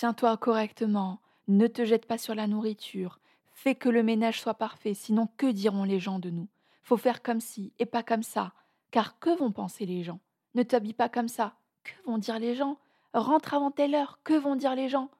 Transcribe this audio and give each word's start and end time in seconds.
tiens-toi 0.00 0.38
correctement, 0.38 1.20
ne 1.46 1.66
te 1.66 1.84
jette 1.84 2.06
pas 2.06 2.16
sur 2.16 2.34
la 2.34 2.46
nourriture, 2.46 3.20
fais 3.52 3.74
que 3.74 3.90
le 3.90 4.02
ménage 4.02 4.40
soit 4.40 4.54
parfait, 4.54 4.94
sinon 4.94 5.28
que 5.36 5.44
diront 5.52 5.84
les 5.84 6.00
gens 6.00 6.18
de 6.18 6.30
nous 6.30 6.48
Faut 6.82 6.96
faire 6.96 7.20
comme 7.22 7.42
ci 7.42 7.74
et 7.78 7.84
pas 7.84 8.02
comme 8.02 8.22
ça, 8.22 8.54
car 8.90 9.18
que 9.18 9.28
vont 9.36 9.52
penser 9.52 9.84
les 9.84 10.02
gens? 10.02 10.18
Ne 10.54 10.62
t'habille 10.62 10.94
pas 10.94 11.10
comme 11.10 11.28
ça, 11.28 11.52
que 11.84 11.92
vont 12.06 12.16
dire 12.16 12.38
les 12.38 12.54
gens? 12.54 12.78
Rentre 13.12 13.52
avant 13.52 13.70
telle 13.70 13.94
heure, 13.94 14.20
que 14.24 14.32
vont 14.32 14.56
dire 14.56 14.74
les 14.74 14.88
gens? 14.88 15.10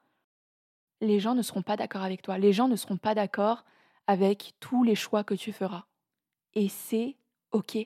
Les 0.99 1.19
gens 1.19 1.35
ne 1.35 1.43
seront 1.43 1.61
pas 1.61 1.77
d'accord 1.77 2.01
avec 2.01 2.23
toi, 2.23 2.39
les 2.39 2.51
gens 2.51 2.67
ne 2.67 2.75
seront 2.75 2.97
pas 2.97 3.13
d'accord 3.13 3.65
avec 4.07 4.55
tous 4.59 4.83
les 4.83 4.95
choix 4.95 5.23
que 5.23 5.35
tu 5.35 5.53
feras. 5.53 5.83
Et 6.55 6.69
c'est 6.69 7.17
OK. 7.51 7.77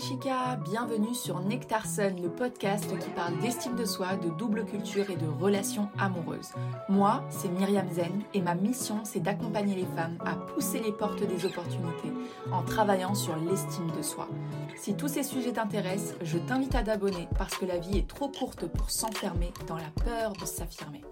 Chica, 0.00 0.56
bienvenue 0.56 1.14
sur 1.14 1.40
Nectar 1.40 1.84
Sun, 1.84 2.22
le 2.22 2.30
podcast 2.30 2.86
qui 2.98 3.10
parle 3.10 3.38
d'estime 3.40 3.76
de 3.76 3.84
soi, 3.84 4.16
de 4.16 4.30
double 4.30 4.64
culture 4.64 5.10
et 5.10 5.16
de 5.16 5.26
relations 5.26 5.90
amoureuses. 5.98 6.52
Moi, 6.88 7.22
c'est 7.28 7.50
Myriam 7.50 7.86
Zen 7.92 8.22
et 8.32 8.40
ma 8.40 8.54
mission, 8.54 9.00
c'est 9.04 9.20
d'accompagner 9.20 9.74
les 9.74 9.84
femmes 9.84 10.16
à 10.24 10.36
pousser 10.36 10.80
les 10.80 10.92
portes 10.92 11.22
des 11.22 11.44
opportunités 11.44 12.12
en 12.50 12.62
travaillant 12.62 13.14
sur 13.14 13.36
l'estime 13.36 13.90
de 13.94 14.00
soi. 14.00 14.26
Si 14.74 14.96
tous 14.96 15.08
ces 15.08 15.22
sujets 15.22 15.52
t'intéressent, 15.52 16.16
je 16.22 16.38
t'invite 16.38 16.74
à 16.74 16.82
t'abonner 16.82 17.28
parce 17.36 17.58
que 17.58 17.66
la 17.66 17.76
vie 17.76 17.98
est 17.98 18.08
trop 18.08 18.28
courte 18.28 18.66
pour 18.66 18.90
s'enfermer 18.90 19.52
dans 19.66 19.76
la 19.76 19.90
peur 20.02 20.32
de 20.32 20.46
s'affirmer. 20.46 21.02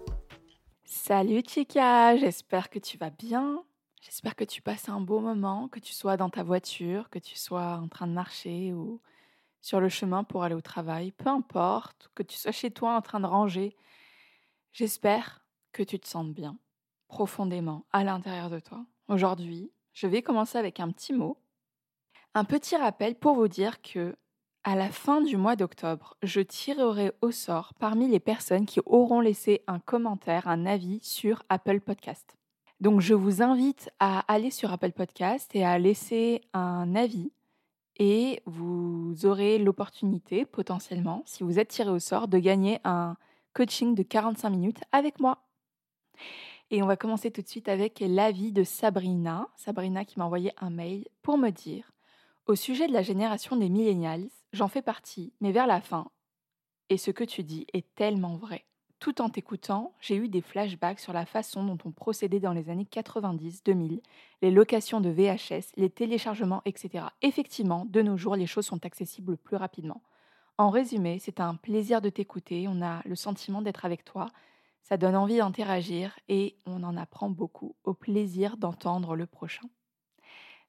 Salut 0.84 1.42
chica, 1.46 2.16
j'espère 2.16 2.70
que 2.70 2.78
tu 2.78 2.96
vas 2.96 3.10
bien. 3.10 3.62
J'espère 4.00 4.36
que 4.36 4.44
tu 4.44 4.62
passes 4.62 4.88
un 4.88 5.00
beau 5.00 5.20
moment, 5.20 5.68
que 5.68 5.80
tu 5.80 5.92
sois 5.92 6.16
dans 6.16 6.30
ta 6.30 6.42
voiture, 6.42 7.10
que 7.10 7.18
tu 7.18 7.36
sois 7.36 7.78
en 7.78 7.88
train 7.88 8.06
de 8.06 8.12
marcher 8.12 8.72
ou 8.72 9.00
sur 9.60 9.80
le 9.80 9.88
chemin 9.88 10.24
pour 10.24 10.44
aller 10.44 10.54
au 10.54 10.60
travail, 10.60 11.12
peu 11.12 11.28
importe, 11.28 12.10
que 12.14 12.22
tu 12.22 12.36
sois 12.36 12.52
chez 12.52 12.70
toi 12.70 12.96
en 12.96 13.02
train 13.02 13.20
de 13.20 13.26
ranger. 13.26 13.76
J'espère 14.72 15.44
que 15.72 15.82
tu 15.82 15.98
te 15.98 16.06
sentes 16.06 16.32
bien, 16.32 16.58
profondément, 17.08 17.86
à 17.92 18.04
l'intérieur 18.04 18.50
de 18.50 18.60
toi. 18.60 18.86
Aujourd'hui, 19.08 19.72
je 19.92 20.06
vais 20.06 20.22
commencer 20.22 20.58
avec 20.58 20.78
un 20.78 20.90
petit 20.90 21.12
mot, 21.12 21.38
un 22.34 22.44
petit 22.44 22.76
rappel 22.76 23.16
pour 23.16 23.34
vous 23.34 23.48
dire 23.48 23.82
que 23.82 24.16
à 24.64 24.76
la 24.76 24.90
fin 24.90 25.22
du 25.22 25.36
mois 25.36 25.56
d'octobre, 25.56 26.16
je 26.22 26.40
tirerai 26.40 27.12
au 27.20 27.30
sort 27.30 27.74
parmi 27.74 28.06
les 28.06 28.20
personnes 28.20 28.66
qui 28.66 28.80
auront 28.86 29.20
laissé 29.20 29.62
un 29.66 29.80
commentaire, 29.80 30.46
un 30.46 30.66
avis 30.66 31.00
sur 31.02 31.42
Apple 31.48 31.80
Podcast. 31.80 32.37
Donc 32.80 33.00
je 33.00 33.14
vous 33.14 33.42
invite 33.42 33.90
à 33.98 34.20
aller 34.32 34.50
sur 34.50 34.72
Apple 34.72 34.92
Podcast 34.92 35.50
et 35.54 35.64
à 35.64 35.78
laisser 35.78 36.42
un 36.52 36.94
avis 36.94 37.32
et 37.98 38.40
vous 38.46 39.26
aurez 39.26 39.58
l'opportunité 39.58 40.44
potentiellement, 40.44 41.24
si 41.26 41.42
vous 41.42 41.58
êtes 41.58 41.68
tiré 41.68 41.90
au 41.90 41.98
sort, 41.98 42.28
de 42.28 42.38
gagner 42.38 42.78
un 42.84 43.16
coaching 43.52 43.96
de 43.96 44.04
45 44.04 44.50
minutes 44.50 44.80
avec 44.92 45.18
moi. 45.18 45.48
Et 46.70 46.82
on 46.82 46.86
va 46.86 46.96
commencer 46.96 47.32
tout 47.32 47.42
de 47.42 47.48
suite 47.48 47.68
avec 47.68 47.98
l'avis 48.00 48.52
de 48.52 48.62
Sabrina. 48.62 49.48
Sabrina 49.56 50.04
qui 50.04 50.18
m'a 50.20 50.26
envoyé 50.26 50.52
un 50.58 50.70
mail 50.70 51.08
pour 51.22 51.36
me 51.36 51.50
dire 51.50 51.90
Au 52.46 52.54
sujet 52.54 52.86
de 52.86 52.92
la 52.92 53.02
génération 53.02 53.56
des 53.56 53.68
millennials, 53.68 54.28
j'en 54.52 54.68
fais 54.68 54.82
partie, 54.82 55.32
mais 55.40 55.50
vers 55.50 55.66
la 55.66 55.80
fin. 55.80 56.10
Et 56.90 56.98
ce 56.98 57.10
que 57.10 57.24
tu 57.24 57.42
dis 57.42 57.66
est 57.72 57.94
tellement 57.96 58.36
vrai. 58.36 58.64
Tout 58.98 59.20
en 59.20 59.28
t'écoutant, 59.28 59.94
j'ai 60.00 60.16
eu 60.16 60.28
des 60.28 60.40
flashbacks 60.40 60.98
sur 60.98 61.12
la 61.12 61.24
façon 61.24 61.64
dont 61.64 61.78
on 61.84 61.92
procédait 61.92 62.40
dans 62.40 62.52
les 62.52 62.68
années 62.68 62.88
90-2000, 62.90 64.00
les 64.42 64.50
locations 64.50 65.00
de 65.00 65.08
VHS, 65.08 65.72
les 65.76 65.88
téléchargements, 65.88 66.62
etc. 66.64 67.04
Effectivement, 67.22 67.86
de 67.88 68.02
nos 68.02 68.16
jours, 68.16 68.34
les 68.34 68.46
choses 68.46 68.66
sont 68.66 68.84
accessibles 68.84 69.36
plus 69.36 69.56
rapidement. 69.56 70.02
En 70.56 70.70
résumé, 70.70 71.20
c'est 71.20 71.38
un 71.38 71.54
plaisir 71.54 72.00
de 72.00 72.10
t'écouter, 72.10 72.66
on 72.66 72.82
a 72.82 73.00
le 73.04 73.14
sentiment 73.14 73.62
d'être 73.62 73.84
avec 73.84 74.04
toi, 74.04 74.26
ça 74.82 74.96
donne 74.96 75.14
envie 75.14 75.36
d'interagir 75.36 76.18
et 76.28 76.56
on 76.66 76.82
en 76.82 76.96
apprend 76.96 77.30
beaucoup, 77.30 77.76
au 77.84 77.94
plaisir 77.94 78.56
d'entendre 78.56 79.14
le 79.14 79.26
prochain. 79.26 79.68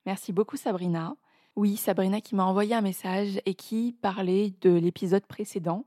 Merci 0.06 0.34
beaucoup 0.34 0.58
Sabrina. 0.58 1.16
Oui, 1.56 1.78
Sabrina 1.78 2.22
qui 2.22 2.36
m'a 2.36 2.46
envoyé 2.46 2.76
un 2.76 2.82
message 2.82 3.42
et 3.48 3.56
qui 3.56 3.98
parlait 4.02 4.54
de 4.62 4.70
l'épisode 4.70 5.26
précédent 5.26 5.86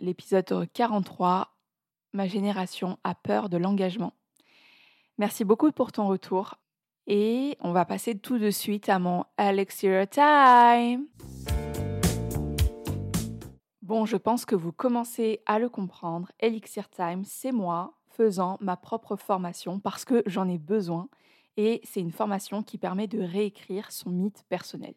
l'épisode 0.00 0.68
43, 0.72 1.54
Ma 2.14 2.28
génération 2.28 2.96
a 3.02 3.16
peur 3.16 3.48
de 3.48 3.56
l'engagement. 3.56 4.12
Merci 5.18 5.44
beaucoup 5.44 5.72
pour 5.72 5.90
ton 5.90 6.06
retour 6.06 6.54
et 7.08 7.56
on 7.58 7.72
va 7.72 7.84
passer 7.84 8.16
tout 8.16 8.38
de 8.38 8.50
suite 8.50 8.88
à 8.88 9.00
mon 9.00 9.24
Elixir 9.36 10.08
Time. 10.08 11.06
Bon, 13.82 14.06
je 14.06 14.16
pense 14.16 14.44
que 14.44 14.54
vous 14.54 14.70
commencez 14.70 15.42
à 15.44 15.58
le 15.58 15.68
comprendre. 15.68 16.30
Elixir 16.38 16.88
Time, 16.88 17.24
c'est 17.24 17.52
moi 17.52 17.98
faisant 18.06 18.58
ma 18.60 18.76
propre 18.76 19.16
formation 19.16 19.80
parce 19.80 20.04
que 20.04 20.22
j'en 20.26 20.48
ai 20.48 20.58
besoin 20.58 21.08
et 21.56 21.80
c'est 21.82 22.00
une 22.00 22.12
formation 22.12 22.62
qui 22.62 22.78
permet 22.78 23.08
de 23.08 23.20
réécrire 23.20 23.90
son 23.90 24.10
mythe 24.10 24.44
personnel. 24.48 24.94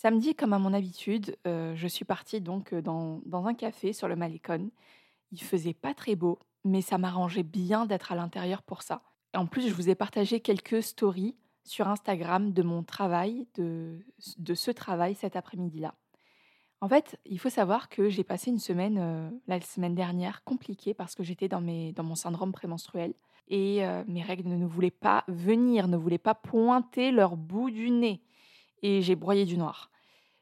Samedi, 0.00 0.36
comme 0.36 0.52
à 0.52 0.60
mon 0.60 0.74
habitude, 0.74 1.36
euh, 1.48 1.74
je 1.74 1.88
suis 1.88 2.04
partie 2.04 2.40
donc 2.40 2.72
euh, 2.72 2.80
dans, 2.80 3.20
un 3.32 3.52
café 3.52 3.92
sur 3.92 4.06
le 4.06 4.14
Malécon. 4.14 4.70
Il 5.32 5.42
faisait 5.42 5.74
pas 5.74 5.92
très 5.92 6.14
beau, 6.14 6.38
mais 6.64 6.82
ça 6.82 6.98
m'arrangeait 6.98 7.42
bien 7.42 7.84
d'être 7.84 8.12
à 8.12 8.14
l'intérieur 8.14 8.62
pour 8.62 8.82
ça. 8.82 9.02
Et 9.34 9.38
en 9.38 9.46
plus, 9.46 9.68
je 9.68 9.74
vous 9.74 9.90
ai 9.90 9.96
partagé 9.96 10.38
quelques 10.38 10.84
stories 10.84 11.34
sur 11.64 11.88
Instagram 11.88 12.52
de 12.52 12.62
mon 12.62 12.84
travail, 12.84 13.48
de, 13.56 13.98
ce 14.54 14.70
travail 14.70 15.16
cet 15.16 15.34
après-midi-là. 15.34 15.96
En 16.80 16.88
fait, 16.88 17.18
il 17.26 17.40
faut 17.40 17.50
savoir 17.50 17.88
que 17.88 18.08
j'ai 18.08 18.22
passé 18.22 18.52
une 18.52 18.60
semaine, 18.60 18.98
euh, 19.00 19.28
la 19.48 19.60
semaine 19.60 19.96
dernière, 19.96 20.44
compliquée 20.44 20.94
parce 20.94 21.16
que 21.16 21.24
j'étais 21.24 21.48
dans 21.48 21.60
mon 21.60 22.14
syndrome 22.14 22.52
prémenstruel 22.52 23.14
et 23.48 23.82
mes 24.06 24.22
règles 24.22 24.46
ne 24.46 24.66
voulaient 24.66 24.90
pas 24.90 25.24
venir, 25.26 25.88
ne 25.88 25.96
voulaient 25.96 26.18
pas 26.18 26.34
pointer 26.34 27.10
leur 27.10 27.36
bout 27.36 27.70
du 27.70 27.90
nez 27.90 28.22
et 28.82 29.02
j'ai 29.02 29.16
broyé 29.16 29.44
du 29.44 29.56
noir. 29.56 29.90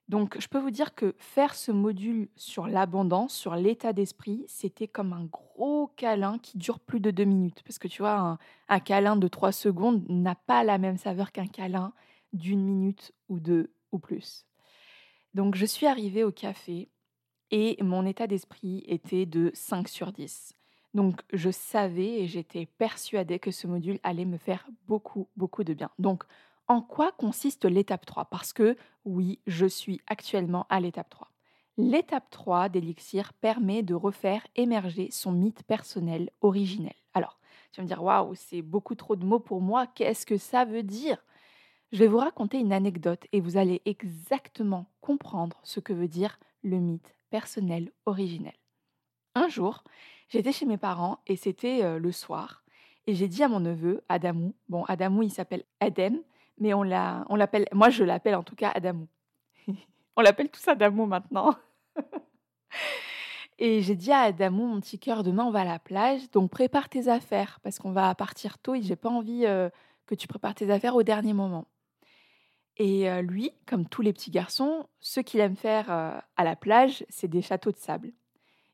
Donc, 0.08 0.36
je 0.38 0.46
peux 0.46 0.60
vous 0.60 0.70
dire 0.70 0.94
que 0.94 1.16
faire 1.18 1.54
ce 1.56 1.72
module 1.72 2.28
sur 2.36 2.68
l'abondance, 2.68 3.34
sur 3.34 3.56
l'état 3.56 3.92
d'esprit, 3.92 4.44
c'était 4.46 4.86
comme 4.86 5.12
un 5.12 5.24
gros 5.24 5.88
câlin 5.96 6.38
qui 6.38 6.58
dure 6.58 6.78
plus 6.78 7.00
de 7.00 7.10
deux 7.10 7.24
minutes. 7.24 7.62
Parce 7.64 7.80
que 7.80 7.88
tu 7.88 8.02
vois, 8.02 8.38
un, 8.68 8.80
câlin 8.80 9.16
de 9.16 9.26
trois 9.26 9.50
secondes 9.50 10.04
n'a 10.08 10.36
pas 10.36 10.62
la 10.62 10.78
même 10.78 10.96
saveur 10.96 11.32
qu'un 11.32 11.48
câlin 11.48 11.92
d'une 12.32 12.62
minute 12.62 13.12
ou 13.28 13.40
deux 13.40 13.72
ou 13.90 13.98
plus. 13.98 14.46
Donc, 15.34 15.56
je 15.56 15.66
suis 15.66 15.86
arrivée 15.86 16.22
au 16.22 16.30
café 16.30 16.88
et 17.50 17.76
mon 17.82 18.06
état 18.06 18.28
d'esprit 18.28 18.84
était 18.86 19.26
de 19.26 19.50
5 19.54 19.88
sur 19.88 20.12
10. 20.12 20.54
Donc, 20.94 21.20
je 21.32 21.50
savais 21.50 22.20
et 22.20 22.26
j'étais 22.28 22.66
persuadée 22.66 23.40
que 23.40 23.50
ce 23.50 23.66
module 23.66 23.98
allait 24.04 24.24
me 24.24 24.38
faire 24.38 24.66
beaucoup, 24.86 25.28
beaucoup 25.36 25.64
de 25.64 25.74
bien. 25.74 25.90
Donc, 25.98 26.24
en 26.68 26.82
quoi 26.82 27.12
consiste 27.12 27.64
l'étape 27.64 28.06
3 28.06 28.26
Parce 28.26 28.52
que 28.52 28.76
oui, 29.04 29.40
je 29.46 29.66
suis 29.66 30.00
actuellement 30.06 30.66
à 30.68 30.80
l'étape 30.80 31.10
3. 31.10 31.30
L'étape 31.78 32.30
3 32.30 32.68
d'Elixir 32.68 33.32
permet 33.34 33.82
de 33.82 33.94
refaire 33.94 34.46
émerger 34.56 35.10
son 35.10 35.32
mythe 35.32 35.62
personnel 35.64 36.30
originel. 36.40 36.94
Alors, 37.12 37.38
tu 37.70 37.80
vas 37.80 37.84
me 37.84 37.88
dire, 37.88 38.02
waouh, 38.02 38.34
c'est 38.34 38.62
beaucoup 38.62 38.94
trop 38.94 39.14
de 39.14 39.24
mots 39.24 39.38
pour 39.38 39.60
moi, 39.60 39.86
qu'est-ce 39.86 40.24
que 40.24 40.38
ça 40.38 40.64
veut 40.64 40.82
dire? 40.82 41.22
Je 41.92 41.98
vais 41.98 42.08
vous 42.08 42.18
raconter 42.18 42.58
une 42.58 42.72
anecdote 42.72 43.26
et 43.32 43.40
vous 43.40 43.56
allez 43.56 43.82
exactement 43.84 44.86
comprendre 45.00 45.60
ce 45.62 45.80
que 45.80 45.92
veut 45.92 46.08
dire 46.08 46.38
le 46.62 46.78
mythe 46.78 47.14
personnel 47.30 47.92
originel. 48.06 48.54
Un 49.34 49.48
jour, 49.48 49.84
j'étais 50.28 50.52
chez 50.52 50.66
mes 50.66 50.78
parents 50.78 51.18
et 51.26 51.36
c'était 51.36 51.84
euh, 51.84 51.98
le 51.98 52.10
soir, 52.10 52.64
et 53.06 53.14
j'ai 53.14 53.28
dit 53.28 53.42
à 53.42 53.48
mon 53.48 53.60
neveu, 53.60 54.02
Adamou, 54.08 54.54
bon, 54.68 54.84
Adamou, 54.84 55.22
il 55.22 55.30
s'appelle 55.30 55.64
Adem, 55.80 56.22
mais 56.58 56.74
on 56.74 56.82
l'appelle, 56.82 57.66
moi 57.72 57.90
je 57.90 58.04
l'appelle 58.04 58.34
en 58.34 58.42
tout 58.42 58.56
cas 58.56 58.70
Adamou. 58.74 59.08
on 60.16 60.22
l'appelle 60.22 60.50
tous 60.50 60.66
Adamou 60.68 61.06
maintenant. 61.06 61.54
et 63.58 63.82
j'ai 63.82 63.96
dit 63.96 64.12
à 64.12 64.20
Adamou, 64.20 64.66
mon 64.66 64.80
petit 64.80 64.98
cœur, 64.98 65.22
demain 65.22 65.44
on 65.44 65.50
va 65.50 65.60
à 65.60 65.64
la 65.64 65.78
plage, 65.78 66.30
donc 66.30 66.50
prépare 66.50 66.88
tes 66.88 67.08
affaires 67.08 67.60
parce 67.62 67.78
qu'on 67.78 67.92
va 67.92 68.14
partir 68.14 68.58
tôt 68.58 68.74
et 68.74 68.82
j'ai 68.82 68.96
pas 68.96 69.10
envie 69.10 69.44
euh, 69.46 69.68
que 70.06 70.14
tu 70.14 70.28
prépares 70.28 70.54
tes 70.54 70.70
affaires 70.70 70.96
au 70.96 71.02
dernier 71.02 71.32
moment. 71.32 71.66
Et 72.78 73.08
euh, 73.08 73.22
lui, 73.22 73.52
comme 73.66 73.86
tous 73.88 74.02
les 74.02 74.12
petits 74.12 74.30
garçons, 74.30 74.86
ce 75.00 75.20
qu'il 75.20 75.40
aime 75.40 75.56
faire 75.56 75.90
euh, 75.90 76.18
à 76.36 76.44
la 76.44 76.56
plage, 76.56 77.04
c'est 77.08 77.28
des 77.28 77.42
châteaux 77.42 77.72
de 77.72 77.78
sable. 77.78 78.12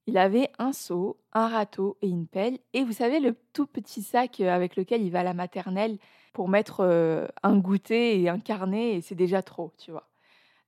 Il 0.07 0.19
avait 0.19 0.51
un 0.59 0.73
seau, 0.73 1.21
un 1.33 1.47
râteau 1.47 1.97
et 2.03 2.09
une 2.09 2.27
pelle. 2.27 2.59
Et 2.73 2.83
vous 2.83 2.93
savez, 2.93 3.21
le 3.21 3.37
tout 3.53 3.67
petit 3.67 4.03
sac 4.03 4.41
avec 4.41 4.75
lequel 4.75 5.03
il 5.03 5.13
va 5.13 5.21
à 5.21 5.25
la 5.25 5.35
maternelle 5.35 5.99
pour 6.33 6.49
mettre 6.49 6.81
euh, 6.81 7.27
un 7.43 7.57
goûter 7.57 8.21
et 8.21 8.29
un 8.29 8.39
carnet, 8.39 8.95
et 8.95 9.01
c'est 9.01 9.15
déjà 9.15 9.43
trop, 9.43 9.73
tu 9.79 9.91
vois. 9.91 10.09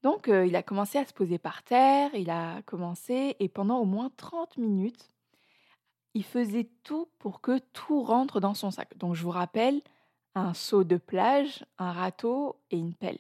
Donc, 0.02 0.28
euh, 0.28 0.46
il 0.46 0.54
a 0.56 0.62
commencé 0.62 0.98
à 0.98 1.06
se 1.06 1.14
poser 1.14 1.38
par 1.38 1.62
terre, 1.62 2.10
il 2.14 2.30
a 2.30 2.60
commencé, 2.62 3.36
et 3.40 3.48
pendant 3.48 3.78
au 3.78 3.84
moins 3.84 4.10
30 4.16 4.58
minutes, 4.58 5.10
il 6.12 6.24
faisait 6.24 6.68
tout 6.82 7.08
pour 7.18 7.40
que 7.40 7.58
tout 7.72 8.02
rentre 8.02 8.38
dans 8.40 8.54
son 8.54 8.70
sac. 8.70 8.96
Donc, 8.98 9.14
je 9.14 9.22
vous 9.22 9.30
rappelle, 9.30 9.80
un 10.34 10.54
seau 10.54 10.84
de 10.84 10.96
plage, 10.96 11.64
un 11.78 11.92
râteau 11.92 12.56
et 12.70 12.76
une 12.76 12.94
pelle. 12.94 13.18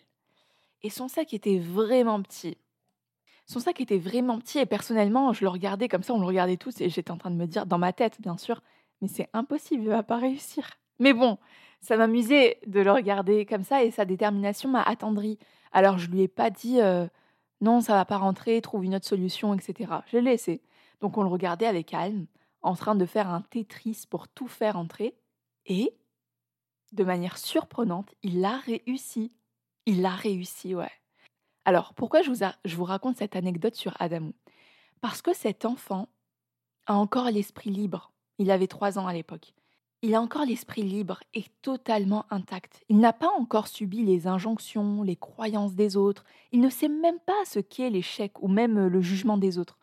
Et 0.82 0.90
son 0.90 1.08
sac 1.08 1.32
était 1.32 1.58
vraiment 1.58 2.20
petit. 2.22 2.58
Son 3.46 3.60
sac 3.60 3.80
était 3.80 3.98
vraiment 3.98 4.38
petit 4.38 4.58
et 4.58 4.66
personnellement, 4.66 5.32
je 5.32 5.42
le 5.44 5.48
regardais 5.48 5.88
comme 5.88 6.02
ça, 6.02 6.14
on 6.14 6.20
le 6.20 6.26
regardait 6.26 6.56
tous 6.56 6.80
et 6.80 6.88
j'étais 6.88 7.10
en 7.10 7.18
train 7.18 7.30
de 7.30 7.36
me 7.36 7.46
dire, 7.46 7.66
dans 7.66 7.78
ma 7.78 7.92
tête 7.92 8.20
bien 8.20 8.36
sûr, 8.38 8.62
mais 9.00 9.08
c'est 9.08 9.28
impossible, 9.32 9.82
il 9.82 9.88
va 9.88 10.02
pas 10.02 10.16
réussir. 10.16 10.68
Mais 10.98 11.12
bon, 11.12 11.38
ça 11.84 11.98
m'amusait 11.98 12.58
de 12.66 12.80
le 12.80 12.90
regarder 12.90 13.44
comme 13.44 13.62
ça 13.62 13.84
et 13.84 13.90
sa 13.90 14.06
détermination 14.06 14.70
m'a 14.70 14.82
attendri. 14.82 15.38
Alors 15.70 15.98
je 15.98 16.10
lui 16.10 16.22
ai 16.22 16.28
pas 16.28 16.48
dit 16.48 16.80
euh, 16.80 17.06
non, 17.60 17.82
ça 17.82 17.92
va 17.92 18.06
pas 18.06 18.16
rentrer, 18.16 18.60
trouve 18.62 18.84
une 18.84 18.94
autre 18.94 19.06
solution, 19.06 19.52
etc. 19.52 19.92
Je 20.06 20.16
l'ai 20.16 20.30
laissé. 20.32 20.62
Donc 21.02 21.18
on 21.18 21.22
le 21.22 21.28
regardait 21.28 21.66
avec 21.66 21.88
calme, 21.88 22.26
en 22.62 22.74
train 22.74 22.94
de 22.94 23.04
faire 23.04 23.28
un 23.28 23.42
Tetris 23.42 24.04
pour 24.08 24.28
tout 24.28 24.48
faire 24.48 24.78
entrer. 24.78 25.14
Et, 25.66 25.94
de 26.92 27.04
manière 27.04 27.36
surprenante, 27.36 28.14
il 28.22 28.42
a 28.44 28.56
réussi. 28.58 29.32
Il 29.84 30.06
a 30.06 30.14
réussi, 30.14 30.74
ouais. 30.74 30.92
Alors, 31.66 31.92
pourquoi 31.94 32.22
je 32.22 32.30
vous, 32.30 32.46
je 32.64 32.76
vous 32.76 32.84
raconte 32.84 33.18
cette 33.18 33.36
anecdote 33.36 33.74
sur 33.74 33.94
Adamou? 34.00 34.32
Parce 35.02 35.20
que 35.20 35.34
cet 35.34 35.64
enfant 35.66 36.08
a 36.86 36.94
encore 36.94 37.30
l'esprit 37.30 37.70
libre. 37.70 38.12
Il 38.38 38.50
avait 38.50 38.68
trois 38.68 38.98
ans 38.98 39.06
à 39.06 39.12
l'époque. 39.12 39.52
Il 40.04 40.14
a 40.14 40.20
encore 40.20 40.44
l'esprit 40.44 40.82
libre 40.82 41.20
et 41.32 41.46
totalement 41.62 42.26
intact. 42.28 42.84
Il 42.90 42.98
n'a 42.98 43.14
pas 43.14 43.30
encore 43.38 43.68
subi 43.68 44.04
les 44.04 44.26
injonctions, 44.26 45.02
les 45.02 45.16
croyances 45.16 45.74
des 45.74 45.96
autres. 45.96 46.26
Il 46.52 46.60
ne 46.60 46.68
sait 46.68 46.90
même 46.90 47.18
pas 47.20 47.42
ce 47.46 47.58
qu'est 47.58 47.88
l'échec 47.88 48.42
ou 48.42 48.48
même 48.48 48.88
le 48.88 49.00
jugement 49.00 49.38
des 49.38 49.56
autres. 49.56 49.78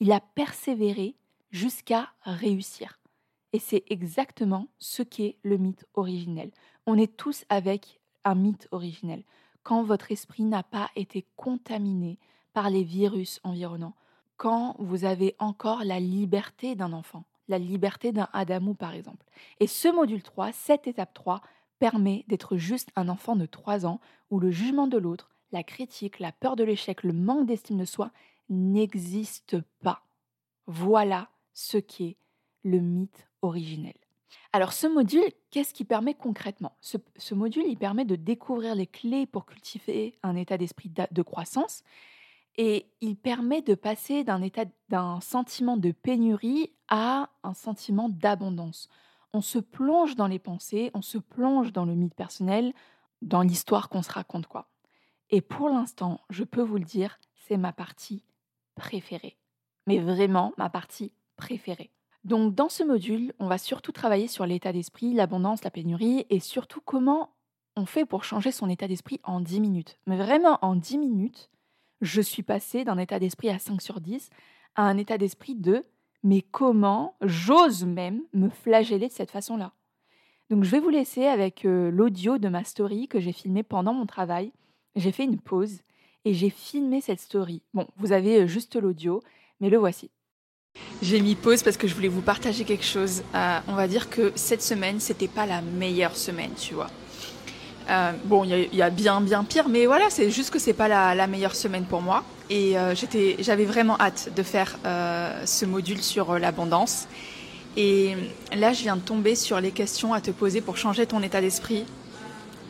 Il 0.00 0.10
a 0.10 0.18
persévéré 0.18 1.14
jusqu'à 1.52 2.08
réussir. 2.22 2.98
Et 3.52 3.60
c'est 3.60 3.84
exactement 3.90 4.66
ce 4.80 5.04
qu'est 5.04 5.36
le 5.44 5.56
mythe 5.56 5.86
originel. 5.94 6.50
On 6.86 6.98
est 6.98 7.16
tous 7.16 7.44
avec 7.48 8.00
un 8.24 8.34
mythe 8.34 8.66
originel. 8.72 9.22
Quand 9.62 9.84
votre 9.84 10.10
esprit 10.10 10.42
n'a 10.42 10.64
pas 10.64 10.90
été 10.96 11.24
contaminé 11.36 12.18
par 12.54 12.70
les 12.70 12.82
virus 12.82 13.38
environnants, 13.44 13.94
quand 14.36 14.74
vous 14.80 15.04
avez 15.04 15.36
encore 15.38 15.84
la 15.84 16.00
liberté 16.00 16.74
d'un 16.74 16.92
enfant, 16.92 17.22
la 17.50 17.58
liberté 17.58 18.12
d'un 18.12 18.28
Adamou 18.32 18.74
par 18.74 18.94
exemple. 18.94 19.26
Et 19.58 19.66
ce 19.66 19.88
module 19.88 20.22
3, 20.22 20.52
cette 20.52 20.86
étape 20.86 21.12
3, 21.12 21.42
permet 21.78 22.24
d'être 22.28 22.56
juste 22.56 22.90
un 22.96 23.08
enfant 23.08 23.36
de 23.36 23.46
3 23.46 23.86
ans 23.86 24.00
où 24.30 24.38
le 24.38 24.50
jugement 24.50 24.86
de 24.86 24.98
l'autre, 24.98 25.30
la 25.52 25.62
critique, 25.62 26.18
la 26.20 26.32
peur 26.32 26.56
de 26.56 26.64
l'échec, 26.64 27.02
le 27.02 27.12
manque 27.12 27.46
d'estime 27.46 27.78
de 27.78 27.84
soi 27.84 28.10
n'existe 28.48 29.56
pas. 29.82 30.02
Voilà 30.66 31.28
ce 31.52 31.78
qu'est 31.78 32.16
le 32.62 32.78
mythe 32.78 33.28
originel. 33.42 33.94
Alors 34.52 34.72
ce 34.72 34.86
module, 34.86 35.24
qu'est-ce 35.50 35.74
qui 35.74 35.84
permet 35.84 36.14
concrètement? 36.14 36.76
Ce, 36.80 37.34
module, 37.34 37.64
il 37.66 37.76
permet 37.76 38.04
de 38.04 38.16
découvrir 38.16 38.74
les 38.74 38.86
clés 38.86 39.26
pour 39.26 39.46
cultiver 39.46 40.18
un 40.22 40.36
état 40.36 40.58
d'esprit 40.58 40.90
de 41.10 41.22
croissance 41.22 41.82
et 42.56 42.90
il 43.00 43.16
permet 43.16 43.62
de 43.62 43.74
passer 43.74 44.24
d'un 44.24 44.42
état 44.42 44.64
d'un 44.88 45.20
sentiment 45.20 45.76
de 45.76 45.92
pénurie 45.92 46.72
à 46.88 47.30
un 47.42 47.54
sentiment 47.54 48.08
d'abondance. 48.08 48.88
On 49.32 49.40
se 49.40 49.58
plonge 49.58 50.16
dans 50.16 50.26
les 50.26 50.38
pensées, 50.38 50.90
on 50.94 51.02
se 51.02 51.18
plonge 51.18 51.72
dans 51.72 51.84
le 51.84 51.94
mythe 51.94 52.14
personnel, 52.14 52.72
dans 53.22 53.42
l'histoire 53.42 53.88
qu'on 53.88 54.02
se 54.02 54.12
raconte 54.12 54.46
quoi. 54.46 54.68
Et 55.30 55.40
pour 55.40 55.68
l'instant, 55.68 56.20
je 56.30 56.42
peux 56.42 56.62
vous 56.62 56.76
le 56.76 56.84
dire, 56.84 57.18
c'est 57.46 57.56
ma 57.56 57.72
partie 57.72 58.24
préférée. 58.74 59.36
Mais 59.86 59.98
vraiment 59.98 60.52
ma 60.58 60.68
partie 60.68 61.12
préférée. 61.36 61.90
Donc 62.24 62.54
dans 62.54 62.68
ce 62.68 62.82
module, 62.82 63.32
on 63.38 63.46
va 63.46 63.56
surtout 63.56 63.92
travailler 63.92 64.28
sur 64.28 64.44
l'état 64.44 64.72
d'esprit, 64.72 65.14
l'abondance, 65.14 65.64
la 65.64 65.70
pénurie 65.70 66.26
et 66.28 66.40
surtout 66.40 66.80
comment 66.80 67.30
on 67.76 67.86
fait 67.86 68.04
pour 68.04 68.24
changer 68.24 68.52
son 68.52 68.68
état 68.68 68.88
d'esprit 68.88 69.20
en 69.24 69.40
10 69.40 69.60
minutes. 69.60 69.98
Mais 70.06 70.16
vraiment 70.16 70.58
en 70.62 70.76
10 70.76 70.98
minutes, 70.98 71.50
je 72.00 72.20
suis 72.20 72.42
passée 72.42 72.84
d'un 72.84 72.98
état 72.98 73.18
d'esprit 73.18 73.50
à 73.50 73.58
5 73.58 73.80
sur 73.82 74.00
10 74.00 74.30
à 74.76 74.82
un 74.82 74.96
état 74.96 75.18
d'esprit 75.18 75.54
de 75.54 75.84
mais 76.22 76.42
comment 76.42 77.14
j'ose 77.22 77.84
même 77.84 78.22
me 78.32 78.48
flageller 78.50 79.08
de 79.08 79.12
cette 79.12 79.30
façon-là? 79.30 79.72
Donc 80.50 80.64
je 80.64 80.70
vais 80.70 80.80
vous 80.80 80.90
laisser 80.90 81.26
avec 81.26 81.64
euh, 81.64 81.90
l'audio 81.90 82.38
de 82.38 82.48
ma 82.48 82.64
story 82.64 83.08
que 83.08 83.20
j'ai 83.20 83.32
filmée 83.32 83.62
pendant 83.62 83.94
mon 83.94 84.06
travail. 84.06 84.52
J'ai 84.96 85.12
fait 85.12 85.24
une 85.24 85.38
pause 85.38 85.78
et 86.24 86.34
j'ai 86.34 86.50
filmé 86.50 87.00
cette 87.00 87.20
story. 87.20 87.62
Bon, 87.72 87.86
vous 87.96 88.12
avez 88.12 88.42
euh, 88.42 88.46
juste 88.46 88.76
l'audio, 88.76 89.22
mais 89.60 89.70
le 89.70 89.78
voici. 89.78 90.10
J'ai 91.02 91.20
mis 91.20 91.34
pause 91.36 91.62
parce 91.62 91.76
que 91.76 91.86
je 91.86 91.94
voulais 91.94 92.08
vous 92.08 92.20
partager 92.20 92.64
quelque 92.64 92.84
chose. 92.84 93.22
Euh, 93.34 93.60
on 93.68 93.74
va 93.74 93.88
dire 93.88 94.10
que 94.10 94.32
cette 94.34 94.62
semaine, 94.62 95.00
c'était 95.00 95.28
pas 95.28 95.46
la 95.46 95.62
meilleure 95.62 96.16
semaine, 96.16 96.52
tu 96.54 96.74
vois. 96.74 96.90
Euh, 97.90 98.12
bon, 98.24 98.44
il 98.44 98.74
y, 98.74 98.82
a 98.82 98.90
bien, 98.90 99.20
bien 99.20 99.44
pire, 99.44 99.68
mais 99.68 99.86
voilà, 99.86 100.10
c'est 100.10 100.30
juste 100.30 100.50
que 100.50 100.58
c'est 100.58 100.72
pas 100.72 100.88
la, 100.88 101.26
meilleure 101.26 101.56
semaine 101.56 101.84
pour 101.84 102.02
moi. 102.02 102.24
Et 102.48 102.78
euh, 102.78 102.94
j'avais 103.40 103.64
vraiment 103.64 103.96
hâte 103.98 104.30
de 104.34 104.42
faire 104.42 104.78
ce 105.44 105.64
module 105.64 106.02
sur 106.02 106.38
l'abondance. 106.38 107.06
Et 107.76 108.16
là, 108.54 108.72
je 108.72 108.82
viens 108.82 108.96
de 108.96 109.00
tomber 109.00 109.34
sur 109.34 109.60
les 109.60 109.70
questions 109.70 110.12
à 110.14 110.20
te 110.20 110.30
poser 110.30 110.60
pour 110.60 110.76
changer 110.76 111.06
ton 111.06 111.22
état 111.22 111.40
d'esprit. 111.40 111.84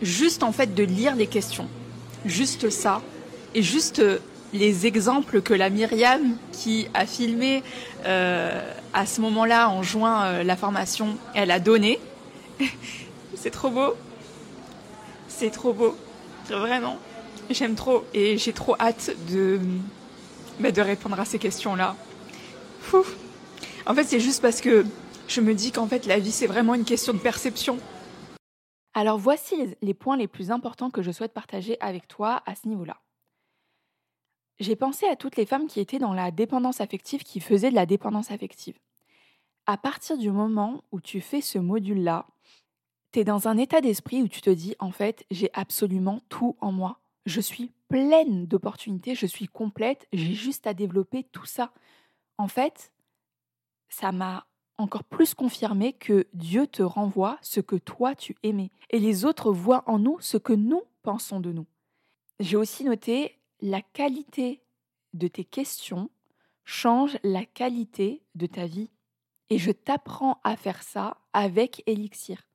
Juste 0.02 0.42
en 0.42 0.52
fait 0.52 0.74
de 0.74 0.82
lire 0.82 1.14
les 1.16 1.26
questions. 1.26 1.68
Juste 2.24 2.70
ça. 2.70 3.02
Et 3.54 3.62
juste 3.62 4.02
les 4.52 4.86
exemples 4.86 5.42
que 5.42 5.54
la 5.54 5.70
Myriam 5.70 6.36
qui 6.52 6.88
a 6.94 7.06
filmé 7.06 7.62
euh, 8.04 8.60
à 8.92 9.06
ce 9.06 9.20
moment-là 9.20 9.68
en 9.68 9.82
juin 9.82 10.24
euh, 10.24 10.42
la 10.42 10.56
formation, 10.56 11.16
elle 11.34 11.50
a 11.50 11.60
donné. 11.60 11.98
c'est 13.34 13.50
trop 13.50 13.70
beau. 13.70 13.94
C'est 15.40 15.48
trop 15.48 15.72
beau. 15.72 15.96
Vraiment. 16.50 16.98
J'aime 17.48 17.74
trop 17.74 18.04
et 18.12 18.36
j'ai 18.36 18.52
trop 18.52 18.76
hâte 18.78 19.10
de, 19.30 19.58
bah, 20.58 20.68
répondre 20.76 21.18
à 21.18 21.24
ces 21.24 21.38
questions-là. 21.38 21.96
En 23.86 23.94
fait, 23.94 24.04
c'est 24.04 24.20
juste 24.20 24.42
parce 24.42 24.60
que 24.60 24.84
je 25.28 25.40
me 25.40 25.54
dis 25.54 25.72
qu'en 25.72 25.86
fait, 25.86 26.04
la 26.04 26.18
vie, 26.18 26.30
c'est 26.30 26.46
vraiment 26.46 26.74
une 26.74 26.84
question 26.84 27.14
de 27.14 27.18
perception. 27.18 27.78
Alors 28.92 29.16
voici 29.16 29.56
les 29.80 29.94
points 29.94 30.18
les 30.18 30.28
plus 30.28 30.50
importants 30.50 30.90
que 30.90 31.00
je 31.00 31.10
souhaite 31.10 31.32
partager 31.32 31.78
avec 31.80 32.06
toi 32.06 32.42
à 32.44 32.54
ce 32.54 32.68
niveau-là. 32.68 32.98
J'ai 34.58 34.76
pensé 34.76 35.06
à 35.06 35.16
toutes 35.16 35.36
les 35.36 35.46
femmes 35.46 35.68
qui 35.68 35.80
étaient 35.80 35.98
dans 35.98 36.12
la 36.12 36.30
dépendance 36.30 36.82
affective, 36.82 37.22
qui 37.22 37.40
faisaient 37.40 37.70
de 37.70 37.76
la 37.76 37.86
dépendance 37.86 38.30
affective. 38.30 38.76
À 39.64 39.78
partir 39.78 40.18
du 40.18 40.30
moment 40.30 40.84
où 40.92 41.00
tu 41.00 41.22
fais 41.22 41.40
ce 41.40 41.58
module-là, 41.58 42.26
tu 43.12 43.20
es 43.20 43.24
dans 43.24 43.48
un 43.48 43.56
état 43.56 43.80
d'esprit 43.80 44.22
où 44.22 44.28
tu 44.28 44.40
te 44.40 44.50
dis, 44.50 44.74
en 44.78 44.90
fait, 44.90 45.24
j'ai 45.30 45.50
absolument 45.52 46.20
tout 46.28 46.56
en 46.60 46.72
moi. 46.72 47.00
Je 47.26 47.40
suis 47.40 47.72
pleine 47.88 48.46
d'opportunités, 48.46 49.14
je 49.14 49.26
suis 49.26 49.48
complète, 49.48 50.08
j'ai 50.12 50.34
juste 50.34 50.66
à 50.66 50.74
développer 50.74 51.24
tout 51.24 51.44
ça. 51.44 51.72
En 52.38 52.48
fait, 52.48 52.92
ça 53.88 54.12
m'a 54.12 54.46
encore 54.78 55.04
plus 55.04 55.34
confirmé 55.34 55.92
que 55.92 56.26
Dieu 56.32 56.66
te 56.66 56.82
renvoie 56.82 57.38
ce 57.42 57.60
que 57.60 57.76
toi 57.76 58.14
tu 58.14 58.36
aimais 58.42 58.70
et 58.88 58.98
les 58.98 59.26
autres 59.26 59.52
voient 59.52 59.84
en 59.86 59.98
nous 59.98 60.18
ce 60.20 60.38
que 60.38 60.54
nous 60.54 60.82
pensons 61.02 61.40
de 61.40 61.52
nous. 61.52 61.66
J'ai 62.38 62.56
aussi 62.56 62.84
noté 62.84 63.38
la 63.60 63.82
qualité 63.82 64.62
de 65.12 65.28
tes 65.28 65.44
questions 65.44 66.08
change 66.70 67.18
la 67.24 67.44
qualité 67.44 68.22
de 68.36 68.46
ta 68.46 68.66
vie. 68.66 68.90
Et 69.50 69.58
je 69.58 69.72
t'apprends 69.72 70.40
à 70.44 70.56
faire 70.56 70.82
ça 70.82 71.18
avec 71.32 71.82
Elixir. 71.86 72.46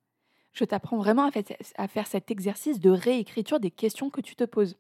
Je 0.55 0.65
t'apprends 0.65 0.97
vraiment 0.97 1.29
à 1.77 1.87
faire 1.87 2.07
cet 2.07 2.31
exercice 2.31 2.79
de 2.79 2.89
réécriture 2.89 3.59
des 3.59 3.71
questions 3.71 4.09
que 4.09 4.21
tu 4.21 4.35
te 4.35 4.45
poses. 4.45 4.77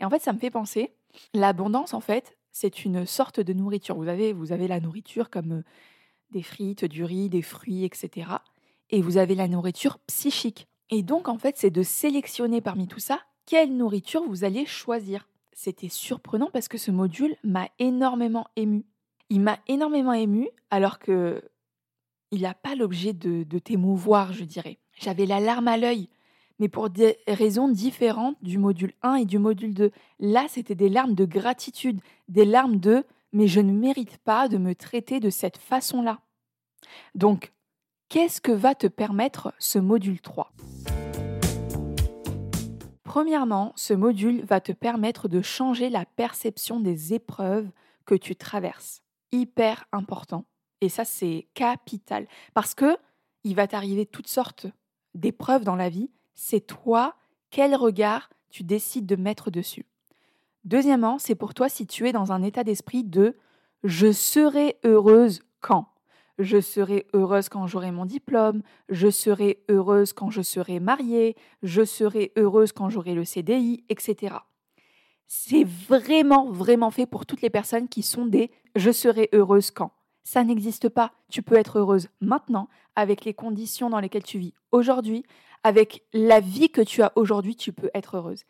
Et 0.00 0.04
en 0.04 0.10
fait, 0.10 0.20
ça 0.20 0.32
me 0.32 0.38
fait 0.38 0.50
penser, 0.50 0.92
l'abondance, 1.34 1.94
en 1.94 2.00
fait, 2.00 2.36
c'est 2.50 2.84
une 2.84 3.06
sorte 3.06 3.38
de 3.38 3.52
nourriture. 3.52 3.94
Vous 3.96 4.08
avez, 4.08 4.32
vous 4.32 4.50
avez 4.50 4.66
la 4.66 4.80
nourriture 4.80 5.30
comme 5.30 5.52
euh, 5.52 5.62
des 6.32 6.42
frites, 6.42 6.84
du 6.84 7.04
riz, 7.04 7.28
des 7.28 7.42
fruits, 7.42 7.84
etc. 7.84 8.28
Et 8.88 9.02
vous 9.02 9.18
avez 9.18 9.36
la 9.36 9.46
nourriture 9.46 9.98
psychique. 10.06 10.66
Et 10.88 11.02
donc, 11.02 11.28
en 11.28 11.38
fait, 11.38 11.56
c'est 11.56 11.70
de 11.70 11.82
sélectionner 11.82 12.60
parmi 12.60 12.88
tout 12.88 12.98
ça 12.98 13.20
quelle 13.46 13.76
nourriture 13.76 14.22
vous 14.26 14.44
allez 14.44 14.64
choisir 14.64 15.26
c'était 15.52 15.90
surprenant 15.90 16.48
parce 16.52 16.68
que 16.68 16.78
ce 16.78 16.90
module 16.90 17.36
m'a 17.44 17.68
énormément 17.78 18.46
ému. 18.56 18.86
Il 19.28 19.40
m'a 19.40 19.58
énormément 19.68 20.14
ému 20.14 20.48
alors 20.70 20.98
que 20.98 21.42
il 22.30 22.42
n'a 22.42 22.54
pas 22.54 22.74
l'objet 22.76 23.12
de, 23.12 23.42
de 23.42 23.58
t'émouvoir, 23.58 24.32
je 24.32 24.44
dirais. 24.44 24.78
J'avais 25.00 25.24
la 25.24 25.40
larme 25.40 25.66
à 25.66 25.78
l'œil, 25.78 26.10
mais 26.58 26.68
pour 26.68 26.90
des 26.90 27.16
raisons 27.26 27.68
différentes 27.68 28.36
du 28.42 28.58
module 28.58 28.92
1 29.00 29.14
et 29.14 29.24
du 29.24 29.38
module 29.38 29.72
2. 29.72 29.92
Là, 30.18 30.44
c'était 30.46 30.74
des 30.74 30.90
larmes 30.90 31.14
de 31.14 31.24
gratitude, 31.24 32.00
des 32.28 32.44
larmes 32.44 32.78
de 32.78 33.04
mais 33.32 33.46
je 33.46 33.60
ne 33.60 33.72
mérite 33.72 34.18
pas 34.18 34.46
de 34.48 34.58
me 34.58 34.74
traiter 34.74 35.18
de 35.18 35.30
cette 35.30 35.56
façon-là. 35.56 36.20
Donc, 37.14 37.52
qu'est-ce 38.10 38.42
que 38.42 38.52
va 38.52 38.74
te 38.74 38.88
permettre 38.88 39.54
ce 39.58 39.78
module 39.78 40.20
3 40.20 40.52
Premièrement, 43.04 43.72
ce 43.76 43.94
module 43.94 44.44
va 44.44 44.60
te 44.60 44.72
permettre 44.72 45.28
de 45.28 45.40
changer 45.40 45.88
la 45.88 46.04
perception 46.04 46.78
des 46.78 47.14
épreuves 47.14 47.70
que 48.04 48.14
tu 48.14 48.36
traverses. 48.36 49.00
Hyper 49.32 49.86
important. 49.92 50.44
Et 50.82 50.90
ça, 50.90 51.06
c'est 51.06 51.48
capital. 51.54 52.26
Parce 52.52 52.74
que 52.74 52.98
il 53.44 53.54
va 53.54 53.66
t'arriver 53.66 54.04
toutes 54.04 54.28
sortes 54.28 54.66
d'épreuves 55.14 55.64
dans 55.64 55.76
la 55.76 55.88
vie, 55.88 56.10
c'est 56.34 56.66
toi, 56.66 57.16
quel 57.50 57.74
regard 57.74 58.30
tu 58.50 58.62
décides 58.62 59.06
de 59.06 59.16
mettre 59.16 59.50
dessus. 59.50 59.86
Deuxièmement, 60.64 61.18
c'est 61.18 61.34
pour 61.34 61.54
toi 61.54 61.68
si 61.68 61.86
tu 61.86 62.08
es 62.08 62.12
dans 62.12 62.32
un 62.32 62.42
état 62.42 62.64
d'esprit 62.64 63.04
de 63.04 63.36
je 63.82 64.12
serai 64.12 64.76
heureuse 64.84 65.40
quand 65.60 65.86
je 66.40 66.60
serai 66.60 67.06
heureuse 67.12 67.48
quand 67.48 67.66
j'aurai 67.66 67.92
mon 67.92 68.06
diplôme, 68.06 68.62
je 68.88 69.10
serai 69.10 69.62
heureuse 69.68 70.12
quand 70.12 70.30
je 70.30 70.42
serai 70.42 70.80
mariée, 70.80 71.36
je 71.62 71.84
serai 71.84 72.32
heureuse 72.36 72.72
quand 72.72 72.88
j'aurai 72.88 73.14
le 73.14 73.24
CDI, 73.24 73.84
etc. 73.88 74.36
C'est 75.26 75.64
vraiment, 75.64 76.50
vraiment 76.50 76.90
fait 76.90 77.06
pour 77.06 77.26
toutes 77.26 77.42
les 77.42 77.50
personnes 77.50 77.88
qui 77.88 78.02
sont 78.02 78.26
des 78.26 78.50
je 78.74 78.90
serai 78.90 79.28
heureuse 79.32 79.70
quand. 79.70 79.92
Ça 80.30 80.44
n'existe 80.44 80.88
pas. 80.88 81.10
Tu 81.28 81.42
peux 81.42 81.56
être 81.56 81.80
heureuse 81.80 82.08
maintenant, 82.20 82.68
avec 82.94 83.24
les 83.24 83.34
conditions 83.34 83.90
dans 83.90 83.98
lesquelles 83.98 84.22
tu 84.22 84.38
vis 84.38 84.54
aujourd'hui, 84.70 85.24
avec 85.64 86.04
la 86.12 86.38
vie 86.38 86.70
que 86.70 86.82
tu 86.82 87.02
as 87.02 87.10
aujourd'hui, 87.16 87.56
tu 87.56 87.72
peux 87.72 87.90
être 87.94 88.16
heureuse. 88.16 88.44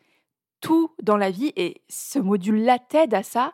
Tout 0.59 0.91
dans 1.01 1.17
la 1.17 1.31
vie, 1.31 1.51
et 1.55 1.81
ce 1.89 2.19
module-là 2.19 2.77
t'aide 2.77 3.15
à 3.15 3.23
ça, 3.23 3.53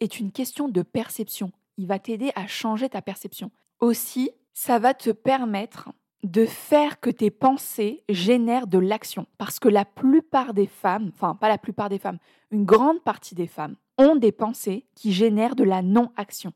est 0.00 0.20
une 0.20 0.32
question 0.32 0.68
de 0.68 0.82
perception. 0.82 1.50
Il 1.78 1.86
va 1.86 1.98
t'aider 1.98 2.30
à 2.34 2.46
changer 2.46 2.90
ta 2.90 3.00
perception. 3.00 3.50
Aussi, 3.80 4.32
ça 4.52 4.78
va 4.78 4.92
te 4.92 5.08
permettre 5.08 5.88
de 6.24 6.44
faire 6.44 7.00
que 7.00 7.08
tes 7.08 7.30
pensées 7.30 8.04
génèrent 8.10 8.66
de 8.66 8.76
l'action. 8.76 9.26
Parce 9.38 9.58
que 9.58 9.70
la 9.70 9.86
plupart 9.86 10.52
des 10.52 10.66
femmes, 10.66 11.10
enfin 11.14 11.36
pas 11.36 11.48
la 11.48 11.56
plupart 11.56 11.88
des 11.88 11.98
femmes, 11.98 12.18
une 12.50 12.66
grande 12.66 13.02
partie 13.02 13.34
des 13.34 13.46
femmes 13.46 13.76
ont 13.96 14.14
des 14.14 14.30
pensées 14.30 14.84
qui 14.94 15.14
génèrent 15.14 15.56
de 15.56 15.64
la 15.64 15.80
non-action, 15.80 16.52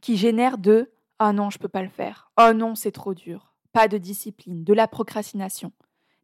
qui 0.00 0.16
génèrent 0.16 0.58
de⁇ 0.58 0.80
Ah 1.18 1.32
non, 1.32 1.50
je 1.50 1.58
ne 1.58 1.62
peux 1.62 1.68
pas 1.68 1.82
le 1.82 1.88
faire⁇ 1.88 2.30
Oh 2.50 2.54
non, 2.54 2.74
c'est 2.74 2.92
trop 2.92 3.14
dur⁇ 3.14 3.52
pas 3.76 3.88
de 3.88 3.98
discipline, 3.98 4.64
de 4.64 4.72
la 4.72 4.88
procrastination, 4.88 5.70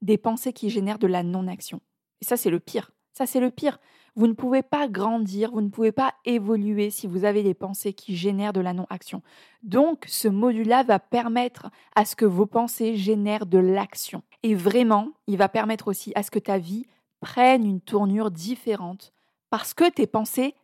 des 0.00 0.16
pensées 0.16 0.54
qui 0.54 0.70
génèrent 0.70 0.98
de 0.98 1.06
la 1.06 1.22
non-action. 1.22 1.82
Et 2.22 2.24
ça, 2.24 2.38
c'est 2.38 2.48
le 2.48 2.60
pire. 2.60 2.92
Ça, 3.12 3.26
c'est 3.26 3.40
le 3.40 3.50
pire. 3.50 3.78
Vous 4.16 4.26
ne 4.26 4.32
pouvez 4.32 4.62
pas 4.62 4.88
grandir, 4.88 5.50
vous 5.50 5.60
ne 5.60 5.68
pouvez 5.68 5.92
pas 5.92 6.14
évoluer 6.24 6.88
si 6.88 7.06
vous 7.06 7.26
avez 7.26 7.42
des 7.42 7.52
pensées 7.52 7.92
qui 7.92 8.16
génèrent 8.16 8.54
de 8.54 8.62
la 8.62 8.72
non-action. 8.72 9.20
Donc, 9.62 10.06
ce 10.08 10.28
module-là 10.28 10.82
va 10.82 10.98
permettre 10.98 11.70
à 11.94 12.06
ce 12.06 12.16
que 12.16 12.24
vos 12.24 12.46
pensées 12.46 12.96
génèrent 12.96 13.44
de 13.44 13.58
l'action. 13.58 14.22
Et 14.42 14.54
vraiment, 14.54 15.08
il 15.26 15.36
va 15.36 15.50
permettre 15.50 15.88
aussi 15.88 16.12
à 16.14 16.22
ce 16.22 16.30
que 16.30 16.38
ta 16.38 16.56
vie 16.56 16.86
prenne 17.20 17.66
une 17.66 17.82
tournure 17.82 18.30
différente 18.30 19.12
parce 19.50 19.74
que 19.74 19.90
tes 19.90 20.06
pensées 20.06 20.54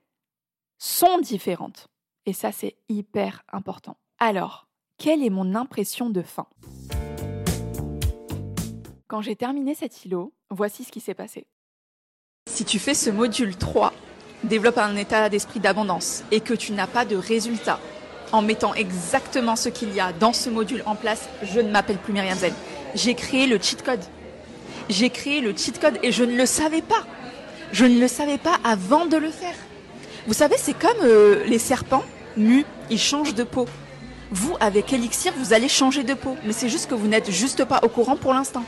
sont 0.78 1.18
différentes. 1.18 1.90
Et 2.28 2.34
ça, 2.34 2.52
c'est 2.52 2.76
hyper 2.90 3.42
important. 3.54 3.96
Alors, 4.18 4.68
quelle 4.98 5.24
est 5.24 5.30
mon 5.30 5.54
impression 5.54 6.10
de 6.10 6.20
fin 6.20 6.46
Quand 9.06 9.22
j'ai 9.22 9.34
terminé 9.34 9.74
cet 9.74 10.04
îlot, 10.04 10.34
voici 10.50 10.84
ce 10.84 10.92
qui 10.92 11.00
s'est 11.00 11.14
passé. 11.14 11.46
Si 12.46 12.66
tu 12.66 12.78
fais 12.78 12.92
ce 12.92 13.08
module 13.08 13.56
3, 13.56 13.94
développe 14.44 14.76
un 14.76 14.94
état 14.96 15.30
d'esprit 15.30 15.58
d'abondance 15.58 16.22
et 16.30 16.40
que 16.40 16.52
tu 16.52 16.72
n'as 16.72 16.86
pas 16.86 17.06
de 17.06 17.16
résultat 17.16 17.80
en 18.32 18.42
mettant 18.42 18.74
exactement 18.74 19.56
ce 19.56 19.70
qu'il 19.70 19.94
y 19.94 20.00
a 20.00 20.12
dans 20.12 20.34
ce 20.34 20.50
module 20.50 20.82
en 20.84 20.96
place, 20.96 21.30
je 21.44 21.60
ne 21.60 21.70
m'appelle 21.70 21.96
plus 21.96 22.12
Myriam 22.12 22.36
Zen. 22.36 22.52
J'ai 22.94 23.14
créé 23.14 23.46
le 23.46 23.58
cheat 23.58 23.82
code. 23.82 24.04
J'ai 24.90 25.08
créé 25.08 25.40
le 25.40 25.56
cheat 25.56 25.80
code 25.80 25.98
et 26.02 26.12
je 26.12 26.24
ne 26.24 26.36
le 26.36 26.44
savais 26.44 26.82
pas. 26.82 27.06
Je 27.72 27.86
ne 27.86 27.98
le 27.98 28.06
savais 28.06 28.36
pas 28.36 28.58
avant 28.64 29.06
de 29.06 29.16
le 29.16 29.30
faire. 29.30 29.54
Vous 30.26 30.34
savez, 30.34 30.56
c'est 30.58 30.78
comme 30.78 31.00
euh, 31.04 31.42
les 31.46 31.58
serpents 31.58 32.04
nus, 32.38 32.64
ils 32.90 32.98
changent 32.98 33.34
de 33.34 33.44
peau. 33.44 33.66
Vous, 34.30 34.56
avec 34.60 34.92
Elixir, 34.92 35.32
vous 35.36 35.52
allez 35.52 35.68
changer 35.68 36.02
de 36.02 36.14
peau, 36.14 36.36
mais 36.44 36.52
c'est 36.52 36.68
juste 36.68 36.88
que 36.88 36.94
vous 36.94 37.08
n'êtes 37.08 37.30
juste 37.30 37.64
pas 37.64 37.80
au 37.82 37.88
courant 37.88 38.16
pour 38.16 38.34
l'instant. 38.34 38.64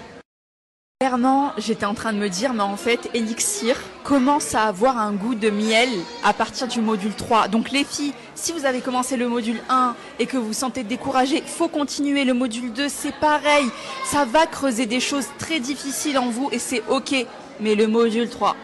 Clairement, 1.02 1.52
j'étais 1.56 1.86
en 1.86 1.94
train 1.94 2.12
de 2.12 2.18
me 2.18 2.28
dire, 2.28 2.52
mais 2.52 2.62
en 2.62 2.76
fait, 2.76 3.08
Elixir 3.14 3.74
commence 4.04 4.54
à 4.54 4.64
avoir 4.64 4.98
un 4.98 5.12
goût 5.12 5.34
de 5.34 5.48
miel 5.48 5.88
à 6.22 6.34
partir 6.34 6.68
du 6.68 6.82
module 6.82 7.14
3. 7.14 7.48
Donc 7.48 7.70
les 7.70 7.84
filles, 7.84 8.12
si 8.34 8.52
vous 8.52 8.66
avez 8.66 8.82
commencé 8.82 9.16
le 9.16 9.26
module 9.26 9.62
1 9.70 9.94
et 10.18 10.26
que 10.26 10.36
vous 10.36 10.48
vous 10.48 10.52
sentez 10.52 10.82
découragé, 10.82 11.42
faut 11.46 11.68
continuer. 11.68 12.24
Le 12.24 12.34
module 12.34 12.70
2, 12.74 12.90
c'est 12.90 13.14
pareil. 13.14 13.64
Ça 14.04 14.26
va 14.26 14.44
creuser 14.46 14.84
des 14.84 15.00
choses 15.00 15.28
très 15.38 15.58
difficiles 15.58 16.18
en 16.18 16.28
vous 16.28 16.50
et 16.52 16.58
c'est 16.58 16.82
ok. 16.90 17.14
Mais 17.60 17.74
le 17.74 17.86
module 17.86 18.28
3, 18.28 18.54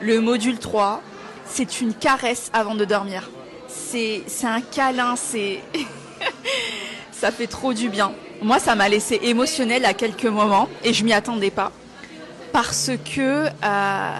le 0.00 0.20
module 0.20 0.58
3, 0.58 1.00
c'est 1.44 1.80
une 1.80 1.94
caresse 1.94 2.50
avant 2.52 2.74
de 2.74 2.84
dormir. 2.84 3.30
C'est 3.88 4.24
un 4.44 4.60
câlin, 4.60 5.14
c'est... 5.16 5.60
ça 7.12 7.30
fait 7.30 7.46
trop 7.46 7.72
du 7.72 7.88
bien. 7.88 8.12
Moi, 8.42 8.58
ça 8.58 8.74
m'a 8.74 8.88
laissé 8.88 9.18
émotionnelle 9.22 9.84
à 9.84 9.94
quelques 9.94 10.26
moments 10.26 10.68
et 10.82 10.92
je 10.92 11.04
m'y 11.04 11.12
attendais 11.12 11.50
pas 11.50 11.72
parce 12.52 12.90
que 13.14 13.46
euh, 13.46 14.10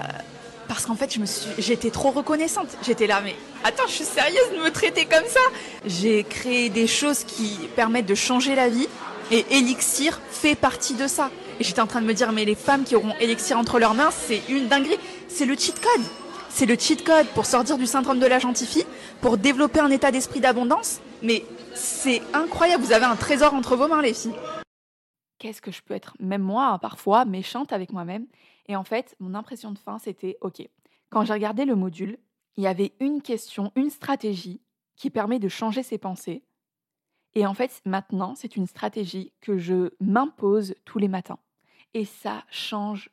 parce 0.69 0.87
qu'en 0.87 0.95
fait, 0.95 1.17
j'étais 1.59 1.91
trop 1.91 2.11
reconnaissante. 2.11 2.69
J'étais 2.85 3.07
là, 3.07 3.21
mais 3.25 3.35
attends, 3.65 3.87
je 3.87 3.93
suis 3.93 4.05
sérieuse 4.05 4.53
de 4.57 4.63
me 4.63 4.71
traiter 4.71 5.05
comme 5.05 5.27
ça. 5.27 5.41
J'ai 5.85 6.25
créé 6.25 6.69
des 6.69 6.87
choses 6.87 7.25
qui 7.25 7.69
permettent 7.77 8.07
de 8.07 8.15
changer 8.15 8.55
la 8.55 8.69
vie 8.69 8.89
et 9.31 9.45
Elixir 9.51 10.21
fait 10.31 10.55
partie 10.55 10.95
de 10.95 11.07
ça. 11.07 11.31
Et 11.59 11.65
j'étais 11.65 11.81
en 11.81 11.87
train 11.87 12.01
de 12.01 12.07
me 12.07 12.15
dire, 12.15 12.33
mais 12.33 12.45
les 12.45 12.55
femmes 12.55 12.85
qui 12.85 12.95
auront 12.95 13.15
Elixir 13.21 13.59
entre 13.59 13.79
leurs 13.79 13.95
mains, 13.95 14.11
c'est 14.11 14.43
une 14.49 14.69
dinguerie. 14.69 14.99
C'est 15.29 15.47
le 15.47 15.57
cheat 15.57 15.81
code. 15.81 16.05
C'est 16.59 16.65
le 16.65 16.79
cheat 16.79 17.05
code 17.05 17.27
pour 17.35 17.45
sortir 17.45 17.77
du 17.77 17.85
syndrome 17.85 18.19
de 18.19 18.25
la 18.25 18.39
gentille 18.39 18.87
pour 19.21 19.37
développer 19.37 19.79
un 19.79 19.91
état 19.91 20.11
d'esprit 20.11 20.41
d'abondance. 20.41 21.03
Mais 21.23 21.45
c'est 21.75 22.23
incroyable, 22.35 22.83
vous 22.83 22.95
avez 22.95 23.05
un 23.05 23.15
trésor 23.15 23.53
entre 23.53 23.77
vos 23.77 23.89
mains, 23.89 24.01
les 24.01 24.15
filles. 24.15 24.33
Qu'est-ce 25.37 25.61
que 25.61 25.71
je 25.71 25.83
peux 25.83 25.93
être, 25.93 26.17
même 26.19 26.41
moi, 26.41 26.69
hein, 26.69 26.79
parfois, 26.79 27.27
méchante 27.27 27.75
avec 27.75 27.93
moi-même. 27.93 28.27
Et 28.69 28.75
en 28.75 28.85
fait, 28.85 29.17
mon 29.21 29.35
impression 29.35 29.71
de 29.71 29.79
fin, 29.79 29.99
c'était, 29.99 30.39
OK, 30.41 30.67
quand 31.11 31.27
j'ai 31.27 31.35
regardé 31.35 31.67
le 31.67 31.77
module, 31.77 32.17
il 32.57 32.65
y 32.65 32.69
avait 32.69 32.95
une 33.01 33.21
question, 33.21 33.71
une 33.77 33.91
stratégie 33.91 34.63
qui 34.97 35.11
permet 35.11 35.39
de 35.39 35.51
changer 35.51 35.83
ses 35.83 35.99
pensées. 35.99 36.43
Et 37.35 37.47
en 37.47 37.53
fait, 37.53 37.83
maintenant, 37.85 38.35
c'est 38.35 38.57
une 38.57 38.67
stratégie 38.67 39.31
que 39.43 39.59
je 39.59 39.91
m'impose 40.01 40.75
tous 40.87 40.99
les 40.99 41.09
matins. 41.09 41.39
Et 41.93 42.07
ça 42.07 42.45
change. 42.49 43.11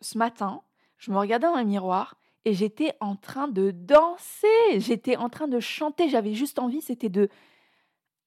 Ce 0.00 0.16
matin, 0.16 0.62
je 0.96 1.10
me 1.10 1.18
regardais 1.18 1.48
dans 1.48 1.58
le 1.58 1.64
miroir 1.64 2.14
et 2.44 2.54
j'étais 2.54 2.94
en 3.00 3.16
train 3.16 3.48
de 3.48 3.70
danser, 3.70 4.46
j'étais 4.76 5.16
en 5.16 5.28
train 5.28 5.48
de 5.48 5.60
chanter, 5.60 6.08
j'avais 6.08 6.34
juste 6.34 6.58
envie, 6.58 6.80
c'était 6.80 7.08
de 7.08 7.28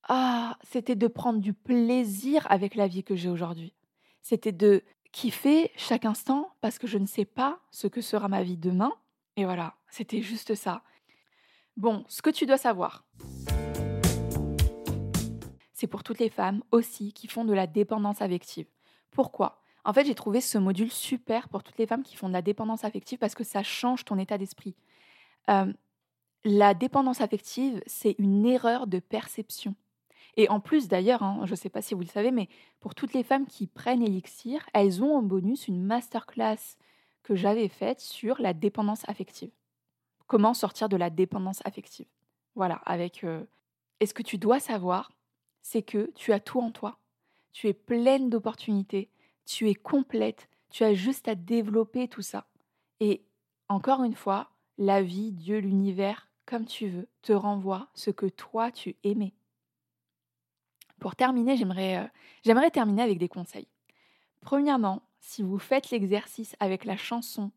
ah, 0.08 0.58
c'était 0.64 0.96
de 0.96 1.08
prendre 1.08 1.40
du 1.40 1.54
plaisir 1.54 2.46
avec 2.50 2.76
la 2.76 2.88
vie 2.88 3.04
que 3.04 3.16
j'ai 3.16 3.30
aujourd'hui. 3.30 3.74
C'était 4.22 4.52
de 4.52 4.84
kiffer 5.12 5.72
chaque 5.76 6.06
instant 6.06 6.50
parce 6.62 6.80
que 6.80 6.88
je 6.88 6.98
ne 6.98 7.06
sais 7.06 7.26
pas 7.26 7.60
ce 7.72 7.88
que 7.88 8.02
sera 8.02 8.28
ma 8.28 8.44
vie 8.44 8.58
demain. 8.58 8.94
Et 9.38 9.46
voilà, 9.46 9.76
c'était 9.90 10.22
juste 10.22 10.56
ça. 10.56 10.84
Bon, 11.78 12.04
ce 12.08 12.22
que 12.22 12.30
tu 12.30 12.46
dois 12.46 12.58
savoir, 12.58 13.06
c'est 15.74 15.88
pour 15.88 16.04
toutes 16.04 16.20
les 16.20 16.30
femmes 16.30 16.64
aussi 16.72 17.14
qui 17.14 17.28
font 17.28 17.46
de 17.46 17.54
la 17.54 17.68
dépendance 17.68 18.22
affective. 18.22 18.68
Pourquoi? 19.12 19.61
En 19.84 19.94
fait, 19.94 20.06
j'ai 20.06 20.16
trouvé 20.16 20.42
ce 20.42 20.58
module 20.58 20.92
super 20.92 21.50
pour 21.50 21.64
toutes 21.64 21.78
les 21.78 21.88
femmes 21.88 22.04
qui 22.04 22.16
font 22.16 22.28
de 22.28 22.34
la 22.34 22.42
dépendance 22.42 22.84
affective 22.84 23.18
parce 23.18 23.36
que 23.36 23.44
ça 23.44 23.64
change 23.64 24.06
ton 24.06 24.18
état 24.18 24.38
d'esprit. 24.38 24.76
Euh, 25.50 25.72
la 26.44 26.74
dépendance 26.74 27.22
affective, 27.22 27.82
c'est 27.86 28.16
une 28.18 28.46
erreur 28.46 28.88
de 28.88 29.00
perception. 29.00 29.76
Et 30.38 30.50
en 30.50 30.60
plus, 30.60 30.88
d'ailleurs, 30.88 31.24
hein, 31.24 31.42
je 31.46 31.52
ne 31.52 31.56
sais 31.56 31.70
pas 31.70 31.82
si 31.82 31.94
vous 31.94 32.02
le 32.02 32.08
savez, 32.08 32.32
mais 32.32 32.48
pour 32.80 32.96
toutes 32.96 33.14
les 33.14 33.24
femmes 33.24 33.46
qui 33.46 33.68
prennent 33.68 34.02
Elixir, 34.02 34.66
elles 34.74 35.04
ont 35.04 35.16
en 35.16 35.22
bonus 35.22 35.68
une 35.68 35.82
masterclass 35.82 36.78
que 37.24 37.36
j'avais 37.36 37.68
faite 37.68 38.00
sur 38.00 38.40
la 38.42 38.54
dépendance 38.54 39.08
affective. 39.10 39.52
Comment 40.28 40.54
sortir 40.54 40.90
de 40.90 40.98
la 40.98 41.10
dépendance 41.10 41.62
affective. 41.66 42.08
Voilà, 42.56 42.76
avec... 42.86 43.24
Euh, 43.24 43.44
et 44.00 44.06
ce 44.06 44.14
que 44.14 44.24
tu 44.24 44.38
dois 44.38 44.60
savoir, 44.60 45.12
c'est 45.62 45.84
que 45.84 46.12
tu 46.16 46.34
as 46.34 46.40
tout 46.40 46.60
en 46.60 46.72
toi. 46.72 46.98
Tu 47.52 47.68
es 47.68 47.74
pleine 47.74 48.30
d'opportunités, 48.30 49.12
tu 49.46 49.70
es 49.70 49.76
complète, 49.76 50.50
tu 50.70 50.84
as 50.84 50.94
juste 50.94 51.28
à 51.28 51.36
développer 51.36 52.08
tout 52.08 52.22
ça. 52.22 52.48
Et 53.00 53.24
encore 53.70 54.04
une 54.04 54.16
fois, 54.16 54.50
la 54.78 55.02
vie, 55.02 55.32
Dieu, 55.32 55.60
l'univers, 55.60 56.30
comme 56.46 56.66
tu 56.66 56.88
veux, 56.88 57.08
te 57.22 57.34
renvoie 57.34 57.90
ce 57.94 58.10
que 58.10 58.26
toi 58.26 58.72
tu 58.72 58.96
aimais. 59.04 59.34
Pour 61.00 61.16
terminer, 61.16 61.54
euh, 61.54 62.08
j'aimerais 62.44 62.72
terminer 62.72 63.02
avec 63.02 63.18
des 63.18 63.30
conseils. 63.30 63.68
Premièrement, 64.42 65.02
si 65.20 65.44
vous 65.44 65.60
faites 65.60 65.90
l'exercice 65.92 66.56
avec 66.60 66.86
la 66.86 66.98
chanson 66.98 67.52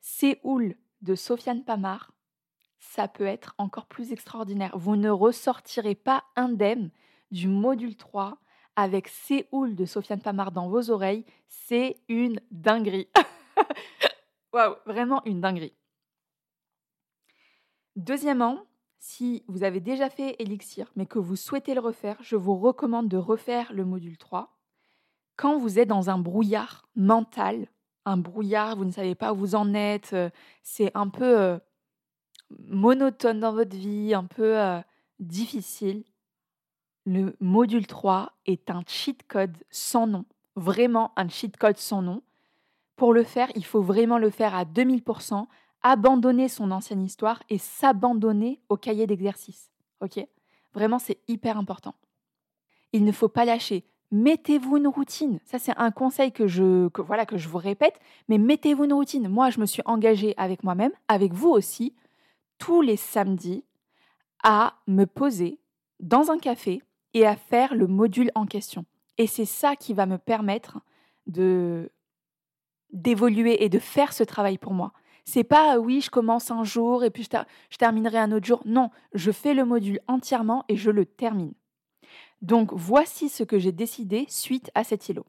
Séoul 0.00 0.76
de 1.02 1.14
Sofiane 1.14 1.64
Pamar, 1.64 2.12
ça 2.78 3.08
peut 3.08 3.26
être 3.26 3.54
encore 3.58 3.86
plus 3.86 4.12
extraordinaire. 4.12 4.76
Vous 4.78 4.96
ne 4.96 5.10
ressortirez 5.10 5.94
pas 5.94 6.24
indemne 6.36 6.90
du 7.30 7.48
module 7.48 7.96
3 7.96 8.38
avec 8.76 9.08
Séoul 9.08 9.74
de 9.74 9.84
Sofiane 9.84 10.20
Pamar 10.20 10.52
dans 10.52 10.68
vos 10.68 10.90
oreilles. 10.90 11.24
C'est 11.48 11.96
une 12.08 12.40
dinguerie. 12.50 13.08
Waouh, 14.52 14.76
vraiment 14.86 15.22
une 15.24 15.40
dinguerie. 15.40 15.74
Deuxièmement, 17.96 18.66
si 18.98 19.44
vous 19.48 19.62
avez 19.62 19.80
déjà 19.80 20.10
fait 20.10 20.36
Elixir, 20.38 20.90
mais 20.96 21.06
que 21.06 21.18
vous 21.18 21.36
souhaitez 21.36 21.74
le 21.74 21.80
refaire, 21.80 22.18
je 22.20 22.36
vous 22.36 22.56
recommande 22.56 23.08
de 23.08 23.16
refaire 23.16 23.72
le 23.72 23.84
module 23.84 24.18
3. 24.18 24.52
quand 25.36 25.58
vous 25.58 25.78
êtes 25.78 25.88
dans 25.88 26.08
un 26.08 26.18
brouillard 26.18 26.88
mental, 26.96 27.68
un 28.06 28.16
brouillard, 28.16 28.76
vous 28.76 28.84
ne 28.84 28.90
savez 28.90 29.14
pas 29.14 29.32
où 29.32 29.36
vous 29.36 29.54
en 29.54 29.74
êtes, 29.74 30.12
euh, 30.12 30.30
c'est 30.62 30.90
un 30.94 31.08
peu 31.08 31.38
euh, 31.38 31.58
monotone 32.50 33.40
dans 33.40 33.52
votre 33.52 33.76
vie, 33.76 34.14
un 34.14 34.24
peu 34.24 34.58
euh, 34.58 34.80
difficile, 35.18 36.04
le 37.06 37.36
module 37.40 37.86
3 37.86 38.32
est 38.46 38.68
un 38.68 38.82
cheat 38.84 39.22
code 39.28 39.56
sans 39.70 40.08
nom, 40.08 40.24
vraiment 40.56 41.12
un 41.16 41.28
cheat 41.28 41.56
code 41.56 41.78
sans 41.78 42.02
nom. 42.02 42.20
Pour 42.96 43.14
le 43.14 43.22
faire, 43.22 43.48
il 43.54 43.64
faut 43.64 43.80
vraiment 43.80 44.18
le 44.18 44.28
faire 44.28 44.54
à 44.54 44.64
2000%, 44.64 45.46
abandonner 45.82 46.48
son 46.48 46.72
ancienne 46.72 47.02
histoire 47.02 47.42
et 47.48 47.58
s'abandonner 47.58 48.60
au 48.68 48.76
cahier 48.76 49.06
d'exercice. 49.06 49.70
OK? 50.00 50.26
Vraiment, 50.74 50.98
c'est 50.98 51.18
hyper 51.28 51.56
important. 51.58 51.94
Il 52.92 53.04
ne 53.04 53.12
faut 53.12 53.28
pas 53.28 53.44
lâcher. 53.44 53.84
Mettez-vous 54.10 54.78
une 54.78 54.88
routine. 54.88 55.38
Ça, 55.44 55.58
c'est 55.58 55.76
un 55.76 55.90
conseil 55.90 56.32
que 56.32 56.46
je, 56.46 56.88
voilà, 57.02 57.24
que 57.24 57.36
je 57.36 57.48
vous 57.48 57.58
répète. 57.58 57.98
Mais 58.28 58.38
mettez-vous 58.38 58.84
une 58.84 58.92
routine. 58.92 59.28
Moi, 59.28 59.50
je 59.50 59.60
me 59.60 59.66
suis 59.66 59.82
engagée 59.84 60.34
avec 60.36 60.64
moi-même, 60.64 60.92
avec 61.06 61.32
vous 61.32 61.50
aussi, 61.50 61.94
tous 62.58 62.82
les 62.82 62.96
samedis, 62.96 63.64
à 64.42 64.74
me 64.86 65.04
poser 65.04 65.60
dans 66.00 66.30
un 66.30 66.38
café 66.38 66.82
et 67.16 67.26
à 67.26 67.34
faire 67.34 67.74
le 67.74 67.86
module 67.86 68.30
en 68.34 68.44
question. 68.44 68.84
Et 69.16 69.26
c'est 69.26 69.46
ça 69.46 69.74
qui 69.74 69.94
va 69.94 70.04
me 70.04 70.18
permettre 70.18 70.80
de 71.26 71.90
d'évoluer 72.92 73.64
et 73.64 73.68
de 73.68 73.78
faire 73.78 74.12
ce 74.12 74.22
travail 74.22 74.58
pour 74.58 74.72
moi. 74.72 74.92
C'est 75.24 75.42
pas 75.42 75.78
oui, 75.78 76.02
je 76.02 76.10
commence 76.10 76.50
un 76.50 76.62
jour 76.62 77.04
et 77.04 77.10
puis 77.10 77.24
je, 77.24 77.36
je 77.70 77.76
terminerai 77.78 78.18
un 78.18 78.32
autre 78.32 78.46
jour. 78.46 78.62
Non, 78.66 78.90
je 79.14 79.32
fais 79.32 79.54
le 79.54 79.64
module 79.64 79.98
entièrement 80.06 80.64
et 80.68 80.76
je 80.76 80.90
le 80.90 81.06
termine. 81.06 81.54
Donc 82.42 82.72
voici 82.74 83.30
ce 83.30 83.44
que 83.44 83.58
j'ai 83.58 83.72
décidé 83.72 84.26
suite 84.28 84.70
à 84.74 84.84
cet 84.84 85.08
îlot. 85.08 85.26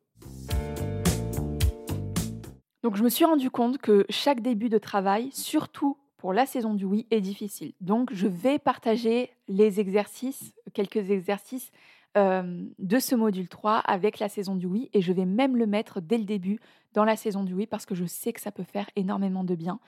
Donc 2.83 2.97
je 2.97 3.03
me 3.03 3.09
suis 3.09 3.25
rendu 3.25 3.49
compte 3.49 3.77
que 3.77 4.05
chaque 4.09 4.41
début 4.41 4.69
de 4.69 4.77
travail, 4.77 5.29
surtout 5.31 5.97
pour 6.17 6.33
la 6.33 6.45
saison 6.45 6.73
du 6.73 6.85
oui 6.85 7.07
est 7.11 7.21
difficile. 7.21 7.73
Donc, 7.79 8.11
je 8.11 8.27
vais 8.27 8.59
partager 8.59 9.31
les 9.47 9.79
exercices, 9.79 10.53
quelques 10.73 11.11
exercices 11.11 11.71
euh, 12.17 12.65
de 12.79 12.99
ce 12.99 13.15
module 13.15 13.47
3 13.47 13.77
avec 13.77 14.19
la 14.19 14.29
saison 14.29 14.55
du 14.55 14.65
oui 14.65 14.89
et 14.93 15.01
je 15.01 15.13
vais 15.13 15.25
même 15.25 15.55
le 15.55 15.67
mettre 15.67 16.01
dès 16.01 16.17
le 16.17 16.23
début 16.23 16.59
dans 16.93 17.03
la 17.03 17.15
saison 17.15 17.43
du 17.43 17.53
oui 17.53 17.67
parce 17.67 17.85
que 17.85 17.95
je 17.95 18.05
sais 18.05 18.33
que 18.33 18.41
ça 18.41 18.51
peut 18.51 18.63
faire 18.63 18.89
énormément 18.95 19.43
de 19.43 19.55
bien 19.55 19.79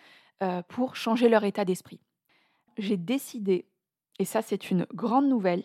euh, 0.44 0.62
pour 0.68 0.96
changer 0.96 1.30
leur 1.30 1.44
état 1.44 1.66
d'esprit. 1.66 2.00
J'ai 2.78 2.98
décidé, 2.98 3.66
et 4.20 4.26
ça 4.26 4.42
c'est 4.42 4.70
une 4.70 4.86
grande 4.94 5.28
nouvelle, 5.28 5.64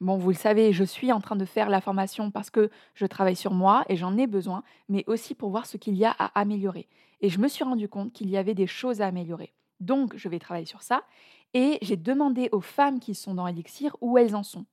Bon, 0.00 0.18
vous 0.18 0.30
le 0.30 0.36
savez, 0.36 0.72
je 0.72 0.84
suis 0.84 1.12
en 1.12 1.20
train 1.20 1.36
de 1.36 1.44
faire 1.44 1.70
la 1.70 1.80
formation 1.80 2.30
parce 2.30 2.50
que 2.50 2.68
je 2.94 3.06
travaille 3.06 3.36
sur 3.36 3.54
moi 3.54 3.84
et 3.88 3.96
j'en 3.96 4.18
ai 4.18 4.26
besoin, 4.26 4.62
mais 4.88 5.04
aussi 5.06 5.34
pour 5.34 5.50
voir 5.50 5.64
ce 5.64 5.76
qu'il 5.76 5.96
y 5.96 6.04
a 6.04 6.10
à 6.10 6.38
améliorer. 6.38 6.88
Et 7.20 7.30
je 7.30 7.38
me 7.38 7.48
suis 7.48 7.64
rendu 7.64 7.88
compte 7.88 8.12
qu'il 8.12 8.28
y 8.28 8.36
avait 8.36 8.54
des 8.54 8.66
choses 8.66 9.00
à 9.00 9.06
améliorer. 9.06 9.54
Donc, 9.80 10.16
je 10.16 10.28
vais 10.28 10.38
travailler 10.38 10.66
sur 10.66 10.82
ça. 10.82 11.04
Et 11.52 11.78
j'ai 11.82 11.96
demandé 11.96 12.48
aux 12.52 12.60
femmes 12.60 13.00
qui 13.00 13.14
sont 13.14 13.34
dans 13.34 13.46
Elixir 13.46 13.96
où 14.00 14.18
elles 14.18 14.34
en 14.34 14.42
sont. 14.42 14.66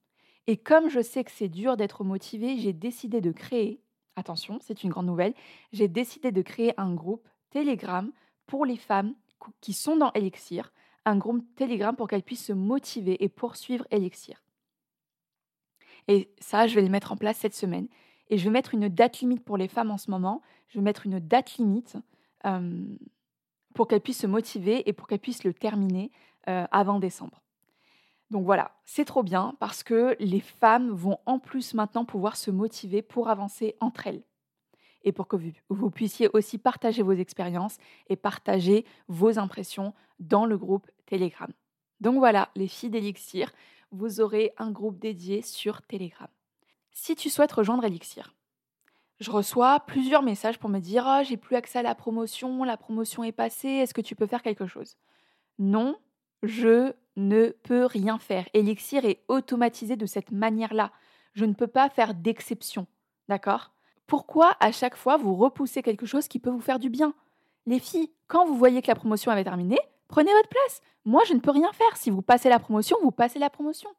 Et 0.46 0.56
comme 0.56 0.88
je 0.88 1.00
sais 1.00 1.22
que 1.22 1.30
c'est 1.30 1.48
dur 1.48 1.76
d'être 1.76 2.02
motivée, 2.02 2.58
j'ai 2.58 2.72
décidé 2.72 3.20
de 3.20 3.30
créer, 3.30 3.80
attention, 4.16 4.58
c'est 4.60 4.82
une 4.82 4.90
grande 4.90 5.06
nouvelle, 5.06 5.34
j'ai 5.72 5.86
décidé 5.86 6.32
de 6.32 6.42
créer 6.42 6.74
un 6.80 6.94
groupe 6.94 7.28
Telegram 7.50 8.10
pour 8.46 8.66
les 8.66 8.76
femmes 8.76 9.14
qui 9.60 9.72
sont 9.72 9.96
dans 9.96 10.12
Elixir, 10.14 10.72
un 11.04 11.16
groupe 11.16 11.44
Telegram 11.54 11.94
pour 11.94 12.08
qu'elles 12.08 12.22
puissent 12.22 12.46
se 12.46 12.52
motiver 12.52 13.22
et 13.22 13.28
poursuivre 13.28 13.86
Elixir. 13.90 14.42
Et 16.08 16.30
ça, 16.40 16.66
je 16.66 16.74
vais 16.74 16.82
le 16.82 16.88
mettre 16.88 17.12
en 17.12 17.16
place 17.16 17.38
cette 17.38 17.54
semaine. 17.54 17.88
Et 18.28 18.38
je 18.38 18.44
vais 18.44 18.50
mettre 18.50 18.74
une 18.74 18.88
date 18.88 19.20
limite 19.20 19.44
pour 19.44 19.56
les 19.56 19.68
femmes 19.68 19.90
en 19.90 19.98
ce 19.98 20.10
moment. 20.10 20.42
Je 20.68 20.78
vais 20.78 20.82
mettre 20.82 21.06
une 21.06 21.20
date 21.20 21.56
limite. 21.58 21.96
Euh, 22.46 22.84
pour 23.74 23.88
qu'elle 23.88 24.00
puisse 24.00 24.20
se 24.20 24.26
motiver 24.26 24.88
et 24.88 24.92
pour 24.92 25.06
qu'elle 25.06 25.18
puisse 25.18 25.44
le 25.44 25.54
terminer 25.54 26.10
euh, 26.48 26.66
avant 26.70 26.98
décembre. 26.98 27.42
Donc 28.30 28.44
voilà, 28.44 28.72
c'est 28.84 29.04
trop 29.04 29.22
bien 29.22 29.54
parce 29.60 29.82
que 29.82 30.16
les 30.18 30.40
femmes 30.40 30.90
vont 30.90 31.18
en 31.26 31.38
plus 31.38 31.74
maintenant 31.74 32.04
pouvoir 32.04 32.36
se 32.36 32.50
motiver 32.50 33.02
pour 33.02 33.28
avancer 33.28 33.76
entre 33.80 34.06
elles. 34.06 34.22
Et 35.04 35.12
pour 35.12 35.28
que 35.28 35.36
vous, 35.36 35.50
vous 35.68 35.90
puissiez 35.90 36.30
aussi 36.32 36.56
partager 36.58 37.02
vos 37.02 37.12
expériences 37.12 37.76
et 38.08 38.16
partager 38.16 38.86
vos 39.08 39.38
impressions 39.38 39.92
dans 40.18 40.46
le 40.46 40.56
groupe 40.56 40.90
Telegram. 41.04 41.50
Donc 42.00 42.16
voilà, 42.16 42.48
les 42.56 42.68
filles 42.68 42.90
d'Elixir, 42.90 43.52
vous 43.90 44.20
aurez 44.20 44.52
un 44.56 44.70
groupe 44.70 44.98
dédié 44.98 45.42
sur 45.42 45.82
Telegram. 45.82 46.28
Si 46.90 47.14
tu 47.14 47.30
souhaites 47.30 47.52
rejoindre 47.52 47.84
Elixir, 47.84 48.34
je 49.22 49.30
reçois 49.30 49.80
plusieurs 49.80 50.22
messages 50.22 50.58
pour 50.58 50.68
me 50.68 50.80
dire 50.80 51.06
ah, 51.06 51.22
j'ai 51.22 51.36
plus 51.36 51.56
accès 51.56 51.78
à 51.78 51.82
la 51.82 51.94
promotion, 51.94 52.64
la 52.64 52.76
promotion 52.76 53.24
est 53.24 53.32
passée, 53.32 53.68
est-ce 53.68 53.94
que 53.94 54.00
tu 54.00 54.14
peux 54.14 54.26
faire 54.26 54.42
quelque 54.42 54.66
chose? 54.66 54.96
Non, 55.58 55.96
je 56.42 56.92
ne 57.16 57.50
peux 57.62 57.84
rien 57.86 58.18
faire. 58.18 58.48
Elixir 58.52 59.04
est 59.04 59.22
automatisé 59.28 59.96
de 59.96 60.06
cette 60.06 60.32
manière-là. 60.32 60.90
Je 61.34 61.44
ne 61.44 61.54
peux 61.54 61.66
pas 61.66 61.88
faire 61.88 62.14
d'exception. 62.14 62.86
D'accord? 63.28 63.70
Pourquoi 64.06 64.56
à 64.60 64.72
chaque 64.72 64.96
fois 64.96 65.16
vous 65.16 65.34
repoussez 65.36 65.82
quelque 65.82 66.06
chose 66.06 66.28
qui 66.28 66.38
peut 66.38 66.50
vous 66.50 66.60
faire 66.60 66.78
du 66.78 66.90
bien? 66.90 67.14
Les 67.66 67.78
filles, 67.78 68.10
quand 68.26 68.44
vous 68.44 68.56
voyez 68.56 68.82
que 68.82 68.88
la 68.88 68.96
promotion 68.96 69.30
avait 69.30 69.44
terminé, 69.44 69.78
prenez 70.08 70.32
votre 70.32 70.48
place. 70.48 70.80
Moi, 71.04 71.22
je 71.28 71.34
ne 71.34 71.38
peux 71.38 71.50
rien 71.50 71.72
faire. 71.72 71.96
Si 71.96 72.10
vous 72.10 72.22
passez 72.22 72.48
la 72.48 72.58
promotion, 72.58 72.96
vous 73.02 73.12
passez 73.12 73.38
la 73.38 73.50
promotion. 73.50 73.90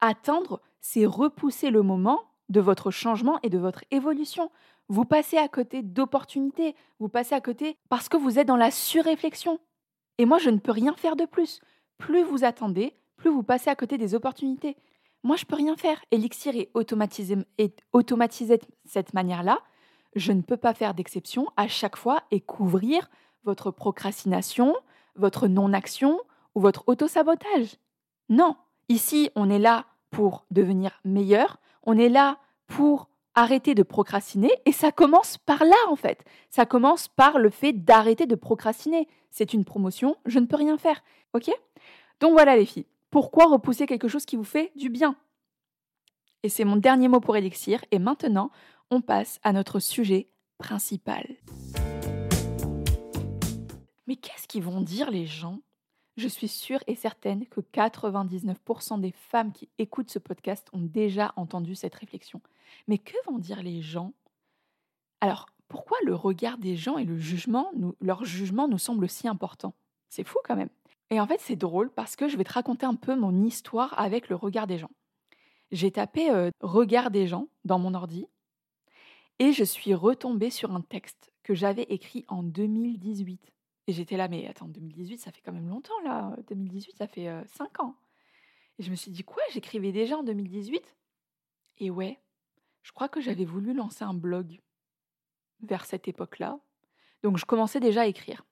Attendre, 0.00 0.60
c'est 0.80 1.06
repousser 1.06 1.70
le 1.70 1.82
moment 1.82 2.29
de 2.50 2.60
votre 2.60 2.90
changement 2.90 3.38
et 3.42 3.48
de 3.48 3.58
votre 3.58 3.84
évolution. 3.90 4.50
Vous 4.88 5.04
passez 5.04 5.38
à 5.38 5.48
côté 5.48 5.82
d'opportunités, 5.82 6.74
vous 6.98 7.08
passez 7.08 7.34
à 7.34 7.40
côté 7.40 7.76
parce 7.88 8.08
que 8.08 8.16
vous 8.16 8.38
êtes 8.38 8.48
dans 8.48 8.56
la 8.56 8.70
surréflexion. 8.70 9.58
Et 10.18 10.26
moi, 10.26 10.38
je 10.38 10.50
ne 10.50 10.58
peux 10.58 10.72
rien 10.72 10.94
faire 10.96 11.16
de 11.16 11.24
plus. 11.24 11.60
Plus 11.96 12.22
vous 12.22 12.44
attendez, 12.44 12.94
plus 13.16 13.30
vous 13.30 13.42
passez 13.42 13.70
à 13.70 13.76
côté 13.76 13.96
des 13.96 14.14
opportunités. 14.14 14.76
Moi, 15.22 15.36
je 15.36 15.44
peux 15.44 15.56
rien 15.56 15.76
faire. 15.76 16.02
Elixir 16.10 16.56
est 16.56 16.70
automatisé, 16.74 17.36
est 17.58 17.78
automatisé 17.92 18.58
de 18.58 18.66
cette 18.84 19.14
manière-là. 19.14 19.58
Je 20.16 20.32
ne 20.32 20.42
peux 20.42 20.56
pas 20.56 20.74
faire 20.74 20.94
d'exception 20.94 21.46
à 21.56 21.68
chaque 21.68 21.96
fois 21.96 22.24
et 22.30 22.40
couvrir 22.40 23.08
votre 23.44 23.70
procrastination, 23.70 24.74
votre 25.14 25.46
non-action 25.46 26.18
ou 26.54 26.60
votre 26.60 26.82
auto-sabotage. 26.88 27.76
Non, 28.28 28.56
ici, 28.88 29.30
on 29.36 29.50
est 29.50 29.58
là 29.58 29.86
pour 30.10 30.46
devenir 30.50 31.00
meilleur, 31.04 31.58
on 31.82 31.98
est 31.98 32.08
là 32.08 32.38
pour 32.66 33.08
arrêter 33.34 33.74
de 33.74 33.82
procrastiner 33.82 34.50
et 34.66 34.72
ça 34.72 34.92
commence 34.92 35.38
par 35.38 35.64
là 35.64 35.76
en 35.88 35.96
fait. 35.96 36.24
Ça 36.50 36.66
commence 36.66 37.08
par 37.08 37.38
le 37.38 37.50
fait 37.50 37.72
d'arrêter 37.72 38.26
de 38.26 38.34
procrastiner. 38.34 39.08
C'est 39.30 39.54
une 39.54 39.64
promotion, 39.64 40.16
je 40.26 40.38
ne 40.38 40.46
peux 40.46 40.56
rien 40.56 40.78
faire. 40.78 41.02
OK? 41.34 41.50
Donc 42.20 42.32
voilà 42.32 42.56
les 42.56 42.66
filles. 42.66 42.86
Pourquoi 43.10 43.46
repousser 43.46 43.86
quelque 43.86 44.08
chose 44.08 44.26
qui 44.26 44.36
vous 44.36 44.44
fait 44.44 44.72
du 44.76 44.88
bien? 44.90 45.16
Et 46.42 46.48
c'est 46.48 46.64
mon 46.64 46.76
dernier 46.76 47.08
mot 47.08 47.20
pour 47.20 47.36
Elixir 47.36 47.84
et 47.90 47.98
maintenant, 47.98 48.50
on 48.90 49.00
passe 49.00 49.38
à 49.42 49.52
notre 49.52 49.78
sujet 49.78 50.28
principal. 50.58 51.26
Mais 54.06 54.16
qu'est-ce 54.16 54.48
qu'ils 54.48 54.62
vont 54.62 54.80
dire 54.80 55.10
les 55.10 55.26
gens? 55.26 55.60
Je 56.20 56.28
suis 56.28 56.48
sûre 56.48 56.82
et 56.86 56.94
certaine 56.94 57.46
que 57.46 57.60
99% 57.60 59.00
des 59.00 59.10
femmes 59.10 59.52
qui 59.52 59.68
écoutent 59.78 60.10
ce 60.10 60.18
podcast 60.18 60.68
ont 60.72 60.80
déjà 60.80 61.32
entendu 61.36 61.74
cette 61.74 61.94
réflexion. 61.94 62.40
Mais 62.86 62.98
que 62.98 63.16
vont 63.26 63.38
dire 63.38 63.62
les 63.62 63.82
gens? 63.82 64.12
Alors, 65.20 65.46
pourquoi 65.68 65.98
le 66.04 66.14
regard 66.14 66.58
des 66.58 66.76
gens 66.76 66.98
et 66.98 67.04
le 67.04 67.18
jugement, 67.18 67.72
leur 68.00 68.24
jugement 68.24 68.68
nous 68.68 68.78
semble 68.78 69.08
si 69.08 69.28
important? 69.28 69.74
C'est 70.08 70.24
fou 70.24 70.38
quand 70.44 70.56
même. 70.56 70.70
Et 71.10 71.20
en 71.20 71.26
fait, 71.26 71.40
c'est 71.40 71.56
drôle 71.56 71.90
parce 71.90 72.16
que 72.16 72.28
je 72.28 72.36
vais 72.36 72.44
te 72.44 72.52
raconter 72.52 72.86
un 72.86 72.94
peu 72.94 73.16
mon 73.16 73.44
histoire 73.44 73.98
avec 73.98 74.28
le 74.28 74.36
regard 74.36 74.66
des 74.66 74.78
gens. 74.78 74.90
J'ai 75.72 75.90
tapé 75.90 76.30
euh, 76.30 76.50
regard 76.60 77.10
des 77.10 77.26
gens 77.26 77.48
dans 77.64 77.78
mon 77.78 77.94
ordi 77.94 78.26
et 79.38 79.52
je 79.52 79.64
suis 79.64 79.94
retombée 79.94 80.50
sur 80.50 80.72
un 80.72 80.82
texte 80.82 81.32
que 81.42 81.54
j'avais 81.54 81.84
écrit 81.84 82.24
en 82.28 82.42
2018. 82.42 83.52
Et 83.90 83.92
j'étais 83.92 84.16
là, 84.16 84.28
mais 84.28 84.46
attends, 84.46 84.68
2018, 84.68 85.18
ça 85.18 85.32
fait 85.32 85.40
quand 85.44 85.50
même 85.50 85.68
longtemps 85.68 86.00
là. 86.04 86.36
2018, 86.46 86.96
ça 86.96 87.08
fait 87.08 87.28
5 87.46 87.80
ans. 87.80 87.96
Et 88.78 88.84
je 88.84 88.90
me 88.92 88.94
suis 88.94 89.10
dit, 89.10 89.24
quoi, 89.24 89.42
j'écrivais 89.52 89.90
déjà 89.90 90.16
en 90.16 90.22
2018 90.22 90.96
Et 91.78 91.90
ouais, 91.90 92.20
je 92.84 92.92
crois 92.92 93.08
que 93.08 93.20
j'avais 93.20 93.44
voulu 93.44 93.74
lancer 93.74 94.04
un 94.04 94.14
blog 94.14 94.60
vers 95.62 95.86
cette 95.86 96.06
époque-là. 96.06 96.60
Donc 97.24 97.36
je 97.36 97.44
commençais 97.44 97.80
déjà 97.80 98.02
à 98.02 98.06
écrire. 98.06 98.44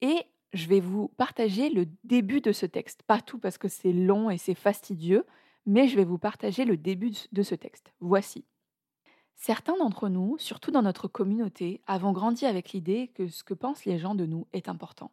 Et 0.00 0.26
je 0.52 0.68
vais 0.68 0.78
vous 0.78 1.08
partager 1.08 1.68
le 1.68 1.88
début 2.04 2.40
de 2.40 2.52
ce 2.52 2.64
texte. 2.64 3.02
Pas 3.02 3.20
tout 3.20 3.40
parce 3.40 3.58
que 3.58 3.66
c'est 3.66 3.92
long 3.92 4.30
et 4.30 4.38
c'est 4.38 4.54
fastidieux, 4.54 5.26
mais 5.66 5.88
je 5.88 5.96
vais 5.96 6.04
vous 6.04 6.18
partager 6.18 6.64
le 6.64 6.76
début 6.76 7.10
de 7.32 7.42
ce 7.42 7.56
texte. 7.56 7.92
Voici. 7.98 8.44
Certains 9.36 9.76
d'entre 9.76 10.08
nous, 10.08 10.36
surtout 10.38 10.70
dans 10.70 10.82
notre 10.82 11.08
communauté, 11.08 11.80
avons 11.86 12.12
grandi 12.12 12.46
avec 12.46 12.72
l'idée 12.72 13.08
que 13.08 13.28
ce 13.28 13.42
que 13.42 13.54
pensent 13.54 13.84
les 13.84 13.98
gens 13.98 14.14
de 14.14 14.26
nous 14.26 14.46
est 14.52 14.68
important. 14.68 15.10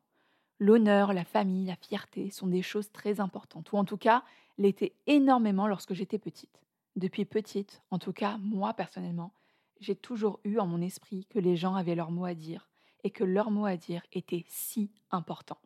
L'honneur, 0.60 1.14
la 1.14 1.24
famille, 1.24 1.66
la 1.66 1.76
fierté 1.76 2.30
sont 2.30 2.48
des 2.48 2.62
choses 2.62 2.92
très 2.92 3.20
importantes, 3.20 3.72
ou 3.72 3.78
en 3.78 3.86
tout 3.86 3.98
cas 3.98 4.24
l'étaient 4.58 4.94
énormément 5.08 5.68
lorsque 5.68 5.94
j'étais 5.94 6.20
petite. 6.20 6.62
Depuis 6.96 7.26
petite, 7.26 7.82
en 7.92 8.00
tout 8.00 8.14
cas 8.14 8.38
moi 8.40 8.74
personnellement, 8.74 9.34
j'ai 9.80 9.96
toujours 9.96 10.40
eu 10.44 10.60
en 10.60 10.68
mon 10.68 10.82
esprit 10.82 11.26
que 11.30 11.40
les 11.40 11.56
gens 11.56 11.76
avaient 11.76 11.96
leur 11.96 12.12
mot 12.12 12.26
à 12.26 12.34
dire 12.34 12.68
et 13.04 13.12
que 13.12 13.24
leur 13.24 13.52
mot 13.52 13.66
à 13.66 13.78
dire 13.78 14.04
était 14.12 14.46
si 14.50 14.92
important. 15.12 15.58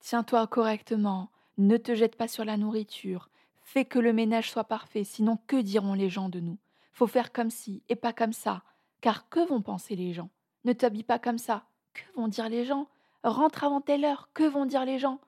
Tiens-toi 0.00 0.46
correctement, 0.48 1.30
ne 1.58 1.76
te 1.76 1.94
jette 1.94 2.16
pas 2.16 2.26
sur 2.26 2.44
la 2.44 2.56
nourriture, 2.56 3.30
fais 3.62 3.84
que 3.84 3.98
le 3.98 4.12
ménage 4.12 4.50
soit 4.50 4.64
parfait, 4.64 5.04
sinon 5.04 5.38
que 5.46 5.60
diront 5.60 5.94
les 5.94 6.10
gens 6.10 6.28
de 6.28 6.40
nous? 6.40 6.58
Faut 6.92 7.06
faire 7.06 7.32
comme 7.32 7.50
ci 7.50 7.82
et 7.88 7.96
pas 7.96 8.12
comme 8.12 8.32
ça, 8.32 8.62
car 9.00 9.28
que 9.28 9.46
vont 9.46 9.62
penser 9.62 9.96
les 9.96 10.12
gens? 10.12 10.30
Ne 10.64 10.72
t'habille 10.72 11.04
pas 11.04 11.18
comme 11.18 11.38
ça, 11.38 11.64
que 11.94 12.02
vont 12.14 12.28
dire 12.28 12.48
les 12.48 12.64
gens? 12.64 12.88
Rentre 13.22 13.64
avant 13.64 13.80
telle 13.80 14.04
heure, 14.04 14.30
que 14.34 14.44
vont 14.44 14.66
dire 14.66 14.84
les 14.84 14.98
gens? 14.98 15.20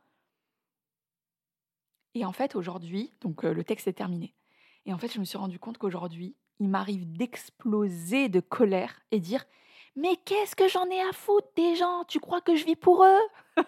Et 2.14 2.24
en 2.24 2.32
fait, 2.32 2.56
aujourd'hui, 2.56 3.12
donc 3.20 3.44
euh, 3.44 3.54
le 3.54 3.64
texte 3.64 3.88
est 3.88 3.94
terminé. 3.94 4.34
Et 4.84 4.92
en 4.92 4.98
fait, 4.98 5.12
je 5.12 5.20
me 5.20 5.24
suis 5.24 5.38
rendu 5.38 5.58
compte 5.58 5.78
qu'aujourd'hui, 5.78 6.34
il 6.58 6.68
m'arrive 6.68 7.10
d'exploser 7.10 8.28
de 8.28 8.40
colère 8.40 9.00
et 9.10 9.20
dire 9.20 9.44
Mais 9.96 10.16
qu'est-ce 10.24 10.56
que 10.56 10.68
j'en 10.68 10.88
ai 10.90 11.00
à 11.00 11.12
foutre 11.12 11.48
des 11.56 11.74
gens? 11.76 12.04
Tu 12.04 12.20
crois 12.20 12.40
que 12.40 12.54
je 12.54 12.64
vis 12.64 12.76
pour 12.76 13.04
eux? 13.04 13.20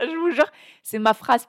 Je 0.00 0.16
vous 0.16 0.30
jure, 0.30 0.50
c'est 0.82 0.98
ma 0.98 1.12
phrase. 1.12 1.48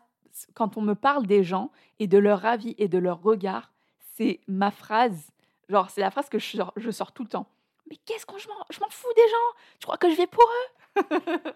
Quand 0.54 0.78
on 0.78 0.82
me 0.82 0.96
parle 0.96 1.26
des 1.26 1.44
gens 1.44 1.72
et 2.00 2.08
de 2.08 2.18
leur 2.18 2.46
avis 2.46 2.76
et 2.78 2.90
de 2.90 2.98
leur 2.98 3.22
regard, 3.22 3.72
c'est 4.16 4.42
ma 4.48 4.70
phrase. 4.70 5.32
Genre, 5.70 5.90
c'est 5.90 6.02
la 6.02 6.12
phrase 6.12 6.30
que 6.30 6.40
je 6.40 6.58
sors, 6.58 6.74
je 6.76 6.92
sors 6.92 7.12
tout 7.12 7.24
le 7.24 7.30
temps. 7.30 7.48
Mais 7.90 7.98
qu'est-ce 7.98 8.26
que 8.26 8.38
je 8.38 8.48
m'en 8.48 8.90
fous 8.90 9.14
des 9.16 9.30
gens? 9.30 9.60
Tu 9.80 9.86
crois 9.86 9.98
que 9.98 10.10
je 10.10 10.16
vis 10.16 10.28
pour 10.28 10.44
eux? 10.44 10.94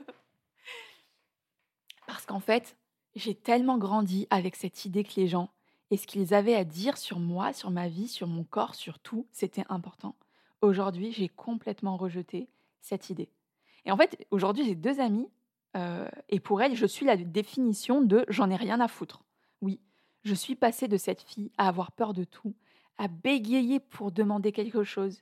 Parce 2.08 2.26
qu'en 2.26 2.40
fait, 2.40 2.78
j'ai 3.16 3.36
tellement 3.36 3.78
grandi 3.78 4.28
avec 4.30 4.56
cette 4.56 4.86
idée 4.86 5.04
que 5.04 5.20
les 5.20 5.28
gens 5.28 5.50
et 5.90 5.98
ce 5.98 6.08
qu'ils 6.08 6.34
avaient 6.34 6.56
à 6.56 6.64
dire 6.64 6.98
sur 6.98 7.20
moi, 7.20 7.54
sur 7.54 7.72
ma 7.72 7.88
vie, 7.88 8.08
sur 8.08 8.28
mon 8.28 8.44
corps, 8.44 8.76
sur 8.76 9.00
tout, 9.00 9.28
c'était 9.32 9.64
important. 9.70 10.16
Aujourd'hui, 10.62 11.12
j'ai 11.12 11.30
complètement 11.30 11.98
rejeté 11.98 12.50
cette 12.82 13.10
idée. 13.10 13.30
Et 13.86 13.92
en 13.92 13.98
fait, 13.98 14.26
aujourd'hui, 14.32 14.66
j'ai 14.66 14.76
deux 14.76 15.00
amis, 15.00 15.30
euh, 15.76 16.08
et 16.30 16.40
pour 16.40 16.62
elles, 16.62 16.76
je 16.76 16.86
suis 16.86 17.06
la 17.06 17.16
définition 17.16 18.02
de 18.02 18.26
j'en 18.28 18.50
ai 18.50 18.56
rien 18.56 18.82
à 18.82 18.88
foutre. 18.88 19.24
Oui, 19.62 19.80
je 20.24 20.34
suis 20.34 20.56
passée 20.56 20.88
de 20.88 20.98
cette 20.98 21.22
fille 21.22 21.52
à 21.58 21.68
avoir 21.68 21.92
peur 21.92 22.14
de 22.14 22.24
tout, 22.24 22.54
à 22.98 23.08
bégayer 23.08 23.80
pour 23.80 24.12
demander 24.12 24.52
quelque 24.52 24.84
chose, 24.84 25.22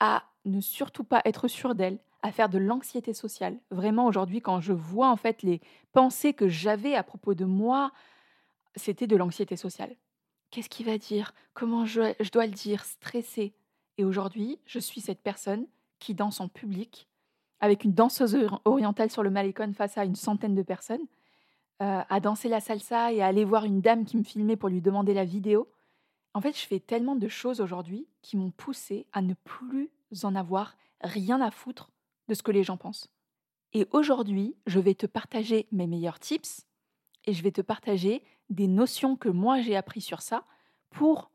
à 0.00 0.24
ne 0.44 0.60
surtout 0.60 1.04
pas 1.04 1.22
être 1.24 1.48
sûre 1.48 1.74
d'elle, 1.74 1.98
à 2.22 2.32
faire 2.32 2.48
de 2.48 2.58
l'anxiété 2.58 3.12
sociale. 3.12 3.58
Vraiment, 3.70 4.06
aujourd'hui, 4.06 4.40
quand 4.40 4.60
je 4.60 4.72
vois 4.72 5.10
en 5.10 5.16
fait 5.16 5.42
les 5.42 5.60
pensées 5.92 6.34
que 6.34 6.48
j'avais 6.48 6.94
à 6.94 7.02
propos 7.02 7.34
de 7.34 7.44
moi, 7.44 7.92
c'était 8.74 9.06
de 9.06 9.16
l'anxiété 9.16 9.56
sociale. 9.56 9.94
Qu'est-ce 10.50 10.68
qu'il 10.68 10.86
va 10.86 10.98
dire? 10.98 11.32
Comment 11.54 11.84
je, 11.84 12.30
dois 12.30 12.46
le 12.46 12.52
dire? 12.52 12.84
Stressé. 12.84 13.54
Et 13.98 14.04
aujourd'hui, 14.04 14.58
je 14.66 14.78
suis 14.78 15.00
cette 15.00 15.22
personne 15.22 15.66
qui 15.98 16.14
danse 16.14 16.40
en 16.40 16.48
public 16.48 17.08
avec 17.60 17.84
une 17.84 17.94
danseuse 17.94 18.36
orientale 18.64 19.10
sur 19.10 19.22
le 19.22 19.30
Malécon 19.30 19.72
face 19.72 19.96
à 19.96 20.04
une 20.04 20.14
centaine 20.14 20.54
de 20.54 20.62
personnes, 20.62 21.06
euh, 21.82 22.02
à 22.08 22.20
danser 22.20 22.48
la 22.48 22.60
salsa 22.60 23.12
et 23.12 23.22
à 23.22 23.26
aller 23.26 23.44
voir 23.44 23.64
une 23.64 23.80
dame 23.80 24.04
qui 24.04 24.16
me 24.16 24.22
filmait 24.22 24.56
pour 24.56 24.68
lui 24.68 24.82
demander 24.82 25.14
la 25.14 25.24
vidéo. 25.24 25.68
En 26.36 26.42
fait, 26.42 26.54
je 26.54 26.66
fais 26.66 26.80
tellement 26.80 27.16
de 27.16 27.28
choses 27.28 27.62
aujourd'hui 27.62 28.06
qui 28.20 28.36
m'ont 28.36 28.50
poussé 28.50 29.06
à 29.14 29.22
ne 29.22 29.32
plus 29.32 29.90
en 30.22 30.34
avoir 30.34 30.76
rien 31.00 31.40
à 31.40 31.50
foutre 31.50 31.88
de 32.28 32.34
ce 32.34 32.42
que 32.42 32.50
les 32.50 32.62
gens 32.62 32.76
pensent. 32.76 33.10
Et 33.72 33.86
aujourd'hui, 33.90 34.54
je 34.66 34.78
vais 34.78 34.94
te 34.94 35.06
partager 35.06 35.66
mes 35.72 35.86
meilleurs 35.86 36.20
tips 36.20 36.66
et 37.24 37.32
je 37.32 37.42
vais 37.42 37.52
te 37.52 37.62
partager 37.62 38.22
des 38.50 38.68
notions 38.68 39.16
que 39.16 39.30
moi 39.30 39.62
j'ai 39.62 39.76
appris 39.76 40.02
sur 40.02 40.20
ça 40.20 40.44
pour 40.90 41.30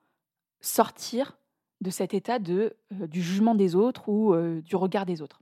sortir 0.59 1.35
de 1.81 1.89
cet 1.89 2.13
état 2.13 2.37
de, 2.37 2.77
euh, 2.93 3.07
du 3.07 3.23
jugement 3.23 3.55
des 3.55 3.73
autres 3.73 4.07
ou 4.07 4.35
euh, 4.35 4.61
du 4.61 4.75
regard 4.75 5.07
des 5.07 5.23
autres. 5.23 5.41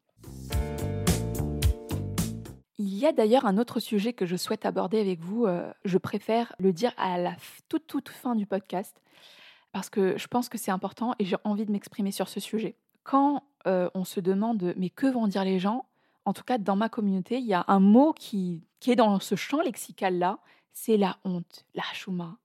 Il 2.77 2.97
y 2.97 3.05
a 3.05 3.11
d'ailleurs 3.11 3.45
un 3.45 3.57
autre 3.57 3.81
sujet 3.81 4.13
que 4.13 4.25
je 4.25 4.37
souhaite 4.37 4.65
aborder 4.65 5.01
avec 5.01 5.19
vous. 5.19 5.47
Euh, 5.47 5.69
je 5.83 5.97
préfère 5.97 6.55
le 6.59 6.71
dire 6.71 6.93
à 6.95 7.17
la 7.17 7.35
toute, 7.67 7.87
toute 7.87 8.07
fin 8.07 8.35
du 8.35 8.45
podcast 8.45 9.01
parce 9.71 9.89
que 9.89 10.17
je 10.17 10.27
pense 10.27 10.49
que 10.49 10.57
c'est 10.57 10.71
important 10.71 11.13
et 11.19 11.25
j'ai 11.25 11.37
envie 11.43 11.65
de 11.65 11.71
m'exprimer 11.71 12.11
sur 12.11 12.27
ce 12.27 12.39
sujet. 12.39 12.75
Quand 13.03 13.43
on 13.65 14.03
se 14.03 14.19
demande 14.19 14.73
mais 14.77 14.89
que 14.89 15.05
vont 15.05 15.27
dire 15.27 15.43
les 15.43 15.59
gens, 15.59 15.85
en 16.25 16.33
tout 16.33 16.43
cas 16.43 16.57
dans 16.57 16.75
ma 16.75 16.89
communauté, 16.89 17.37
il 17.37 17.45
y 17.45 17.53
a 17.53 17.65
un 17.67 17.79
mot 17.79 18.13
qui, 18.13 18.63
qui 18.79 18.91
est 18.91 18.95
dans 18.95 19.19
ce 19.19 19.35
champ 19.35 19.61
lexical-là, 19.61 20.39
c'est 20.73 20.97
la 20.97 21.17
honte, 21.25 21.65
la 21.75 21.83
chouma. 21.93 22.37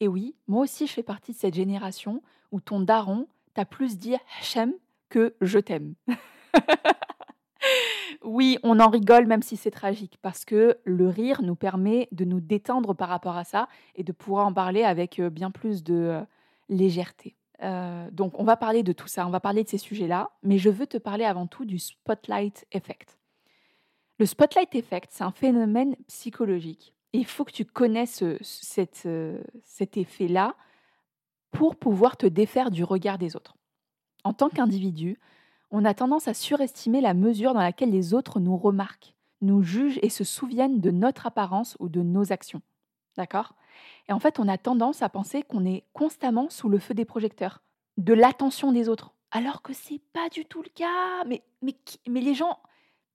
Et 0.00 0.08
oui, 0.08 0.34
moi 0.48 0.62
aussi 0.62 0.86
je 0.86 0.92
fais 0.92 1.02
partie 1.02 1.32
de 1.32 1.36
cette 1.36 1.54
génération 1.54 2.22
où 2.50 2.60
ton 2.60 2.80
daron 2.80 3.28
t'a 3.54 3.64
plus 3.64 3.98
dit 3.98 4.14
Hachem 4.38 4.74
que 5.08 5.34
je 5.40 5.58
t'aime. 5.58 5.94
oui, 8.24 8.58
on 8.62 8.80
en 8.80 8.88
rigole 8.88 9.26
même 9.26 9.42
si 9.42 9.56
c'est 9.56 9.70
tragique, 9.70 10.18
parce 10.22 10.44
que 10.44 10.78
le 10.84 11.08
rire 11.08 11.42
nous 11.42 11.54
permet 11.54 12.08
de 12.12 12.24
nous 12.24 12.40
détendre 12.40 12.94
par 12.94 13.08
rapport 13.08 13.36
à 13.36 13.44
ça 13.44 13.68
et 13.94 14.02
de 14.02 14.12
pouvoir 14.12 14.46
en 14.46 14.52
parler 14.52 14.84
avec 14.84 15.18
euh, 15.18 15.30
bien 15.30 15.50
plus 15.50 15.84
de 15.84 15.94
euh, 15.94 16.22
légèreté. 16.68 17.36
Euh, 17.62 18.10
donc 18.10 18.38
on 18.38 18.44
va 18.44 18.56
parler 18.56 18.82
de 18.82 18.92
tout 18.92 19.06
ça, 19.06 19.26
on 19.26 19.30
va 19.30 19.40
parler 19.40 19.62
de 19.62 19.68
ces 19.68 19.78
sujets-là, 19.78 20.30
mais 20.42 20.58
je 20.58 20.68
veux 20.68 20.86
te 20.86 20.98
parler 20.98 21.24
avant 21.24 21.46
tout 21.46 21.64
du 21.64 21.78
spotlight 21.78 22.66
effect. 22.72 23.18
Le 24.18 24.26
spotlight 24.26 24.74
effect, 24.74 25.10
c'est 25.12 25.24
un 25.24 25.30
phénomène 25.30 25.96
psychologique. 26.08 26.94
Il 27.12 27.26
faut 27.26 27.44
que 27.44 27.52
tu 27.52 27.64
connaisses 27.64 28.24
cet 28.42 29.96
effet-là 29.96 30.54
pour 31.50 31.76
pouvoir 31.76 32.16
te 32.16 32.26
défaire 32.26 32.70
du 32.70 32.84
regard 32.84 33.18
des 33.18 33.36
autres. 33.36 33.56
En 34.24 34.32
tant 34.32 34.48
qu'individu, 34.48 35.18
on 35.70 35.84
a 35.84 35.94
tendance 35.94 36.28
à 36.28 36.34
surestimer 36.34 37.00
la 37.00 37.14
mesure 37.14 37.54
dans 37.54 37.60
laquelle 37.60 37.90
les 37.90 38.14
autres 38.14 38.40
nous 38.40 38.56
remarquent, 38.56 39.14
nous 39.40 39.62
jugent 39.62 39.98
et 40.02 40.08
se 40.08 40.24
souviennent 40.24 40.80
de 40.80 40.90
notre 40.90 41.26
apparence 41.26 41.76
ou 41.80 41.88
de 41.88 42.02
nos 42.02 42.32
actions. 42.32 42.62
D'accord? 43.16 43.54
Et 44.08 44.12
en 44.12 44.18
fait, 44.18 44.38
on 44.38 44.48
a 44.48 44.58
tendance 44.58 45.02
à 45.02 45.08
penser 45.08 45.42
qu'on 45.42 45.64
est 45.64 45.84
constamment 45.92 46.48
sous 46.50 46.68
le 46.68 46.78
feu 46.78 46.94
des 46.94 47.04
projecteurs, 47.04 47.62
de 47.96 48.14
l'attention 48.14 48.72
des 48.72 48.88
autres, 48.88 49.12
alors 49.30 49.62
que 49.62 49.72
c'est 49.72 50.00
pas 50.12 50.28
du 50.28 50.44
tout 50.44 50.62
le 50.62 50.70
cas. 50.70 51.24
Mais, 51.26 51.42
mais, 51.62 51.74
mais 52.08 52.20
les 52.20 52.34
gens, 52.34 52.58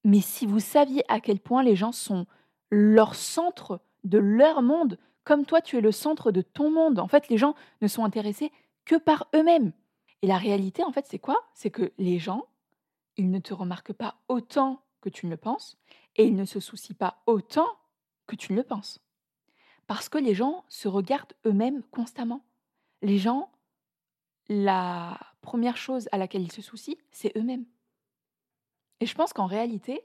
mais 0.03 0.21
si 0.21 0.45
vous 0.45 0.59
saviez 0.59 1.03
à 1.07 1.19
quel 1.19 1.39
point 1.39 1.63
les 1.63 1.75
gens 1.75 1.91
sont 1.91 2.25
leur 2.69 3.15
centre 3.15 3.81
de 4.03 4.17
leur 4.17 4.61
monde, 4.61 4.97
comme 5.23 5.45
toi 5.45 5.61
tu 5.61 5.77
es 5.77 5.81
le 5.81 5.91
centre 5.91 6.31
de 6.31 6.41
ton 6.41 6.71
monde. 6.71 6.99
En 6.99 7.07
fait, 7.07 7.29
les 7.29 7.37
gens 7.37 7.55
ne 7.81 7.87
sont 7.87 8.03
intéressés 8.03 8.51
que 8.85 8.95
par 8.95 9.27
eux-mêmes. 9.35 9.73
Et 10.21 10.27
la 10.27 10.37
réalité, 10.37 10.83
en 10.83 10.91
fait, 10.91 11.05
c'est 11.07 11.19
quoi? 11.19 11.43
C'est 11.53 11.69
que 11.69 11.91
les 11.97 12.17
gens, 12.17 12.45
ils 13.17 13.29
ne 13.29 13.39
te 13.39 13.53
remarquent 13.53 13.93
pas 13.93 14.15
autant 14.29 14.81
que 15.01 15.09
tu 15.09 15.25
ne 15.25 15.31
le 15.31 15.37
penses, 15.37 15.77
et 16.15 16.25
ils 16.25 16.35
ne 16.35 16.45
se 16.45 16.59
soucient 16.59 16.95
pas 16.97 17.21
autant 17.27 17.67
que 18.25 18.35
tu 18.35 18.53
ne 18.53 18.57
le 18.57 18.63
penses. 18.63 18.99
Parce 19.87 20.09
que 20.09 20.17
les 20.17 20.35
gens 20.35 20.65
se 20.67 20.87
regardent 20.87 21.33
eux-mêmes 21.45 21.81
constamment. 21.91 22.45
Les 23.01 23.17
gens, 23.17 23.49
la 24.49 25.17
première 25.41 25.77
chose 25.77 26.09
à 26.11 26.17
laquelle 26.17 26.43
ils 26.43 26.51
se 26.51 26.61
soucient, 26.61 26.95
c'est 27.11 27.35
eux-mêmes. 27.37 27.65
Et 28.99 29.05
je 29.05 29.15
pense 29.15 29.33
qu'en 29.33 29.45
réalité, 29.45 30.01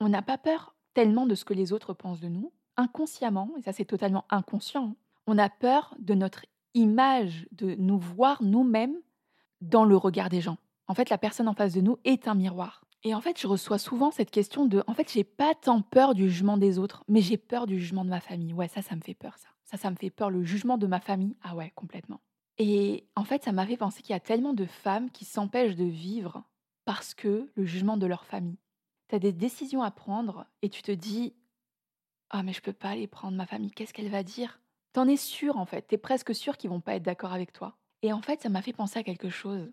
on 0.00 0.08
n'a 0.08 0.22
pas 0.22 0.38
peur 0.38 0.74
tellement 0.94 1.26
de 1.26 1.34
ce 1.34 1.44
que 1.44 1.54
les 1.54 1.72
autres 1.72 1.94
pensent 1.94 2.20
de 2.20 2.28
nous. 2.28 2.52
Inconsciemment, 2.76 3.50
et 3.58 3.62
ça 3.62 3.72
c'est 3.72 3.84
totalement 3.84 4.24
inconscient, 4.30 4.96
on 5.26 5.38
a 5.38 5.48
peur 5.48 5.94
de 5.98 6.14
notre 6.14 6.46
image, 6.74 7.46
de 7.52 7.74
nous 7.74 7.98
voir 7.98 8.42
nous-mêmes 8.42 8.96
dans 9.60 9.84
le 9.84 9.96
regard 9.96 10.28
des 10.28 10.40
gens. 10.40 10.56
En 10.86 10.94
fait, 10.94 11.10
la 11.10 11.18
personne 11.18 11.48
en 11.48 11.54
face 11.54 11.74
de 11.74 11.80
nous 11.80 11.98
est 12.04 12.26
un 12.26 12.34
miroir. 12.34 12.84
Et 13.02 13.14
en 13.14 13.20
fait, 13.20 13.40
je 13.40 13.46
reçois 13.46 13.78
souvent 13.78 14.10
cette 14.10 14.30
question 14.30 14.66
de 14.66 14.82
en 14.86 14.94
fait, 14.94 15.10
j'ai 15.10 15.24
pas 15.24 15.54
tant 15.54 15.80
peur 15.80 16.14
du 16.14 16.28
jugement 16.28 16.58
des 16.58 16.78
autres, 16.78 17.02
mais 17.08 17.22
j'ai 17.22 17.38
peur 17.38 17.66
du 17.66 17.78
jugement 17.78 18.04
de 18.04 18.10
ma 18.10 18.20
famille. 18.20 18.52
Ouais, 18.52 18.68
ça 18.68 18.82
ça 18.82 18.94
me 18.94 19.00
fait 19.00 19.14
peur 19.14 19.36
ça. 19.38 19.48
Ça 19.64 19.76
ça 19.76 19.90
me 19.90 19.96
fait 19.96 20.10
peur 20.10 20.30
le 20.30 20.44
jugement 20.44 20.76
de 20.76 20.86
ma 20.86 21.00
famille. 21.00 21.36
Ah 21.42 21.54
ouais, 21.54 21.72
complètement. 21.74 22.20
Et 22.58 23.06
en 23.16 23.24
fait, 23.24 23.42
ça 23.42 23.52
m'a 23.52 23.66
fait 23.66 23.78
penser 23.78 24.02
qu'il 24.02 24.12
y 24.12 24.16
a 24.16 24.20
tellement 24.20 24.52
de 24.52 24.66
femmes 24.66 25.10
qui 25.10 25.24
s'empêchent 25.24 25.76
de 25.76 25.84
vivre 25.84 26.44
parce 26.84 27.14
que 27.14 27.50
le 27.54 27.64
jugement 27.64 27.96
de 27.96 28.06
leur 28.06 28.24
famille. 28.26 28.58
Tu 29.08 29.14
as 29.14 29.18
des 29.18 29.32
décisions 29.32 29.82
à 29.82 29.90
prendre 29.90 30.46
et 30.60 30.68
tu 30.68 30.82
te 30.82 30.92
dis 30.92 31.34
ah 32.30 32.42
mais 32.42 32.52
je 32.52 32.60
peux 32.60 32.72
pas 32.72 32.90
aller 32.90 33.06
prendre 33.06 33.36
ma 33.36 33.46
famille, 33.46 33.70
qu'est-ce 33.72 33.92
qu'elle 33.92 34.10
va 34.10 34.22
dire? 34.22 34.60
T'en 34.92 35.08
es 35.08 35.16
sûr 35.16 35.56
en 35.56 35.66
fait, 35.66 35.82
t'es 35.82 35.98
presque 35.98 36.34
sûr 36.34 36.56
qu'ils 36.56 36.70
vont 36.70 36.80
pas 36.80 36.96
être 36.96 37.02
d'accord 37.02 37.32
avec 37.32 37.52
toi. 37.52 37.76
Et 38.02 38.12
en 38.12 38.22
fait, 38.22 38.40
ça 38.40 38.48
m'a 38.48 38.62
fait 38.62 38.72
penser 38.72 38.98
à 38.98 39.02
quelque 39.02 39.30
chose. 39.30 39.70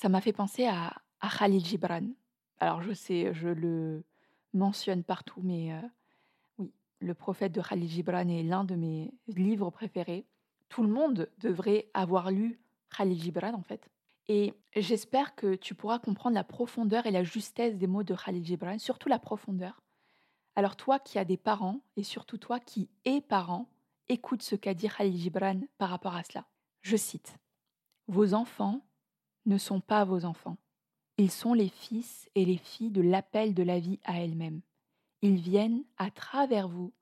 Ça 0.00 0.08
m'a 0.08 0.20
fait 0.20 0.32
penser 0.32 0.66
à, 0.66 0.94
à 1.20 1.28
Khalil 1.30 1.64
Gibran. 1.64 2.08
Alors 2.58 2.82
je 2.82 2.92
sais, 2.92 3.34
je 3.34 3.48
le 3.48 4.04
mentionne 4.54 5.04
partout, 5.04 5.40
mais 5.42 5.72
oui, 6.58 6.72
le 7.00 7.14
prophète 7.14 7.52
de 7.52 7.60
Khalil 7.60 7.88
Gibran 7.88 8.28
est 8.28 8.42
l'un 8.42 8.64
de 8.64 8.74
mes 8.74 9.12
livres 9.28 9.70
préférés. 9.70 10.26
Tout 10.68 10.82
le 10.82 10.88
monde 10.88 11.28
devrait 11.38 11.88
avoir 11.94 12.30
lu 12.30 12.58
Khalil 12.96 13.20
Gibran 13.20 13.52
en 13.54 13.62
fait. 13.62 13.90
Et 14.28 14.54
j'espère 14.74 15.34
que 15.36 15.54
tu 15.54 15.74
pourras 15.74 15.98
comprendre 15.98 16.34
la 16.34 16.44
profondeur 16.44 17.06
et 17.06 17.12
la 17.12 17.22
justesse 17.22 17.76
des 17.76 17.86
mots 17.86 18.02
de 18.02 18.14
Khalil 18.14 18.44
Gibran, 18.44 18.78
surtout 18.78 19.08
la 19.08 19.20
profondeur. 19.20 19.82
Alors 20.56 20.76
toi 20.76 20.98
qui 20.98 21.18
as 21.18 21.24
des 21.24 21.36
parents, 21.36 21.80
et 21.96 22.02
surtout 22.02 22.38
toi 22.38 22.58
qui 22.58 22.88
es 23.04 23.20
parent, 23.20 23.68
écoute 24.08 24.42
ce 24.42 24.56
qu'a 24.56 24.74
dit 24.74 24.88
Khalil 24.88 25.16
Gibran 25.16 25.60
par 25.78 25.90
rapport 25.90 26.16
à 26.16 26.24
cela. 26.24 26.46
Je 26.80 26.96
cite 26.96 27.36
Vos 28.08 28.34
enfants 28.34 28.80
ne 29.44 29.58
sont 29.58 29.80
pas 29.80 30.04
vos 30.04 30.24
enfants. 30.24 30.56
Ils 31.18 31.30
sont 31.30 31.54
les 31.54 31.70
fils 31.70 32.28
et 32.34 32.44
les 32.44 32.58
filles 32.58 32.90
de 32.90 33.00
l'appel 33.00 33.54
de 33.54 33.62
la 33.62 33.78
vie 33.80 34.00
à 34.04 34.20
elle-même. 34.20 34.60
Ils 35.22 35.40
viennent 35.40 35.84
à 35.96 36.10
travers 36.10 36.68
vous, 36.68 36.92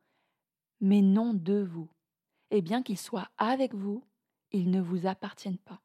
mais 0.80 1.02
non 1.02 1.34
de 1.34 1.62
vous. 1.62 1.90
Et 2.50 2.62
bien 2.62 2.82
qu'ils 2.82 2.98
soient 2.98 3.28
avec 3.38 3.74
vous, 3.74 4.04
ils 4.52 4.70
ne 4.70 4.80
vous 4.80 5.06
appartiennent 5.06 5.58
pas. 5.58 5.82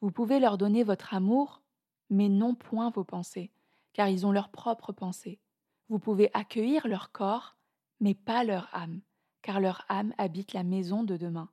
Vous 0.00 0.12
pouvez 0.12 0.38
leur 0.38 0.58
donner 0.58 0.84
votre 0.84 1.12
amour, 1.12 1.62
mais 2.08 2.28
non 2.28 2.54
point 2.54 2.90
vos 2.90 3.04
pensées, 3.04 3.50
car 3.92 4.08
ils 4.08 4.26
ont 4.26 4.32
leurs 4.32 4.50
propres 4.50 4.92
pensées. 4.92 5.40
Vous 5.88 5.98
pouvez 5.98 6.30
accueillir 6.34 6.86
leur 6.86 7.10
corps, 7.10 7.56
mais 7.98 8.14
pas 8.14 8.44
leur 8.44 8.68
âme, 8.72 9.00
car 9.42 9.58
leur 9.58 9.84
âme 9.88 10.14
habite 10.18 10.52
la 10.52 10.62
maison 10.62 11.02
de 11.02 11.16
demain, 11.16 11.50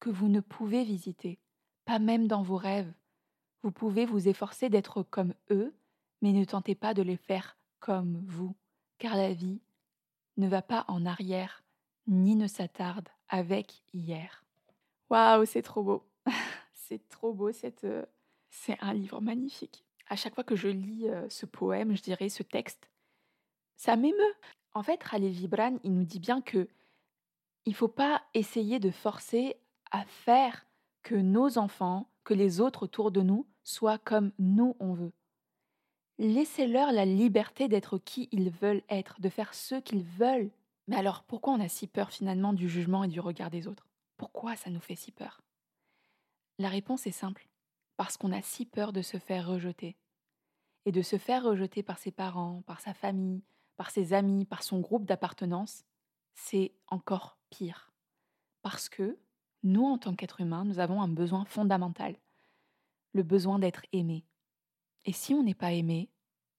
que 0.00 0.10
vous 0.10 0.28
ne 0.28 0.40
pouvez 0.40 0.82
visiter, 0.82 1.38
pas 1.84 2.00
même 2.00 2.26
dans 2.26 2.42
vos 2.42 2.56
rêves. 2.56 2.92
Vous 3.62 3.70
pouvez 3.70 4.06
vous 4.06 4.28
efforcer 4.28 4.68
d'être 4.68 5.02
comme 5.02 5.34
eux, 5.50 5.74
mais 6.22 6.32
ne 6.32 6.44
tentez 6.44 6.74
pas 6.74 6.94
de 6.94 7.02
les 7.02 7.16
faire 7.16 7.56
comme 7.78 8.22
vous, 8.26 8.54
car 8.98 9.16
la 9.16 9.32
vie 9.32 9.60
ne 10.36 10.48
va 10.48 10.62
pas 10.62 10.84
en 10.88 11.04
arrière, 11.06 11.62
ni 12.06 12.36
ne 12.36 12.46
s'attarde 12.46 13.08
avec 13.28 13.82
hier. 13.92 14.44
Waouh, 15.10 15.44
c'est 15.44 15.62
trop 15.62 15.82
beau. 15.82 16.04
c'est 16.74 17.08
trop 17.08 17.32
beau, 17.32 17.50
euh, 17.84 18.06
c'est 18.50 18.78
un 18.80 18.94
livre 18.94 19.20
magnifique. 19.20 19.84
À 20.08 20.16
chaque 20.16 20.34
fois 20.34 20.44
que 20.44 20.56
je 20.56 20.68
lis 20.68 21.08
euh, 21.08 21.28
ce 21.28 21.46
poème, 21.46 21.96
je 21.96 22.02
dirais 22.02 22.28
ce 22.28 22.42
texte, 22.42 22.90
ça 23.76 23.96
m'émeut. 23.96 24.34
En 24.72 24.82
fait, 24.82 25.02
Raleigh 25.02 25.30
Vibran, 25.30 25.78
il 25.84 25.94
nous 25.94 26.04
dit 26.04 26.20
bien 26.20 26.40
que 26.40 26.68
il 27.66 27.74
faut 27.74 27.88
pas 27.88 28.22
essayer 28.34 28.78
de 28.78 28.90
forcer 28.90 29.56
à 29.90 30.04
faire 30.04 30.66
que 31.02 31.14
nos 31.14 31.58
enfants, 31.58 32.08
que 32.30 32.34
les 32.34 32.60
autres 32.60 32.84
autour 32.84 33.10
de 33.10 33.22
nous 33.22 33.44
soient 33.64 33.98
comme 33.98 34.30
nous 34.38 34.76
on 34.78 34.94
veut. 34.94 35.12
Laissez-leur 36.18 36.92
la 36.92 37.04
liberté 37.04 37.66
d'être 37.66 37.98
qui 37.98 38.28
ils 38.30 38.50
veulent 38.50 38.84
être, 38.88 39.20
de 39.20 39.28
faire 39.28 39.52
ce 39.52 39.74
qu'ils 39.74 40.04
veulent. 40.04 40.52
Mais 40.86 40.94
alors 40.94 41.24
pourquoi 41.24 41.54
on 41.54 41.60
a 41.60 41.66
si 41.66 41.88
peur 41.88 42.12
finalement 42.12 42.52
du 42.52 42.68
jugement 42.68 43.02
et 43.02 43.08
du 43.08 43.18
regard 43.18 43.50
des 43.50 43.66
autres? 43.66 43.88
Pourquoi 44.16 44.54
ça 44.54 44.70
nous 44.70 44.78
fait 44.78 44.94
si 44.94 45.10
peur? 45.10 45.40
La 46.60 46.68
réponse 46.68 47.04
est 47.08 47.10
simple. 47.10 47.48
Parce 47.96 48.16
qu'on 48.16 48.30
a 48.30 48.42
si 48.42 48.64
peur 48.64 48.92
de 48.92 49.02
se 49.02 49.16
faire 49.16 49.48
rejeter. 49.48 49.96
Et 50.84 50.92
de 50.92 51.02
se 51.02 51.18
faire 51.18 51.42
rejeter 51.42 51.82
par 51.82 51.98
ses 51.98 52.12
parents, 52.12 52.62
par 52.64 52.78
sa 52.80 52.94
famille, 52.94 53.42
par 53.76 53.90
ses 53.90 54.12
amis, 54.12 54.44
par 54.44 54.62
son 54.62 54.78
groupe 54.78 55.04
d'appartenance, 55.04 55.84
c'est 56.36 56.70
encore 56.86 57.38
pire. 57.50 57.92
Parce 58.62 58.88
que 58.88 59.18
nous, 59.62 59.84
en 59.84 59.98
tant 59.98 60.14
qu'êtres 60.14 60.40
humains, 60.40 60.64
nous 60.64 60.78
avons 60.78 61.02
un 61.02 61.08
besoin 61.08 61.44
fondamental, 61.44 62.16
le 63.12 63.22
besoin 63.22 63.58
d'être 63.58 63.82
aimé. 63.92 64.24
Et 65.04 65.12
si 65.12 65.34
on 65.34 65.42
n'est 65.42 65.54
pas 65.54 65.72
aimé, 65.72 66.08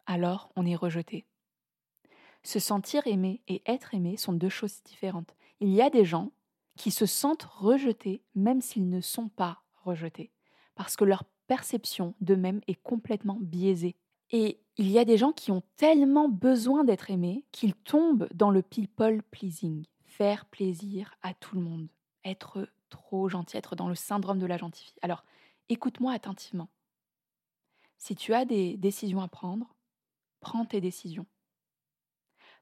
alors 0.05 0.51
on 0.55 0.65
est 0.65 0.75
rejeté. 0.75 1.25
Se 2.43 2.59
sentir 2.59 3.05
aimé 3.05 3.41
et 3.47 3.61
être 3.65 3.93
aimé 3.93 4.17
sont 4.17 4.33
deux 4.33 4.49
choses 4.49 4.81
différentes. 4.83 5.35
Il 5.59 5.69
y 5.69 5.81
a 5.81 5.89
des 5.89 6.05
gens 6.05 6.31
qui 6.75 6.91
se 6.91 7.05
sentent 7.05 7.43
rejetés 7.43 8.23
même 8.33 8.61
s'ils 8.61 8.89
ne 8.89 9.01
sont 9.01 9.29
pas 9.29 9.61
rejetés, 9.83 10.31
parce 10.75 10.95
que 10.95 11.05
leur 11.05 11.23
perception 11.47 12.15
d'eux-mêmes 12.21 12.61
est 12.67 12.81
complètement 12.81 13.37
biaisée. 13.41 13.95
Et 14.31 14.61
il 14.77 14.89
y 14.89 14.97
a 14.97 15.05
des 15.05 15.17
gens 15.17 15.33
qui 15.33 15.51
ont 15.51 15.63
tellement 15.75 16.29
besoin 16.29 16.83
d'être 16.83 17.11
aimés 17.11 17.45
qu'ils 17.51 17.75
tombent 17.75 18.29
dans 18.33 18.49
le 18.49 18.61
people 18.61 19.21
pleasing, 19.23 19.85
faire 20.05 20.45
plaisir 20.45 21.13
à 21.21 21.33
tout 21.33 21.55
le 21.55 21.61
monde, 21.61 21.89
être 22.23 22.67
trop 22.91 23.27
gentil, 23.29 23.57
être 23.57 23.75
dans 23.75 23.89
le 23.89 23.95
syndrome 23.95 24.37
de 24.37 24.45
la 24.45 24.57
gentille. 24.57 24.93
Alors, 25.01 25.23
écoute-moi 25.69 26.13
attentivement. 26.13 26.69
Si 27.97 28.15
tu 28.15 28.33
as 28.33 28.45
des 28.45 28.77
décisions 28.77 29.21
à 29.21 29.27
prendre, 29.27 29.75
prends 30.39 30.65
tes 30.65 30.81
décisions. 30.81 31.25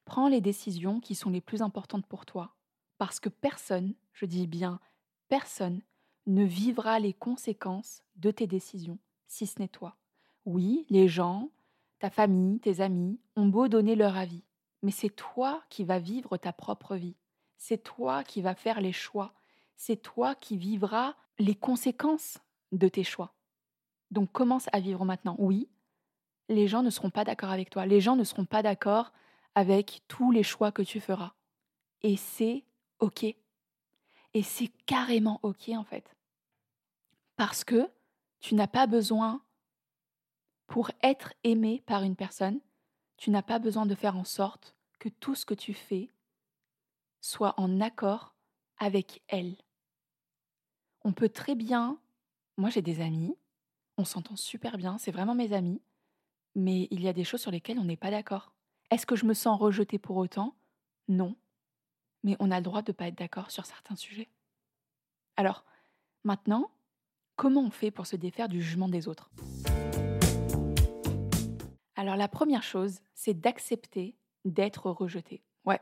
Prends 0.05 0.29
les 0.29 0.41
décisions 0.41 1.01
qui 1.01 1.15
sont 1.15 1.29
les 1.29 1.41
plus 1.41 1.61
importantes 1.61 2.05
pour 2.05 2.25
toi, 2.25 2.55
parce 2.97 3.19
que 3.19 3.29
personne, 3.29 3.95
je 4.13 4.25
dis 4.25 4.47
bien 4.47 4.79
personne, 5.27 5.81
ne 6.25 6.43
vivra 6.43 6.99
les 6.99 7.13
conséquences 7.13 8.03
de 8.15 8.31
tes 8.31 8.47
décisions, 8.47 8.99
si 9.27 9.47
ce 9.47 9.59
n'est 9.59 9.67
toi. 9.67 9.95
Oui, 10.45 10.85
les 10.89 11.07
gens, 11.07 11.49
ta 11.99 12.09
famille, 12.09 12.59
tes 12.59 12.81
amis 12.81 13.19
ont 13.35 13.47
beau 13.47 13.67
donner 13.67 13.95
leur 13.95 14.17
avis, 14.17 14.43
mais 14.81 14.91
c'est 14.91 15.09
toi 15.09 15.63
qui 15.69 15.83
vas 15.83 15.99
vivre 15.99 16.37
ta 16.37 16.51
propre 16.51 16.95
vie. 16.95 17.15
C'est 17.57 17.83
toi 17.83 18.23
qui 18.23 18.41
vas 18.41 18.55
faire 18.55 18.81
les 18.81 18.93
choix. 18.93 19.33
C'est 19.79 19.95
toi 19.95 20.35
qui 20.35 20.57
vivras 20.57 21.15
les 21.37 21.55
conséquences 21.55 22.37
de 22.73 22.89
tes 22.89 23.05
choix. 23.05 23.33
Donc 24.11 24.29
commence 24.33 24.67
à 24.73 24.81
vivre 24.81 25.05
maintenant. 25.05 25.37
Oui, 25.39 25.69
les 26.49 26.67
gens 26.67 26.83
ne 26.83 26.89
seront 26.89 27.09
pas 27.09 27.23
d'accord 27.23 27.49
avec 27.49 27.69
toi. 27.69 27.85
Les 27.85 28.01
gens 28.01 28.17
ne 28.17 28.25
seront 28.25 28.43
pas 28.43 28.61
d'accord 28.61 29.13
avec 29.55 30.01
tous 30.09 30.31
les 30.33 30.43
choix 30.43 30.73
que 30.73 30.81
tu 30.81 30.99
feras. 30.99 31.31
Et 32.01 32.17
c'est 32.17 32.65
OK. 32.99 33.23
Et 33.23 34.43
c'est 34.43 34.67
carrément 34.85 35.39
OK 35.43 35.69
en 35.69 35.85
fait. 35.85 36.13
Parce 37.37 37.63
que 37.63 37.89
tu 38.41 38.55
n'as 38.55 38.67
pas 38.67 38.85
besoin, 38.85 39.41
pour 40.67 40.91
être 41.01 41.33
aimé 41.45 41.83
par 41.85 42.03
une 42.03 42.17
personne, 42.17 42.59
tu 43.15 43.29
n'as 43.29 43.43
pas 43.43 43.59
besoin 43.59 43.85
de 43.85 43.95
faire 43.95 44.17
en 44.17 44.25
sorte 44.25 44.75
que 44.99 45.07
tout 45.07 45.35
ce 45.35 45.45
que 45.45 45.53
tu 45.53 45.73
fais 45.73 46.11
soit 47.21 47.53
en 47.57 47.79
accord 47.79 48.35
avec 48.77 49.21
elle. 49.29 49.55
On 51.05 51.13
peut 51.13 51.29
très 51.29 51.55
bien, 51.55 51.97
moi 52.57 52.69
j'ai 52.69 52.81
des 52.81 52.99
amis, 52.99 53.33
on 53.97 54.03
s'entend 54.03 54.35
super 54.35 54.77
bien, 54.77 54.97
c'est 54.97 55.11
vraiment 55.11 55.33
mes 55.33 55.53
amis, 55.53 55.81
mais 56.55 56.89
il 56.91 57.01
y 57.01 57.07
a 57.07 57.13
des 57.13 57.23
choses 57.23 57.41
sur 57.41 57.51
lesquelles 57.51 57.79
on 57.79 57.85
n'est 57.85 57.95
pas 57.95 58.11
d'accord. 58.11 58.53
Est-ce 58.91 59.05
que 59.05 59.15
je 59.15 59.25
me 59.25 59.33
sens 59.33 59.59
rejetée 59.59 59.97
pour 59.97 60.17
autant? 60.17 60.55
Non. 61.07 61.35
Mais 62.23 62.35
on 62.39 62.51
a 62.51 62.57
le 62.57 62.63
droit 62.63 62.81
de 62.81 62.91
ne 62.91 62.95
pas 62.95 63.07
être 63.07 63.17
d'accord 63.17 63.49
sur 63.49 63.65
certains 63.65 63.95
sujets. 63.95 64.27
Alors, 65.37 65.63
maintenant, 66.25 66.69
comment 67.37 67.61
on 67.61 67.71
fait 67.71 67.91
pour 67.91 68.05
se 68.05 68.17
défaire 68.17 68.49
du 68.49 68.61
jugement 68.61 68.89
des 68.89 69.07
autres? 69.07 69.31
Alors 71.95 72.17
la 72.17 72.27
première 72.27 72.63
chose, 72.63 72.99
c'est 73.13 73.39
d'accepter 73.39 74.17
d'être 74.43 74.89
rejeté. 74.91 75.43
Ouais, 75.63 75.79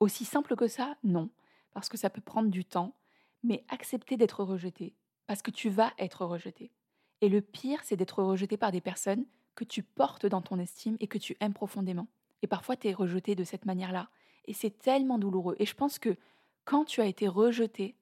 aussi 0.00 0.26
simple 0.26 0.54
que 0.54 0.68
ça, 0.68 0.96
non, 1.02 1.30
parce 1.72 1.88
que 1.88 1.96
ça 1.96 2.10
peut 2.10 2.20
prendre 2.20 2.50
du 2.50 2.66
temps, 2.66 2.94
mais 3.42 3.64
accepter 3.68 4.16
d'être 4.16 4.44
rejeté, 4.44 4.94
parce 5.26 5.42
que 5.42 5.50
tu 5.50 5.68
vas 5.68 5.92
être 5.98 6.24
rejeté. 6.24 6.72
Et 7.20 7.28
le 7.28 7.40
pire, 7.40 7.80
c'est 7.84 7.96
d'être 7.96 8.22
rejeté 8.22 8.56
par 8.56 8.72
des 8.72 8.80
personnes 8.80 9.26
que 9.54 9.64
tu 9.64 9.82
portes 9.82 10.26
dans 10.26 10.42
ton 10.42 10.58
estime 10.58 10.96
et 11.00 11.06
que 11.06 11.18
tu 11.18 11.36
aimes 11.40 11.52
profondément. 11.52 12.08
Et 12.42 12.46
parfois, 12.46 12.76
tu 12.76 12.88
es 12.88 12.92
rejeté 12.92 13.34
de 13.34 13.44
cette 13.44 13.66
manière-là. 13.66 14.08
Et 14.46 14.54
c'est 14.54 14.78
tellement 14.78 15.18
douloureux. 15.18 15.56
Et 15.58 15.66
je 15.66 15.74
pense 15.74 15.98
que 15.98 16.16
quand 16.64 16.84
tu 16.84 17.00
as 17.00 17.06
été 17.06 17.28
rejeté, 17.28 17.96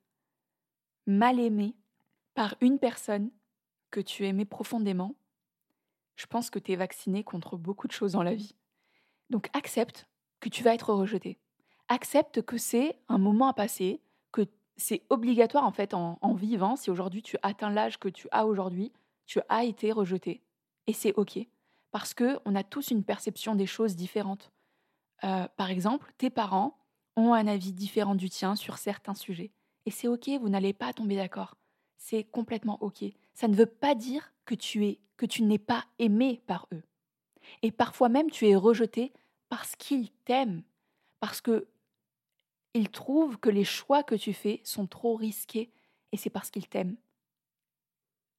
mal 1.07 1.41
aimé 1.41 1.75
par 2.35 2.55
une 2.61 2.79
personne 2.79 3.31
que 3.91 4.01
tu 4.01 4.27
aimais 4.27 4.45
profondément, 4.45 5.17
je 6.17 6.27
pense 6.27 6.51
que 6.51 6.59
tu 6.59 6.73
es 6.73 6.77
vacciné 6.77 7.25
contre 7.25 7.57
beaucoup 7.57 7.87
de 7.87 7.93
choses 7.93 8.13
dans 8.13 8.23
la 8.23 8.35
vie. 8.35 8.55
Donc 9.31 9.49
accepte 9.53 10.09
que 10.41 10.49
tu 10.49 10.63
vas 10.63 10.75
être 10.75 10.93
rejeté. 10.93 11.39
Accepte 11.89 12.43
que 12.43 12.59
c'est 12.59 12.99
un 13.09 13.19
moment 13.19 13.49
à 13.49 13.55
passer, 13.55 14.01
c'est 14.79 15.03
obligatoire 15.11 15.65
en 15.65 15.73
fait 15.73 15.93
en, 15.93 16.35
vivant. 16.35 16.77
Si 16.77 16.91
aujourd'hui 16.91 17.23
tu 17.23 17.37
atteins 17.43 17.71
l'âge 17.71 17.99
que 17.99 18.09
tu 18.09 18.29
as 18.31 18.47
aujourd'hui, 18.47 18.93
tu 19.27 19.41
as 19.49 19.65
été 19.65 19.93
rejeté. 19.93 20.41
Et 20.87 20.93
c'est 20.93 21.13
OK 21.15 21.39
parce 21.91 22.15
que 22.15 22.39
on 22.45 22.55
a 22.55 22.63
tous 22.63 22.91
une 22.91 23.05
perception 23.05 23.55
des 23.55 23.67
choses 23.67 23.97
différentes. 23.97 24.53
Euh, 25.25 25.49
par 25.57 25.71
exemple, 25.71 26.13
tes 26.17 26.31
parents 26.31 26.79
ont 27.17 27.35
un 27.35 27.47
avis 27.47 27.73
différent 27.73 28.15
du 28.15 28.31
tien 28.31 28.55
sur 28.55 28.79
certains 28.79 29.15
sujets. 29.15 29.51
Et 29.85 29.91
c'est 29.91 30.07
OK, 30.07 30.29
vous 30.29 30.49
n'allez 30.49 30.73
pas 30.73 30.93
tomber 30.93 31.17
d'accord. 31.17 31.57
C'est 31.97 32.25
complètement 32.25 32.79
OK. 32.83 33.05
Ça 33.35 33.49
ne 33.49 33.57
veut 33.57 33.67
pas 33.67 33.95
dire 33.95 34.33
que 34.45 34.55
tu 34.55 34.87
es 34.87 35.01
que 35.17 35.27
tu 35.27 35.43
n'es 35.43 35.59
pas 35.59 35.85
aimé 35.99 36.41
par 36.47 36.69
eux. 36.73 36.83
Et 37.63 37.73
parfois 37.73 38.09
même 38.09 38.31
tu 38.31 38.47
es 38.47 38.55
rejeté 38.55 39.13
parce 39.49 39.75
qu'ils 39.75 40.11
t'aiment, 40.25 40.63
parce 41.19 41.41
que 41.41 41.67
ils 42.75 42.91
trouvent 42.91 43.39
que 43.39 43.51
les 43.51 43.65
choix 43.65 44.03
que 44.03 44.15
tu 44.15 44.33
fais 44.33 44.61
sont 44.65 44.87
trop 44.87 45.17
risqués 45.17 45.73
et 46.13 46.17
c'est 46.17 46.31
parce 46.31 46.51
qu'ils 46.51 46.69
t'aiment. 46.69 46.97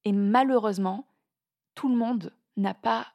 Et 0.06 0.12
malheureusement, 0.12 1.08
tout 1.76 1.90
le 1.90 1.96
monde 1.96 2.34
n'est 2.56 2.74
pas 2.74 3.14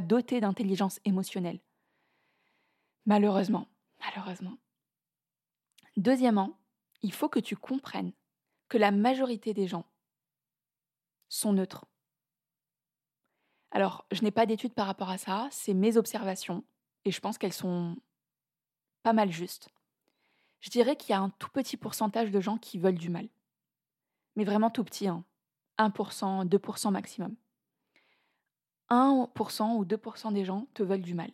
doté 0.00 0.40
d'intelligence 0.40 1.00
émotionnelle. 1.04 1.60
Malheureusement, 3.06 3.68
malheureusement. 4.00 4.58
Deuxièmement, 5.96 6.58
il 7.02 7.12
faut 7.12 7.28
que 7.28 7.40
tu 7.40 7.56
comprennes 7.56 8.12
que 8.68 8.78
la 8.78 8.90
majorité 8.90 9.54
des 9.54 9.66
gens 9.66 9.86
sont 11.28 11.52
neutres. 11.52 11.84
Alors, 13.70 14.06
je 14.12 14.22
n'ai 14.22 14.30
pas 14.30 14.46
d'études 14.46 14.74
par 14.74 14.86
rapport 14.86 15.10
à 15.10 15.18
ça, 15.18 15.48
c'est 15.50 15.74
mes 15.74 15.96
observations, 15.96 16.64
et 17.04 17.10
je 17.10 17.20
pense 17.20 17.38
qu'elles 17.38 17.52
sont 17.52 17.96
pas 19.02 19.12
mal 19.12 19.30
justes. 19.30 19.68
Je 20.60 20.70
dirais 20.70 20.96
qu'il 20.96 21.10
y 21.10 21.14
a 21.14 21.20
un 21.20 21.30
tout 21.30 21.50
petit 21.50 21.76
pourcentage 21.76 22.30
de 22.30 22.40
gens 22.40 22.56
qui 22.56 22.78
veulent 22.78 22.98
du 22.98 23.10
mal. 23.10 23.28
Mais 24.36 24.44
vraiment 24.44 24.70
tout 24.70 24.84
petit. 24.84 25.08
Hein. 25.08 25.24
1%, 25.78 26.48
2% 26.48 26.90
maximum. 26.90 27.36
1% 28.90 29.76
ou 29.76 29.84
2% 29.84 30.32
des 30.32 30.44
gens 30.44 30.68
te 30.74 30.82
veulent 30.82 31.02
du 31.02 31.14
mal. 31.14 31.32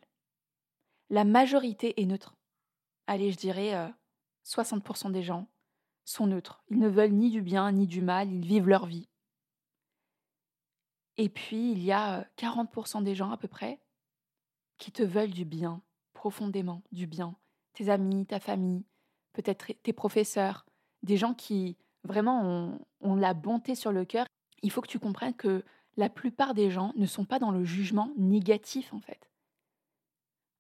La 1.11 1.25
majorité 1.25 2.01
est 2.01 2.07
neutre. 2.07 2.37
Allez, 3.07 3.33
je 3.33 3.37
dirais 3.37 3.93
60% 4.45 5.09
euh, 5.09 5.11
des 5.11 5.23
gens 5.23 5.49
sont 6.05 6.27
neutres. 6.27 6.63
Ils 6.71 6.79
ne 6.79 6.89
veulent 6.89 7.13
ni 7.13 7.31
du 7.31 7.43
bien 7.43 7.73
ni 7.73 7.87
du 7.87 8.01
mal, 8.01 8.33
ils 8.33 8.47
vivent 8.47 8.69
leur 8.69 8.87
vie. 8.87 9.09
Et 11.17 11.29
puis, 11.29 11.73
il 11.73 11.83
y 11.83 11.93
a 11.93 12.25
40% 12.39 13.03
des 13.03 13.15
gens 13.15 13.31
à 13.31 13.37
peu 13.37 13.49
près 13.49 13.81
qui 14.79 14.93
te 14.93 15.03
veulent 15.03 15.33
du 15.33 15.45
bien, 15.45 15.83
profondément 16.13 16.83
du 16.93 17.07
bien. 17.07 17.37
Tes 17.79 17.91
amis, 17.91 18.27
ta 18.27 18.41
famille, 18.41 18.83
peut-être 19.35 19.73
tes 19.85 19.93
professeurs, 19.93 20.67
des 21.05 21.17
gens 21.17 21.33
qui 21.33 21.77
vraiment 22.03 22.77
ont, 23.01 23.14
la 23.14 23.35
bonté 23.35 23.77
sur 23.77 23.93
le 23.93 24.05
cœur. 24.05 24.27
Il 24.62 24.73
faut 24.73 24.81
que 24.81 24.88
tu 24.88 24.99
comprennes 24.99 25.35
que 25.35 25.62
la 25.97 26.09
plupart 26.09 26.55
des 26.55 26.73
gens 26.73 26.93
ne 26.97 27.07
sont 27.07 27.25
pas 27.25 27.38
dans 27.38 27.53
le 27.53 27.62
jugement 27.62 28.11
négatif 28.17 28.93
en 28.93 28.99
fait. 28.99 29.31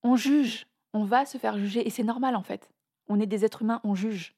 On 0.04 0.14
juge, 0.14 0.68
on 0.92 1.02
va 1.02 1.26
se 1.26 1.38
faire 1.38 1.58
juger 1.58 1.84
et 1.84 1.90
c'est 1.90 2.04
normal 2.04 2.36
en 2.36 2.44
fait. 2.44 2.70
On 3.08 3.18
est 3.18 3.26
des 3.26 3.44
êtres 3.44 3.62
humains, 3.62 3.80
on 3.82 3.96
juge 3.96 4.36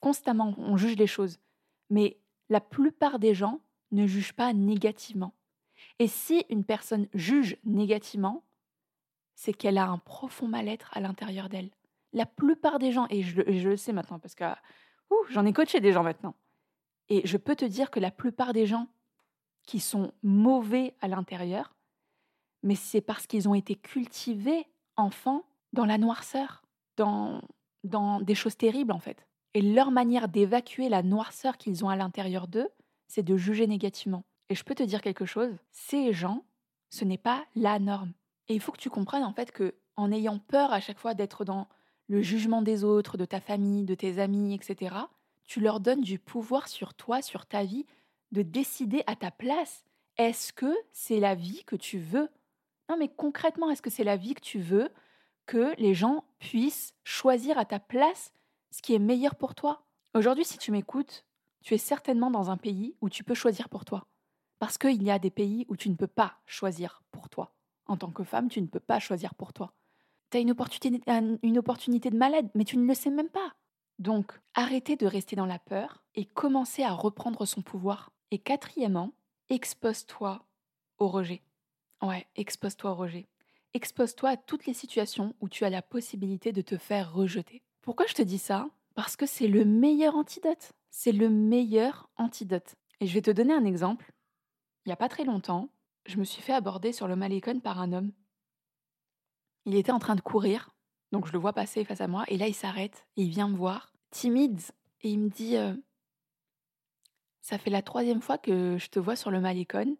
constamment, 0.00 0.54
on 0.56 0.78
juge 0.78 0.96
les 0.96 1.06
choses. 1.06 1.38
Mais 1.90 2.16
la 2.48 2.62
plupart 2.62 3.18
des 3.18 3.34
gens 3.34 3.60
ne 3.90 4.06
jugent 4.06 4.32
pas 4.32 4.54
négativement. 4.54 5.34
Et 5.98 6.08
si 6.08 6.46
une 6.48 6.64
personne 6.64 7.08
juge 7.12 7.58
négativement, 7.64 8.42
c'est 9.34 9.52
qu'elle 9.52 9.76
a 9.76 9.86
un 9.86 9.98
profond 9.98 10.48
mal-être 10.48 10.96
à 10.96 11.00
l'intérieur 11.00 11.50
d'elle. 11.50 11.68
La 12.12 12.26
plupart 12.26 12.78
des 12.78 12.92
gens, 12.92 13.06
et 13.10 13.22
je, 13.22 13.40
le 13.40 13.76
sais 13.76 13.92
maintenant 13.92 14.18
parce 14.18 14.34
que 14.34 14.44
j'en 15.30 15.46
ai 15.46 15.52
coaché 15.52 15.80
des 15.80 15.92
gens 15.92 16.02
maintenant, 16.02 16.34
et 17.08 17.26
je 17.26 17.36
peux 17.36 17.56
te 17.56 17.64
dire 17.64 17.90
que 17.90 18.00
la 18.00 18.10
plupart 18.10 18.52
des 18.52 18.66
gens 18.66 18.88
qui 19.64 19.80
sont 19.80 20.12
mauvais 20.22 20.94
à 21.00 21.08
l'intérieur, 21.08 21.74
mais 22.62 22.74
c'est 22.74 23.00
parce 23.00 23.26
qu'ils 23.26 23.48
ont 23.48 23.54
été 23.54 23.74
cultivés 23.74 24.66
enfants 24.96 25.44
dans 25.72 25.84
la 25.84 25.98
noirceur, 25.98 26.62
dans, 26.96 27.42
dans 27.84 28.20
des 28.20 28.34
choses 28.34 28.56
terribles 28.56 28.92
en 28.92 28.98
fait. 28.98 29.26
Et 29.54 29.62
leur 29.62 29.90
manière 29.90 30.28
d'évacuer 30.28 30.88
la 30.88 31.02
noirceur 31.02 31.58
qu'ils 31.58 31.84
ont 31.84 31.88
à 31.88 31.96
l'intérieur 31.96 32.48
d'eux, 32.48 32.68
c'est 33.08 33.22
de 33.22 33.36
juger 33.36 33.66
négativement. 33.66 34.24
Et 34.48 34.54
je 34.54 34.64
peux 34.64 34.74
te 34.74 34.82
dire 34.82 35.02
quelque 35.02 35.26
chose, 35.26 35.54
ces 35.70 36.12
gens, 36.12 36.44
ce 36.90 37.04
n'est 37.04 37.18
pas 37.18 37.44
la 37.54 37.78
norme. 37.78 38.12
Et 38.48 38.54
il 38.54 38.60
faut 38.60 38.72
que 38.72 38.80
tu 38.80 38.90
comprennes 38.90 39.24
en 39.24 39.32
fait 39.32 39.52
que 39.52 39.74
en 39.96 40.10
ayant 40.10 40.38
peur 40.38 40.72
à 40.72 40.80
chaque 40.80 40.98
fois 40.98 41.14
d'être 41.14 41.44
dans 41.44 41.68
le 42.08 42.22
jugement 42.22 42.62
des 42.62 42.84
autres, 42.84 43.16
de 43.16 43.24
ta 43.24 43.40
famille, 43.40 43.84
de 43.84 43.94
tes 43.94 44.18
amis, 44.18 44.54
etc., 44.54 44.96
tu 45.44 45.60
leur 45.60 45.80
donnes 45.80 46.00
du 46.00 46.18
pouvoir 46.18 46.68
sur 46.68 46.94
toi, 46.94 47.22
sur 47.22 47.46
ta 47.46 47.64
vie, 47.64 47.86
de 48.30 48.42
décider 48.42 49.02
à 49.06 49.16
ta 49.16 49.30
place. 49.30 49.84
Est-ce 50.16 50.52
que 50.52 50.74
c'est 50.92 51.20
la 51.20 51.34
vie 51.34 51.64
que 51.64 51.76
tu 51.76 51.98
veux? 51.98 52.28
Non, 52.88 52.96
mais 52.96 53.08
concrètement, 53.08 53.70
est-ce 53.70 53.82
que 53.82 53.90
c'est 53.90 54.04
la 54.04 54.16
vie 54.16 54.34
que 54.34 54.40
tu 54.40 54.60
veux 54.60 54.90
que 55.46 55.74
les 55.78 55.94
gens 55.94 56.24
puissent 56.38 56.94
choisir 57.04 57.58
à 57.58 57.64
ta 57.64 57.80
place 57.80 58.32
ce 58.70 58.82
qui 58.82 58.94
est 58.94 58.98
meilleur 58.98 59.34
pour 59.34 59.54
toi? 59.54 59.86
Aujourd'hui, 60.14 60.44
si 60.44 60.58
tu 60.58 60.72
m'écoutes, 60.72 61.24
tu 61.62 61.74
es 61.74 61.78
certainement 61.78 62.30
dans 62.30 62.50
un 62.50 62.56
pays 62.56 62.96
où 63.00 63.08
tu 63.08 63.24
peux 63.24 63.34
choisir 63.34 63.68
pour 63.68 63.84
toi. 63.84 64.06
Parce 64.58 64.78
qu'il 64.78 65.02
y 65.02 65.10
a 65.10 65.18
des 65.18 65.30
pays 65.30 65.64
où 65.68 65.76
tu 65.76 65.88
ne 65.90 65.96
peux 65.96 66.06
pas 66.06 66.38
choisir 66.46 67.02
pour 67.10 67.28
toi. 67.28 67.54
En 67.86 67.96
tant 67.96 68.10
que 68.10 68.24
femme, 68.24 68.48
tu 68.48 68.60
ne 68.60 68.66
peux 68.66 68.80
pas 68.80 68.98
choisir 68.98 69.34
pour 69.34 69.52
toi. 69.52 69.74
Tu 70.32 70.38
as 70.38 70.40
une 70.40 70.50
opportunité, 70.50 72.10
de 72.10 72.16
malade, 72.16 72.48
mais 72.54 72.64
tu 72.64 72.76
ne 72.76 72.86
le 72.86 72.94
sais 72.94 73.10
même 73.10 73.28
pas. 73.28 73.54
Donc, 73.98 74.32
arrêtez 74.54 74.96
de 74.96 75.06
rester 75.06 75.36
dans 75.36 75.46
la 75.46 75.60
peur 75.60 76.02
et 76.14 76.24
commencez 76.24 76.82
à 76.82 76.92
reprendre 76.92 77.46
son 77.46 77.62
pouvoir. 77.62 78.10
Et 78.32 78.38
quatrièmement, 78.38 79.12
expose-toi 79.50 80.44
au 80.98 81.06
rejet. 81.06 81.42
Ouais, 82.02 82.26
expose-toi 82.34 82.90
au 82.90 82.94
rejet. 82.94 83.28
Expose-toi 83.74 84.30
à 84.30 84.36
toutes 84.36 84.66
les 84.66 84.74
situations 84.74 85.34
où 85.40 85.48
tu 85.48 85.64
as 85.64 85.70
la 85.70 85.82
possibilité 85.82 86.50
de 86.50 86.62
te 86.62 86.76
faire 86.76 87.12
rejeter. 87.12 87.62
Pourquoi 87.80 88.06
je 88.06 88.14
te 88.14 88.22
dis 88.22 88.38
ça? 88.38 88.68
Parce 88.94 89.16
que 89.16 89.26
c'est 89.26 89.48
le 89.48 89.64
meilleur 89.64 90.16
antidote. 90.16 90.72
C'est 90.90 91.12
le 91.12 91.28
meilleur 91.28 92.10
antidote. 92.16 92.74
Et 93.00 93.06
je 93.06 93.14
vais 93.14 93.22
te 93.22 93.30
donner 93.30 93.54
un 93.54 93.64
exemple 93.64 94.12
il 94.84 94.88
n'y 94.88 94.92
a 94.92 94.96
pas 94.96 95.08
très 95.08 95.24
longtemps, 95.24 95.68
je 96.06 96.16
me 96.16 96.24
suis 96.24 96.42
fait 96.42 96.52
aborder 96.52 96.92
sur 96.92 97.06
le 97.06 97.14
Malécon 97.14 97.60
par 97.60 97.80
un 97.80 97.92
homme. 97.92 98.12
Il 99.64 99.76
était 99.76 99.92
en 99.92 99.98
train 99.98 100.14
de 100.14 100.20
courir, 100.20 100.70
donc 101.12 101.26
je 101.26 101.32
le 101.32 101.38
vois 101.38 101.52
passer 101.52 101.84
face 101.84 102.00
à 102.00 102.08
moi, 102.08 102.24
et 102.28 102.36
là 102.36 102.48
il 102.48 102.54
s'arrête 102.54 103.06
et 103.16 103.22
il 103.22 103.30
vient 103.30 103.48
me 103.48 103.56
voir, 103.56 103.92
timide, 104.10 104.60
et 105.02 105.10
il 105.10 105.18
me 105.18 105.28
dit 105.28 105.56
euh, 105.56 105.74
Ça 107.40 107.58
fait 107.58 107.70
la 107.70 107.82
troisième 107.82 108.20
fois 108.20 108.38
que 108.38 108.76
je 108.78 108.88
te 108.88 108.98
vois 108.98 109.16
sur 109.16 109.30
le 109.30 109.40
Malécon, 109.40 109.96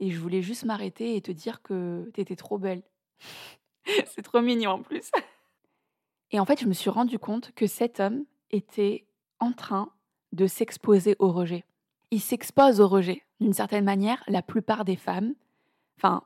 et 0.00 0.10
je 0.10 0.18
voulais 0.18 0.42
juste 0.42 0.64
m'arrêter 0.64 1.16
et 1.16 1.22
te 1.22 1.32
dire 1.32 1.62
que 1.62 2.10
t'étais 2.14 2.36
trop 2.36 2.58
belle. 2.58 2.82
C'est 4.06 4.22
trop 4.22 4.40
mignon 4.40 4.72
en 4.72 4.82
plus. 4.82 5.10
et 6.30 6.40
en 6.40 6.44
fait, 6.44 6.60
je 6.60 6.66
me 6.66 6.72
suis 6.72 6.90
rendu 6.90 7.18
compte 7.18 7.52
que 7.52 7.66
cet 7.66 8.00
homme 8.00 8.24
était 8.50 9.06
en 9.40 9.52
train 9.52 9.92
de 10.32 10.46
s'exposer 10.46 11.16
au 11.18 11.30
rejet. 11.30 11.64
Il 12.10 12.20
s'expose 12.20 12.80
au 12.80 12.88
rejet 12.88 13.22
d'une 13.40 13.52
certaine 13.52 13.84
manière, 13.84 14.22
la 14.26 14.42
plupart 14.42 14.84
des 14.84 14.96
femmes, 14.96 15.34
enfin, 15.98 16.22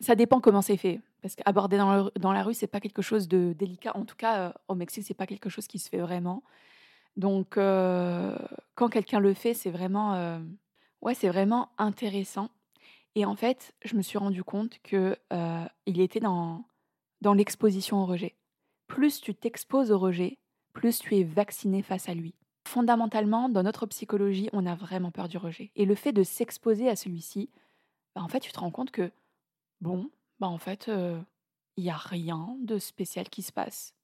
ça 0.00 0.14
dépend 0.14 0.40
comment 0.40 0.62
c'est 0.62 0.76
fait. 0.76 1.00
Parce 1.22 1.36
qu'aborder 1.36 1.78
dans, 1.78 2.10
dans, 2.18 2.32
la 2.32 2.42
rue, 2.42 2.54
c'est 2.54 2.66
pas 2.66 2.80
quelque 2.80 3.02
chose 3.02 3.28
de 3.28 3.54
délicat. 3.54 3.96
En 3.96 4.04
tout 4.04 4.16
cas, 4.16 4.38
euh, 4.38 4.52
au 4.68 4.74
Mexique, 4.74 5.04
c'est 5.06 5.14
pas 5.14 5.26
quelque 5.26 5.48
chose 5.48 5.66
qui 5.66 5.78
se 5.78 5.88
fait 5.88 5.98
vraiment. 5.98 6.42
Donc, 7.16 7.56
euh, 7.56 8.36
quand 8.74 8.88
quelqu'un 8.88 9.20
le 9.20 9.32
fait, 9.32 9.54
c'est 9.54 9.70
vraiment, 9.70 10.14
euh, 10.14 10.38
ouais, 11.00 11.14
c'est 11.14 11.28
vraiment 11.28 11.70
intéressant. 11.78 12.50
Et 13.14 13.24
en 13.24 13.36
fait, 13.36 13.72
je 13.84 13.96
me 13.96 14.02
suis 14.02 14.18
rendu 14.18 14.42
compte 14.42 14.80
que 14.82 15.16
il 15.86 16.00
était 16.00 16.20
dans 16.20 16.64
dans 17.24 17.34
l'exposition 17.34 18.02
au 18.02 18.06
rejet. 18.06 18.34
Plus 18.86 19.20
tu 19.20 19.34
t'exposes 19.34 19.90
au 19.90 19.98
rejet, 19.98 20.38
plus 20.72 20.98
tu 20.98 21.16
es 21.16 21.24
vacciné 21.24 21.82
face 21.82 22.08
à 22.08 22.14
lui. 22.14 22.34
Fondamentalement, 22.68 23.48
dans 23.48 23.62
notre 23.62 23.86
psychologie, 23.86 24.50
on 24.52 24.66
a 24.66 24.74
vraiment 24.74 25.10
peur 25.10 25.28
du 25.28 25.38
rejet. 25.38 25.70
Et 25.74 25.86
le 25.86 25.94
fait 25.94 26.12
de 26.12 26.22
s'exposer 26.22 26.88
à 26.88 26.96
celui-ci, 26.96 27.50
bah, 28.14 28.22
en 28.22 28.28
fait, 28.28 28.40
tu 28.40 28.52
te 28.52 28.60
rends 28.60 28.70
compte 28.70 28.90
que, 28.90 29.10
bon, 29.80 30.10
bah, 30.40 30.48
en 30.48 30.58
fait, 30.58 30.90
il 31.76 31.84
n'y 31.84 31.90
a 31.90 31.96
rien 31.96 32.56
de 32.60 32.78
spécial 32.78 33.28
qui 33.28 33.42
se 33.42 33.52
passe. 33.52 33.94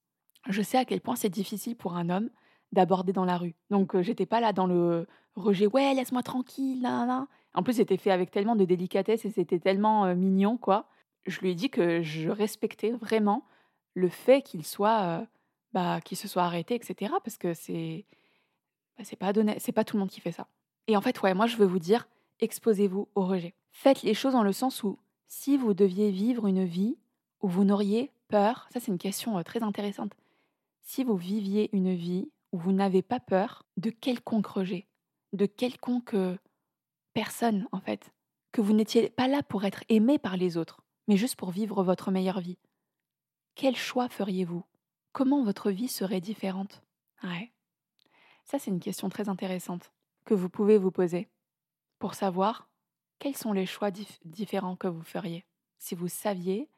Je 0.48 0.62
sais 0.62 0.78
à 0.78 0.84
quel 0.84 1.00
point 1.00 1.16
c'est 1.16 1.28
difficile 1.28 1.76
pour 1.76 1.96
un 1.96 2.08
homme 2.08 2.30
d'aborder 2.72 3.12
dans 3.12 3.24
la 3.24 3.36
rue. 3.36 3.54
Donc, 3.70 3.94
euh, 3.94 4.02
j'étais 4.02 4.26
pas 4.26 4.40
là 4.40 4.52
dans 4.52 4.66
le 4.66 5.06
rejet, 5.34 5.66
ouais, 5.66 5.92
laisse-moi 5.94 6.22
tranquille, 6.22 6.82
là. 6.82 7.26
En 7.54 7.62
plus, 7.62 7.74
c'était 7.74 7.96
fait 7.96 8.10
avec 8.10 8.30
tellement 8.30 8.56
de 8.56 8.64
délicatesse 8.64 9.24
et 9.24 9.30
c'était 9.30 9.58
tellement 9.58 10.14
mignon, 10.14 10.56
quoi. 10.56 10.88
Je 11.26 11.40
lui 11.40 11.50
ai 11.50 11.54
dit 11.54 11.68
que 11.68 12.00
je 12.02 12.30
respectais 12.30 12.92
vraiment 12.92 13.44
le 13.94 14.08
fait 14.08 14.42
qu'il 14.42 14.64
soit, 14.64 15.26
bah, 15.72 16.00
qu'il 16.00 16.16
se 16.16 16.28
soit 16.28 16.44
arrêté, 16.44 16.74
etc. 16.76 17.12
Parce 17.24 17.36
que 17.38 17.54
c'est 17.54 18.06
bah, 19.00 19.04
c'est 19.04 19.16
pas 19.16 19.32
donné, 19.32 19.56
c'est 19.58 19.72
pas 19.72 19.82
tout 19.82 19.96
le 19.96 20.00
monde 20.00 20.10
qui 20.10 20.20
fait 20.20 20.32
ça. 20.32 20.46
Et 20.86 20.96
en 20.96 21.00
fait, 21.00 21.22
ouais, 21.22 21.32
moi 21.32 21.46
je 21.46 21.56
veux 21.56 21.66
vous 21.66 21.78
dire, 21.78 22.06
exposez-vous 22.40 23.08
au 23.14 23.24
rejet. 23.24 23.54
Faites 23.72 24.02
les 24.02 24.12
choses 24.14 24.34
dans 24.34 24.42
le 24.42 24.52
sens 24.52 24.82
où 24.82 24.98
si 25.30 25.56
vous 25.56 25.74
deviez 25.74 26.10
vivre 26.10 26.48
une 26.48 26.64
vie 26.64 26.98
où 27.40 27.48
vous 27.48 27.64
n'auriez 27.64 28.12
peur, 28.26 28.68
ça 28.72 28.80
c'est 28.80 28.90
une 28.90 28.98
question 28.98 29.38
euh, 29.38 29.42
très 29.42 29.62
intéressante. 29.62 30.12
Si 30.82 31.04
vous 31.04 31.16
viviez 31.16 31.70
une 31.72 31.94
vie 31.94 32.28
où 32.50 32.58
vous 32.58 32.72
n'avez 32.72 33.00
pas 33.00 33.20
peur 33.20 33.64
de 33.76 33.90
quelconque 33.90 34.48
rejet, 34.48 34.88
de 35.32 35.46
quelconque 35.46 36.14
euh, 36.14 36.36
personne 37.14 37.68
en 37.70 37.80
fait, 37.80 38.12
que 38.50 38.60
vous 38.60 38.72
n'étiez 38.72 39.08
pas 39.08 39.28
là 39.28 39.44
pour 39.44 39.64
être 39.64 39.84
aimé 39.88 40.18
par 40.18 40.36
les 40.36 40.56
autres, 40.56 40.82
mais 41.06 41.16
juste 41.16 41.36
pour 41.36 41.52
vivre 41.52 41.84
votre 41.84 42.10
meilleure 42.10 42.40
vie. 42.40 42.58
Quel 43.54 43.76
choix 43.76 44.08
feriez-vous? 44.08 44.64
Comment 45.12 45.44
votre 45.44 45.70
vie 45.70 45.88
serait 45.88 46.20
différente? 46.20 46.82
Ouais. 47.22 47.52
Ça, 48.44 48.58
c'est 48.58 48.70
une 48.72 48.80
question 48.80 49.08
très 49.08 49.28
intéressante 49.28 49.92
que 50.24 50.34
vous 50.34 50.48
pouvez 50.48 50.76
vous 50.76 50.90
poser 50.90 51.28
pour 52.00 52.14
savoir 52.14 52.69
quels 53.20 53.36
sont 53.36 53.52
les 53.52 53.66
choix 53.66 53.92
différents 54.24 54.74
que 54.74 54.88
vous 54.88 55.02
feriez? 55.02 55.44
Si 55.78 55.94
vous 55.94 56.08
saviez 56.08 56.68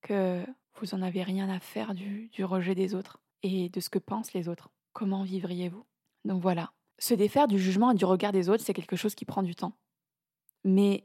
que 0.00 0.42
vous 0.76 0.96
n'en 0.96 1.02
avez 1.02 1.22
rien 1.22 1.50
à 1.50 1.58
faire 1.58 1.94
du, 1.94 2.28
du 2.28 2.44
rejet 2.44 2.74
des 2.74 2.94
autres 2.94 3.18
et 3.42 3.68
de 3.68 3.80
ce 3.80 3.90
que 3.90 3.98
pensent 3.98 4.32
les 4.32 4.48
autres. 4.48 4.70
Comment 4.92 5.24
vivriez-vous? 5.24 5.84
Donc 6.24 6.40
voilà, 6.40 6.72
se 6.98 7.14
défaire 7.14 7.48
du 7.48 7.58
jugement 7.58 7.90
et 7.90 7.94
du 7.94 8.04
regard 8.04 8.32
des 8.32 8.48
autres, 8.48 8.62
c'est 8.64 8.74
quelque 8.74 8.96
chose 8.96 9.14
qui 9.14 9.24
prend 9.24 9.42
du 9.42 9.54
temps. 9.54 9.74
Mais 10.64 11.04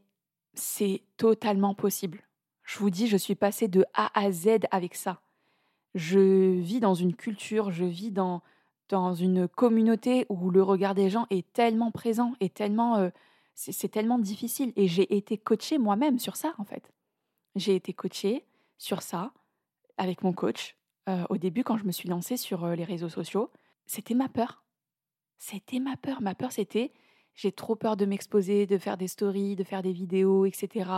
c'est 0.54 1.04
totalement 1.18 1.74
possible. 1.74 2.22
Je 2.64 2.80
vous 2.80 2.90
dis, 2.90 3.08
je 3.08 3.18
suis 3.18 3.36
passée 3.36 3.68
de 3.68 3.84
A 3.94 4.18
à 4.18 4.32
Z 4.32 4.60
avec 4.72 4.96
ça. 4.96 5.22
Je 5.96 6.60
vis 6.60 6.80
dans 6.80 6.94
une 6.94 7.16
culture, 7.16 7.72
je 7.72 7.84
vis 7.86 8.12
dans, 8.12 8.42
dans 8.90 9.14
une 9.14 9.48
communauté 9.48 10.26
où 10.30 10.52
le 10.52 10.64
regard 10.64 10.96
des 10.96 11.10
gens 11.10 11.26
est 11.30 11.52
tellement 11.52 11.92
présent 11.92 12.34
et 12.40 12.50
tellement 12.50 12.98
euh, 12.98 13.10
c'est 13.56 13.90
tellement 13.90 14.20
difficile 14.20 14.74
et 14.76 14.88
j'ai 14.88 15.16
été 15.16 15.38
coachée 15.38 15.78
moi-même 15.78 16.20
sur 16.20 16.36
ça 16.36 16.54
en 16.58 16.64
fait. 16.64 16.92
J'ai 17.56 17.76
été 17.76 17.94
coachée 17.94 18.46
sur 18.78 19.02
ça 19.02 19.34
avec 19.98 20.24
mon 20.24 20.34
coach 20.34 20.78
euh, 21.10 21.26
au 21.30 21.38
début 21.38 21.64
quand 21.64 21.78
je 21.78 21.86
me 21.86 21.92
suis 21.92 22.10
lancée 22.10 22.38
sur 22.38 22.64
euh, 22.64 22.76
les 22.76 22.84
réseaux 22.84 23.10
sociaux. 23.10 23.52
C'était 23.86 24.14
ma 24.14 24.30
peur. 24.30 24.64
C'était 25.38 25.80
ma 25.80 25.98
peur. 25.98 26.22
Ma 26.22 26.36
peur 26.36 26.52
c'était 26.52 26.92
j'ai 27.34 27.52
trop 27.52 27.76
peur 27.76 27.96
de 27.96 28.06
m'exposer, 28.06 28.66
de 28.66 28.78
faire 28.78 28.98
des 28.98 29.08
stories, 29.08 29.56
de 29.56 29.64
faire 29.64 29.82
des 29.82 29.94
vidéos, 29.94 30.46
etc. 30.46 30.90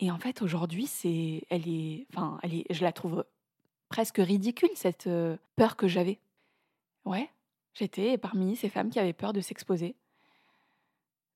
Et 0.00 0.10
en 0.10 0.18
fait, 0.18 0.42
aujourd'hui, 0.42 0.86
c'est, 0.86 1.44
elle 1.48 1.66
est, 1.66 2.06
enfin, 2.12 2.38
elle 2.42 2.54
est, 2.54 2.66
je 2.70 2.82
la 2.84 2.92
trouve 2.92 3.24
presque 3.88 4.18
ridicule 4.18 4.68
cette 4.74 5.08
peur 5.56 5.76
que 5.76 5.88
j'avais. 5.88 6.20
Ouais, 7.06 7.30
j'étais 7.72 8.18
parmi 8.18 8.54
ces 8.54 8.68
femmes 8.68 8.90
qui 8.90 8.98
avaient 8.98 9.14
peur 9.14 9.32
de 9.32 9.40
s'exposer. 9.40 9.96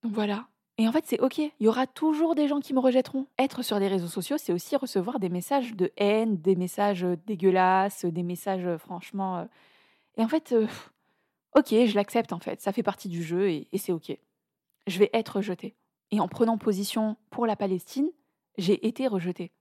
Donc 0.02 0.12
voilà. 0.12 0.48
Et 0.78 0.88
en 0.88 0.92
fait, 0.92 1.04
c'est 1.06 1.20
ok. 1.20 1.38
Il 1.38 1.52
y 1.60 1.68
aura 1.68 1.86
toujours 1.86 2.34
des 2.34 2.48
gens 2.48 2.60
qui 2.60 2.72
me 2.74 2.80
rejetteront. 2.80 3.26
Être 3.38 3.62
sur 3.62 3.78
les 3.78 3.88
réseaux 3.88 4.08
sociaux, 4.08 4.38
c'est 4.38 4.52
aussi 4.52 4.74
recevoir 4.76 5.20
des 5.20 5.28
messages 5.28 5.74
de 5.74 5.92
haine, 5.96 6.40
des 6.40 6.56
messages 6.56 7.06
dégueulasses, 7.26 8.04
des 8.04 8.22
messages 8.22 8.76
franchement. 8.78 9.46
Et 10.16 10.24
en 10.24 10.28
fait, 10.28 10.54
ok, 11.54 11.68
je 11.68 11.94
l'accepte 11.94 12.32
en 12.32 12.38
fait. 12.38 12.60
Ça 12.60 12.72
fait 12.72 12.82
partie 12.82 13.08
du 13.08 13.22
jeu 13.22 13.50
et, 13.50 13.68
et 13.70 13.78
c'est 13.78 13.92
ok. 13.92 14.16
Je 14.86 14.98
vais 14.98 15.10
être 15.12 15.36
rejetée. 15.36 15.76
Et 16.10 16.20
en 16.20 16.28
prenant 16.28 16.58
position 16.58 17.16
pour 17.30 17.46
la 17.46 17.56
Palestine, 17.56 18.10
j'ai 18.58 18.86
été 18.86 19.06
rejetée. 19.06 19.52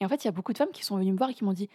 Et 0.00 0.04
en 0.04 0.08
fait, 0.08 0.24
il 0.24 0.26
y 0.26 0.28
a 0.28 0.32
beaucoup 0.32 0.52
de 0.52 0.58
femmes 0.58 0.72
qui 0.72 0.84
sont 0.84 0.96
venues 0.96 1.12
me 1.12 1.18
voir 1.18 1.30
et 1.30 1.34
qui 1.34 1.44
m'ont 1.44 1.52
dit 1.52 1.68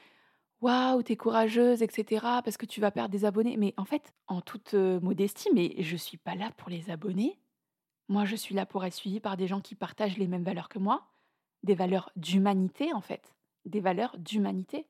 Waouh, 0.61 1.03
t'es 1.03 1.15
courageuse, 1.15 1.81
etc., 1.81 2.21
parce 2.43 2.57
que 2.57 2.65
tu 2.65 2.81
vas 2.81 2.91
perdre 2.91 3.11
des 3.11 3.23
abonnés. 3.23 3.55
Mais 3.55 3.73
en 3.77 3.85
fait, 3.85 4.13
en 4.27 4.41
toute 4.41 4.73
modestie, 4.73 5.49
mais 5.53 5.75
je 5.79 5.95
suis 5.95 6.17
pas 6.17 6.35
là 6.35 6.51
pour 6.57 6.69
les 6.69 6.89
abonnés. 6.89 7.39
Moi, 8.11 8.25
je 8.25 8.35
suis 8.35 8.55
là 8.55 8.65
pour 8.65 8.83
être 8.85 8.95
suivie 8.95 9.19
par 9.19 9.37
des 9.37 9.45
gens 9.45 9.61
qui 9.61 9.75
partagent 9.75 10.17
les 10.17 10.27
mêmes 10.27 10.43
valeurs 10.43 10.67
que 10.67 10.79
moi, 10.79 11.05
des 11.61 11.75
valeurs 11.75 12.11
d'humanité, 12.15 12.91
en 12.91 13.01
fait, 13.01 13.35
des 13.65 13.81
valeurs 13.81 14.17
d'humanité. 14.17 14.87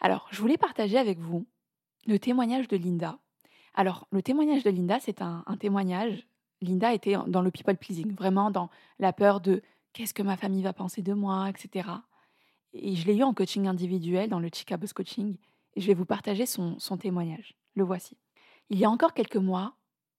Alors, 0.00 0.26
je 0.32 0.40
voulais 0.40 0.58
partager 0.58 0.98
avec 0.98 1.20
vous 1.20 1.46
le 2.08 2.18
témoignage 2.18 2.66
de 2.66 2.76
Linda. 2.76 3.20
Alors, 3.74 4.08
le 4.10 4.22
témoignage 4.22 4.64
de 4.64 4.70
Linda, 4.70 4.98
c'est 4.98 5.22
un, 5.22 5.44
témoignage. 5.60 6.26
Linda 6.60 6.92
était 6.92 7.14
dans 7.28 7.40
le 7.40 7.52
people 7.52 7.76
pleasing, 7.76 8.12
vraiment 8.12 8.50
dans 8.50 8.70
la 8.98 9.12
peur 9.12 9.40
de 9.40 9.62
qu'est-ce 9.92 10.14
que 10.14 10.24
ma 10.24 10.36
famille 10.36 10.64
va 10.64 10.72
penser 10.72 11.02
de 11.02 11.12
moi, 11.12 11.48
etc. 11.48 11.88
Et 12.72 12.96
je 12.96 13.06
l'ai 13.06 13.18
eu 13.18 13.22
en 13.22 13.34
coaching 13.34 13.68
individuel 13.68 14.28
dans 14.28 14.40
le 14.40 14.48
Chica 14.52 14.76
Boss 14.76 14.94
Coaching. 14.94 15.36
Et 15.76 15.80
je 15.80 15.86
vais 15.86 15.94
vous 15.94 16.06
partager 16.06 16.44
son 16.44 16.96
témoignage. 16.98 17.54
Le 17.76 17.84
voici. 17.84 18.16
Il 18.68 18.80
y 18.80 18.84
a 18.84 18.90
encore 18.90 19.14
quelques 19.14 19.36
mois, 19.36 19.76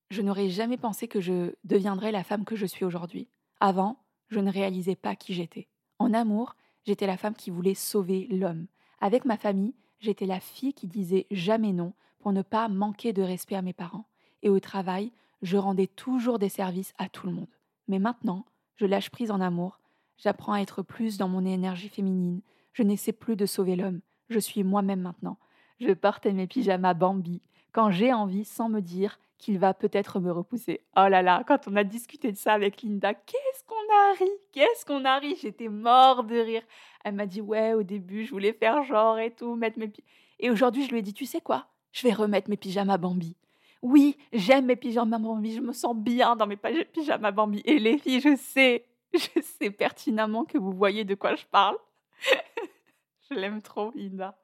je 0.09 0.21
n'aurais 0.21 0.49
jamais 0.49 0.77
pensé 0.77 1.07
que 1.07 1.21
je 1.21 1.53
deviendrais 1.63 2.11
la 2.11 2.23
femme 2.23 2.45
que 2.45 2.55
je 2.55 2.65
suis 2.65 2.85
aujourd'hui. 2.85 3.27
Avant, 3.59 3.97
je 4.29 4.39
ne 4.39 4.51
réalisais 4.51 4.95
pas 4.95 5.15
qui 5.15 5.33
j'étais. 5.33 5.67
En 5.99 6.13
amour, 6.13 6.55
j'étais 6.85 7.07
la 7.07 7.17
femme 7.17 7.35
qui 7.35 7.49
voulait 7.49 7.73
sauver 7.73 8.27
l'homme. 8.29 8.67
Avec 8.99 9.25
ma 9.25 9.37
famille, 9.37 9.75
j'étais 9.99 10.25
la 10.25 10.39
fille 10.39 10.73
qui 10.73 10.87
disait 10.87 11.27
jamais 11.31 11.73
non 11.73 11.93
pour 12.19 12.31
ne 12.31 12.41
pas 12.41 12.67
manquer 12.67 13.13
de 13.13 13.21
respect 13.21 13.55
à 13.55 13.61
mes 13.61 13.73
parents. 13.73 14.07
Et 14.41 14.49
au 14.49 14.59
travail, 14.59 15.11
je 15.41 15.57
rendais 15.57 15.87
toujours 15.87 16.39
des 16.39 16.49
services 16.49 16.93
à 16.97 17.09
tout 17.09 17.27
le 17.27 17.33
monde. 17.33 17.49
Mais 17.87 17.99
maintenant, 17.99 18.45
je 18.75 18.85
lâche 18.85 19.09
prise 19.09 19.31
en 19.31 19.41
amour 19.41 19.79
J'apprends 20.17 20.53
à 20.53 20.61
être 20.61 20.81
plus 20.81 21.17
dans 21.17 21.27
mon 21.27 21.45
énergie 21.45 21.89
féminine. 21.89 22.41
Je 22.71 22.83
n'essaie 22.83 23.11
plus 23.11 23.35
de 23.35 23.45
sauver 23.45 23.75
l'homme. 23.75 24.01
Je 24.29 24.39
suis 24.39 24.63
moi-même 24.63 25.01
maintenant. 25.01 25.37
Je 25.79 25.91
porte 25.91 26.25
mes 26.25 26.47
pyjamas 26.47 26.93
Bambi 26.93 27.41
quand 27.71 27.89
j'ai 27.89 28.13
envie 28.13 28.45
sans 28.45 28.69
me 28.69 28.79
dire 28.79 29.19
qu'il 29.43 29.59
va 29.59 29.73
peut-être 29.73 30.19
me 30.19 30.31
repousser. 30.31 30.81
Oh 30.95 31.07
là 31.07 31.21
là, 31.21 31.43
quand 31.47 31.67
on 31.67 31.75
a 31.75 31.83
discuté 31.83 32.31
de 32.31 32.37
ça 32.37 32.53
avec 32.53 32.81
Linda, 32.81 33.13
qu'est-ce 33.13 33.63
qu'on 33.65 33.75
a 33.75 34.13
ri 34.17 34.29
Qu'est-ce 34.51 34.85
qu'on 34.85 35.05
a 35.05 35.17
ri 35.19 35.35
J'étais 35.41 35.69
mort 35.69 36.23
de 36.23 36.37
rire. 36.37 36.63
Elle 37.03 37.15
m'a 37.15 37.25
dit 37.25 37.41
ouais, 37.41 37.73
au 37.73 37.83
début, 37.83 38.25
je 38.25 38.31
voulais 38.31 38.53
faire 38.53 38.83
genre 38.83 39.19
et 39.19 39.31
tout, 39.31 39.55
mettre 39.55 39.79
mes 39.79 39.91
Et 40.39 40.49
aujourd'hui, 40.49 40.85
je 40.85 40.91
lui 40.91 40.99
ai 40.99 41.01
dit 41.01 41.13
tu 41.13 41.25
sais 41.25 41.41
quoi 41.41 41.67
Je 41.91 42.07
vais 42.07 42.13
remettre 42.13 42.49
mes 42.49 42.57
pyjamas 42.57 42.97
Bambi. 42.97 43.35
Oui, 43.81 44.17
j'aime 44.31 44.65
mes 44.65 44.75
pyjamas 44.75 45.19
Bambi, 45.19 45.53
je 45.53 45.61
me 45.61 45.73
sens 45.73 45.95
bien 45.95 46.35
dans 46.35 46.47
mes 46.47 46.57
pyjamas 46.57 47.31
Bambi. 47.31 47.61
Et 47.65 47.79
les 47.79 47.97
filles, 47.97 48.21
je 48.21 48.35
sais, 48.35 48.85
Je 49.35 49.41
sais 49.41 49.69
pertinemment 49.69 50.45
que 50.45 50.57
vous 50.57 50.71
voyez 50.71 51.05
de 51.05 51.15
quoi 51.15 51.35
je 51.35 51.45
parle. 51.45 51.77
je 53.29 53.35
l'aime 53.35 53.61
trop, 53.61 53.91
Linda. 53.95 54.35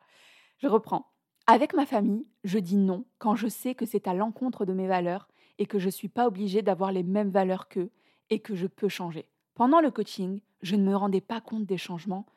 Je 0.59 0.67
reprends. 0.67 1.11
Avec 1.51 1.73
ma 1.73 1.87
famille, 1.87 2.27
je 2.43 2.59
dis 2.59 2.77
non 2.77 3.05
quand 3.17 3.33
je 3.33 3.47
sais 3.47 3.73
que 3.73 3.87
c'est 3.87 4.07
à 4.07 4.13
l'encontre 4.13 4.65
de 4.65 4.73
mes 4.73 4.85
valeurs 4.85 5.27
et 5.57 5.65
que 5.65 5.79
je 5.79 5.87
ne 5.87 5.91
suis 5.91 6.07
pas 6.07 6.27
obligée 6.27 6.61
d'avoir 6.61 6.91
les 6.91 7.01
mêmes 7.01 7.31
valeurs 7.31 7.67
qu'eux 7.69 7.89
et 8.29 8.37
que 8.37 8.53
je 8.53 8.67
peux 8.67 8.87
changer. 8.87 9.27
Pendant 9.55 9.81
le 9.81 9.89
coaching, 9.89 10.41
je 10.61 10.75
ne 10.75 10.83
me 10.83 10.95
rendais 10.95 11.21
pas 11.21 11.41
compte 11.41 11.65
des 11.65 11.79
changements 11.79 12.27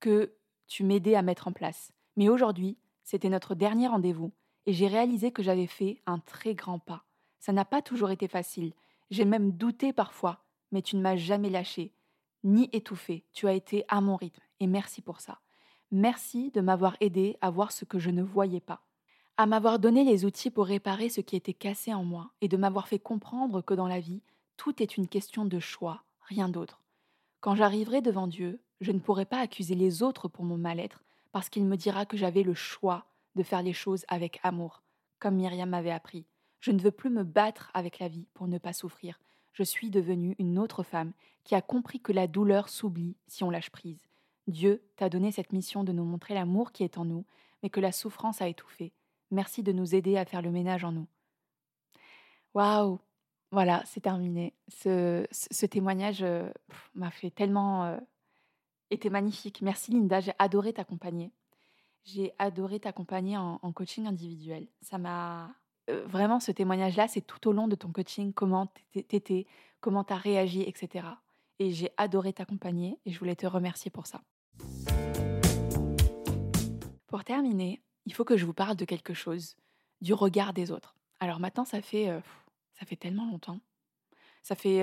que 0.00 0.32
tu 0.68 0.84
m'aidais 0.84 1.16
à 1.16 1.20
mettre 1.20 1.48
en 1.48 1.52
place. 1.52 1.92
Mais 2.16 2.30
aujourd'hui, 2.30 2.78
c'était 3.02 3.28
notre 3.28 3.54
dernier 3.54 3.88
rendez-vous 3.88 4.32
et 4.64 4.72
j'ai 4.72 4.86
réalisé 4.86 5.32
que 5.32 5.42
j'avais 5.42 5.66
fait 5.66 6.00
un 6.06 6.18
très 6.18 6.54
grand 6.54 6.78
pas. 6.78 7.04
Ça 7.40 7.52
n'a 7.52 7.66
pas 7.66 7.82
toujours 7.82 8.10
été 8.10 8.26
facile. 8.26 8.72
J'ai 9.10 9.26
même 9.26 9.52
douté 9.52 9.92
parfois, 9.92 10.46
mais 10.70 10.80
tu 10.80 10.96
ne 10.96 11.02
m'as 11.02 11.16
jamais 11.16 11.50
lâché, 11.50 11.92
ni 12.42 12.70
étouffé. 12.72 13.26
Tu 13.34 13.46
as 13.46 13.52
été 13.52 13.84
à 13.88 14.00
mon 14.00 14.16
rythme, 14.16 14.40
et 14.60 14.66
merci 14.66 15.02
pour 15.02 15.20
ça. 15.20 15.40
Merci 15.94 16.50
de 16.52 16.62
m'avoir 16.62 16.96
aidé 17.00 17.36
à 17.42 17.50
voir 17.50 17.70
ce 17.70 17.84
que 17.84 17.98
je 17.98 18.10
ne 18.10 18.22
voyais 18.22 18.60
pas, 18.60 18.80
à 19.36 19.44
m'avoir 19.44 19.78
donné 19.78 20.04
les 20.04 20.24
outils 20.24 20.50
pour 20.50 20.64
réparer 20.64 21.10
ce 21.10 21.20
qui 21.20 21.36
était 21.36 21.52
cassé 21.52 21.92
en 21.92 22.02
moi, 22.02 22.30
et 22.40 22.48
de 22.48 22.56
m'avoir 22.56 22.88
fait 22.88 22.98
comprendre 22.98 23.60
que 23.60 23.74
dans 23.74 23.86
la 23.86 24.00
vie, 24.00 24.22
tout 24.56 24.82
est 24.82 24.96
une 24.96 25.06
question 25.06 25.44
de 25.44 25.60
choix, 25.60 26.02
rien 26.22 26.48
d'autre. 26.48 26.80
Quand 27.40 27.54
j'arriverai 27.54 28.00
devant 28.00 28.26
Dieu, 28.26 28.58
je 28.80 28.90
ne 28.90 29.00
pourrai 29.00 29.26
pas 29.26 29.40
accuser 29.40 29.74
les 29.74 30.02
autres 30.02 30.28
pour 30.28 30.44
mon 30.44 30.56
mal-être, 30.56 31.04
parce 31.30 31.50
qu'il 31.50 31.66
me 31.66 31.76
dira 31.76 32.06
que 32.06 32.16
j'avais 32.16 32.42
le 32.42 32.54
choix 32.54 33.04
de 33.36 33.42
faire 33.42 33.62
les 33.62 33.74
choses 33.74 34.06
avec 34.08 34.40
amour, 34.42 34.82
comme 35.18 35.36
Myriam 35.36 35.68
m'avait 35.68 35.90
appris. 35.90 36.24
Je 36.60 36.70
ne 36.70 36.80
veux 36.80 36.90
plus 36.90 37.10
me 37.10 37.22
battre 37.22 37.70
avec 37.74 37.98
la 37.98 38.08
vie 38.08 38.26
pour 38.32 38.48
ne 38.48 38.58
pas 38.58 38.72
souffrir 38.72 39.18
je 39.52 39.62
suis 39.62 39.90
devenue 39.90 40.34
une 40.38 40.58
autre 40.58 40.82
femme 40.82 41.12
qui 41.44 41.54
a 41.54 41.62
compris 41.62 42.00
que 42.00 42.12
la 42.12 42.26
douleur 42.26 42.68
s'oublie 42.68 43.16
si 43.26 43.44
on 43.44 43.50
lâche 43.50 43.70
prise. 43.70 44.00
Dieu 44.46 44.82
t'a 44.96 45.08
donné 45.08 45.32
cette 45.32 45.52
mission 45.52 45.84
de 45.84 45.92
nous 45.92 46.04
montrer 46.04 46.34
l'amour 46.34 46.72
qui 46.72 46.84
est 46.84 46.98
en 46.98 47.04
nous, 47.04 47.24
mais 47.62 47.70
que 47.70 47.80
la 47.80 47.92
souffrance 47.92 48.42
a 48.42 48.48
étouffé. 48.48 48.92
Merci 49.30 49.62
de 49.62 49.72
nous 49.72 49.94
aider 49.94 50.16
à 50.16 50.24
faire 50.24 50.42
le 50.42 50.50
ménage 50.50 50.84
en 50.84 50.92
nous. 50.92 51.06
Waouh 52.54 52.98
Voilà, 53.50 53.82
c'est 53.86 54.00
terminé. 54.00 54.54
Ce, 54.68 55.66
témoignage 55.66 56.22
euh, 56.22 56.50
m'a 56.94 57.10
fait 57.10 57.30
tellement... 57.30 57.84
Euh, 57.84 57.98
était 58.90 59.10
magnifique. 59.10 59.62
Merci 59.62 59.90
Linda, 59.90 60.20
j'ai 60.20 60.34
adoré 60.38 60.74
t'accompagner. 60.74 61.32
J'ai 62.04 62.32
adoré 62.38 62.78
t'accompagner 62.78 63.38
en 63.38 63.72
coaching 63.72 64.06
individuel. 64.06 64.66
Ça 64.82 64.98
m'a 64.98 65.54
vraiment, 65.88 66.40
ce 66.40 66.52
témoignage-là, 66.52 67.08
c'est 67.08 67.20
tout 67.20 67.48
au 67.48 67.52
long 67.52 67.68
de 67.68 67.74
ton 67.74 67.90
coaching, 67.90 68.32
comment 68.32 68.72
t'étais, 68.92 69.46
comment 69.80 70.04
t'as 70.04 70.16
réagi, 70.16 70.62
etc. 70.62 71.06
Et 71.58 71.70
j'ai 71.70 71.90
adoré 71.96 72.32
t'accompagner 72.32 72.98
et 73.04 73.12
je 73.12 73.18
voulais 73.18 73.36
te 73.36 73.46
remercier 73.46 73.90
pour 73.90 74.06
ça. 74.06 74.22
Pour 77.12 77.24
terminer, 77.24 77.82
il 78.06 78.14
faut 78.14 78.24
que 78.24 78.38
je 78.38 78.46
vous 78.46 78.54
parle 78.54 78.74
de 78.74 78.86
quelque 78.86 79.12
chose, 79.12 79.54
du 80.00 80.14
regard 80.14 80.54
des 80.54 80.72
autres. 80.72 80.96
Alors 81.20 81.40
maintenant, 81.40 81.66
ça 81.66 81.82
fait, 81.82 82.08
ça 82.72 82.86
fait 82.86 82.96
tellement 82.96 83.26
longtemps. 83.26 83.60
Ça 84.42 84.56
fait 84.56 84.82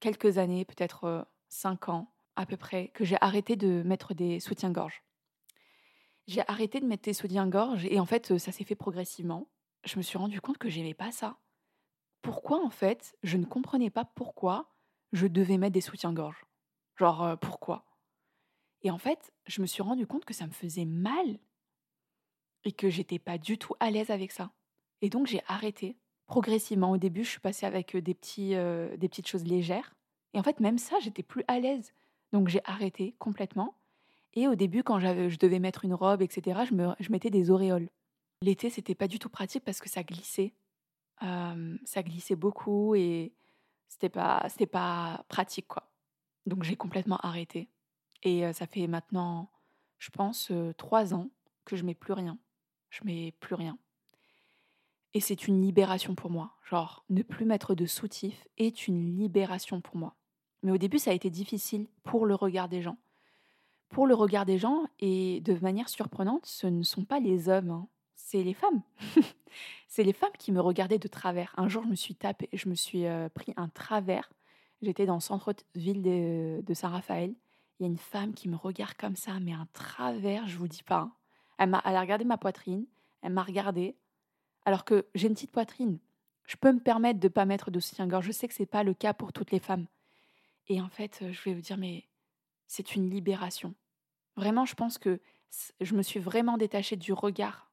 quelques 0.00 0.38
années, 0.38 0.64
peut-être 0.64 1.28
cinq 1.50 1.90
ans 1.90 2.10
à 2.36 2.46
peu 2.46 2.56
près, 2.56 2.88
que 2.88 3.04
j'ai 3.04 3.18
arrêté 3.20 3.54
de 3.54 3.82
mettre 3.82 4.14
des 4.14 4.40
soutiens-gorge. 4.40 5.04
J'ai 6.26 6.42
arrêté 6.48 6.80
de 6.80 6.86
mettre 6.86 7.02
des 7.02 7.12
soutiens-gorge 7.12 7.84
et 7.84 8.00
en 8.00 8.06
fait, 8.06 8.38
ça 8.38 8.50
s'est 8.50 8.64
fait 8.64 8.74
progressivement 8.74 9.46
je 9.84 9.98
me 9.98 10.02
suis 10.02 10.16
rendu 10.16 10.40
compte 10.40 10.58
que 10.58 10.70
j'aimais 10.70 10.94
pas 10.94 11.12
ça. 11.12 11.38
Pourquoi 12.22 12.64
en 12.64 12.70
fait, 12.70 13.14
je 13.22 13.36
ne 13.36 13.44
comprenais 13.44 13.90
pas 13.90 14.06
pourquoi 14.06 14.74
je 15.12 15.26
devais 15.26 15.58
mettre 15.58 15.74
des 15.74 15.82
soutiens-gorge? 15.82 16.46
Genre 16.96 17.22
euh, 17.22 17.36
pourquoi? 17.36 17.84
Et 18.82 18.90
en 18.90 18.98
fait, 18.98 19.32
je 19.46 19.60
me 19.60 19.66
suis 19.66 19.82
rendu 19.82 20.06
compte 20.06 20.24
que 20.24 20.34
ça 20.34 20.46
me 20.46 20.52
faisait 20.52 20.84
mal 20.84 21.38
et 22.64 22.72
que 22.72 22.88
j'étais 22.90 23.18
pas 23.18 23.38
du 23.38 23.58
tout 23.58 23.74
à 23.80 23.90
l'aise 23.90 24.10
avec 24.10 24.32
ça. 24.32 24.50
Et 25.02 25.10
donc 25.10 25.26
j'ai 25.26 25.42
arrêté. 25.46 25.96
Progressivement, 26.26 26.90
au 26.90 26.98
début, 26.98 27.24
je 27.24 27.30
suis 27.30 27.40
passée 27.40 27.64
avec 27.64 27.96
des, 27.96 28.14
petits, 28.14 28.50
des 28.50 29.08
petites 29.08 29.26
choses 29.26 29.44
légères. 29.44 29.94
Et 30.34 30.38
en 30.38 30.42
fait, 30.42 30.60
même 30.60 30.76
ça, 30.76 30.96
j'étais 31.00 31.22
plus 31.22 31.42
à 31.48 31.58
l'aise. 31.58 31.92
Donc 32.32 32.48
j'ai 32.48 32.60
arrêté 32.64 33.14
complètement. 33.18 33.74
Et 34.34 34.46
au 34.46 34.54
début, 34.54 34.82
quand 34.82 35.00
je 35.00 35.38
devais 35.38 35.58
mettre 35.58 35.84
une 35.84 35.94
robe, 35.94 36.20
etc., 36.20 36.60
je, 36.68 36.74
me, 36.74 36.94
je 37.00 37.10
mettais 37.10 37.30
des 37.30 37.50
auréoles. 37.50 37.88
L'été, 38.42 38.70
c'était 38.70 38.94
pas 38.94 39.08
du 39.08 39.18
tout 39.18 39.30
pratique 39.30 39.64
parce 39.64 39.80
que 39.80 39.88
ça 39.88 40.02
glissait. 40.02 40.52
ça 41.20 42.02
glissait 42.02 42.36
beaucoup 42.36 42.94
et 42.94 43.32
c'était 43.88 44.10
pas, 44.10 44.44
c'était 44.48 44.66
pas 44.66 45.24
pratique, 45.28 45.66
quoi. 45.66 45.90
Donc 46.46 46.62
j'ai 46.62 46.76
complètement 46.76 47.18
arrêté. 47.18 47.68
Et 48.22 48.52
ça 48.52 48.66
fait 48.66 48.86
maintenant, 48.86 49.50
je 49.98 50.10
pense, 50.10 50.52
trois 50.76 51.14
ans 51.14 51.30
que 51.64 51.76
je 51.76 51.84
mets 51.84 51.94
plus 51.94 52.12
rien. 52.12 52.38
Je 52.90 53.04
mets 53.04 53.32
plus 53.40 53.54
rien. 53.54 53.78
Et 55.14 55.20
c'est 55.20 55.48
une 55.48 55.62
libération 55.62 56.14
pour 56.14 56.30
moi. 56.30 56.52
Genre, 56.68 57.04
ne 57.10 57.22
plus 57.22 57.44
mettre 57.44 57.74
de 57.74 57.86
soutif 57.86 58.46
est 58.58 58.88
une 58.88 59.16
libération 59.16 59.80
pour 59.80 59.96
moi. 59.96 60.16
Mais 60.62 60.72
au 60.72 60.78
début, 60.78 60.98
ça 60.98 61.10
a 61.10 61.14
été 61.14 61.30
difficile 61.30 61.86
pour 62.02 62.26
le 62.26 62.34
regard 62.34 62.68
des 62.68 62.82
gens. 62.82 62.98
Pour 63.88 64.06
le 64.06 64.14
regard 64.14 64.44
des 64.44 64.58
gens, 64.58 64.86
et 64.98 65.40
de 65.40 65.54
manière 65.60 65.88
surprenante, 65.88 66.44
ce 66.44 66.66
ne 66.66 66.82
sont 66.82 67.04
pas 67.04 67.20
les 67.20 67.48
hommes 67.48 67.70
hein, 67.70 67.88
c'est 68.18 68.42
les 68.42 68.52
femmes. 68.52 68.82
c'est 69.88 70.02
les 70.02 70.12
femmes 70.12 70.36
qui 70.38 70.52
me 70.52 70.60
regardaient 70.60 70.98
de 70.98 71.08
travers. 71.08 71.54
Un 71.56 71.68
jour, 71.68 71.82
je 71.84 71.88
me 71.88 71.94
suis 71.94 72.14
tapé, 72.14 72.48
je 72.52 72.68
me 72.68 72.74
suis 72.74 73.06
euh, 73.06 73.28
pris 73.30 73.54
un 73.56 73.68
travers. 73.68 74.30
J'étais 74.82 75.06
dans 75.06 75.14
le 75.14 75.20
centre-ville 75.20 76.02
de, 76.02 76.74
Saint-Raphaël. 76.74 77.34
Il 77.78 77.84
y 77.84 77.86
a 77.86 77.88
une 77.88 77.98
femme 77.98 78.34
qui 78.34 78.48
me 78.48 78.56
regarde 78.56 78.94
comme 78.94 79.16
ça, 79.16 79.40
mais 79.40 79.52
un 79.52 79.66
travers, 79.72 80.46
je 80.46 80.58
vous 80.58 80.68
dis 80.68 80.82
pas. 80.82 81.00
Hein. 81.00 81.12
Elle, 81.58 81.74
a 81.74 82.00
regardé 82.00 82.24
ma 82.24 82.38
poitrine, 82.38 82.86
elle 83.22 83.32
m'a 83.32 83.42
regardé, 83.42 83.96
alors 84.64 84.84
que 84.84 85.06
j'ai 85.14 85.28
une 85.28 85.34
petite 85.34 85.52
poitrine. 85.52 85.98
Je 86.46 86.56
peux 86.56 86.72
me 86.72 86.80
permettre 86.80 87.20
de 87.20 87.28
ne 87.28 87.32
pas 87.32 87.44
mettre 87.44 87.70
de 87.70 87.80
soutien-gorge. 87.80 88.26
Je 88.26 88.32
sais 88.32 88.48
que 88.48 88.54
ce 88.54 88.62
n'est 88.62 88.66
pas 88.66 88.82
le 88.82 88.94
cas 88.94 89.12
pour 89.12 89.32
toutes 89.32 89.50
les 89.50 89.58
femmes. 89.58 89.86
Et 90.68 90.80
en 90.80 90.88
fait, 90.88 91.24
je 91.30 91.42
vais 91.42 91.54
vous 91.54 91.60
dire, 91.60 91.76
mais 91.76 92.06
c'est 92.66 92.94
une 92.94 93.10
libération. 93.10 93.74
Vraiment, 94.36 94.64
je 94.64 94.74
pense 94.74 94.98
que 94.98 95.20
je 95.80 95.94
me 95.94 96.02
suis 96.02 96.20
vraiment 96.20 96.56
détachée 96.56 96.96
du 96.96 97.12
regard 97.12 97.70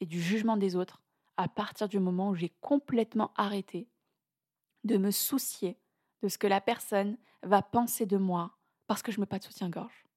et 0.00 0.06
du 0.06 0.20
jugement 0.20 0.56
des 0.56 0.76
autres 0.76 1.02
à 1.36 1.48
partir 1.48 1.88
du 1.88 1.98
moment 1.98 2.30
où 2.30 2.34
j'ai 2.34 2.52
complètement 2.60 3.32
arrêté 3.36 3.88
de 4.84 4.96
me 4.96 5.10
soucier 5.10 5.76
de 6.22 6.28
ce 6.28 6.38
que 6.38 6.46
la 6.46 6.60
personne 6.60 7.16
va 7.42 7.62
penser 7.62 8.06
de 8.06 8.16
moi 8.16 8.56
parce 8.86 9.02
que 9.02 9.12
je 9.12 9.20
me 9.20 9.26
pas 9.26 9.38
de 9.38 9.44
soutien-gorge. 9.44 10.07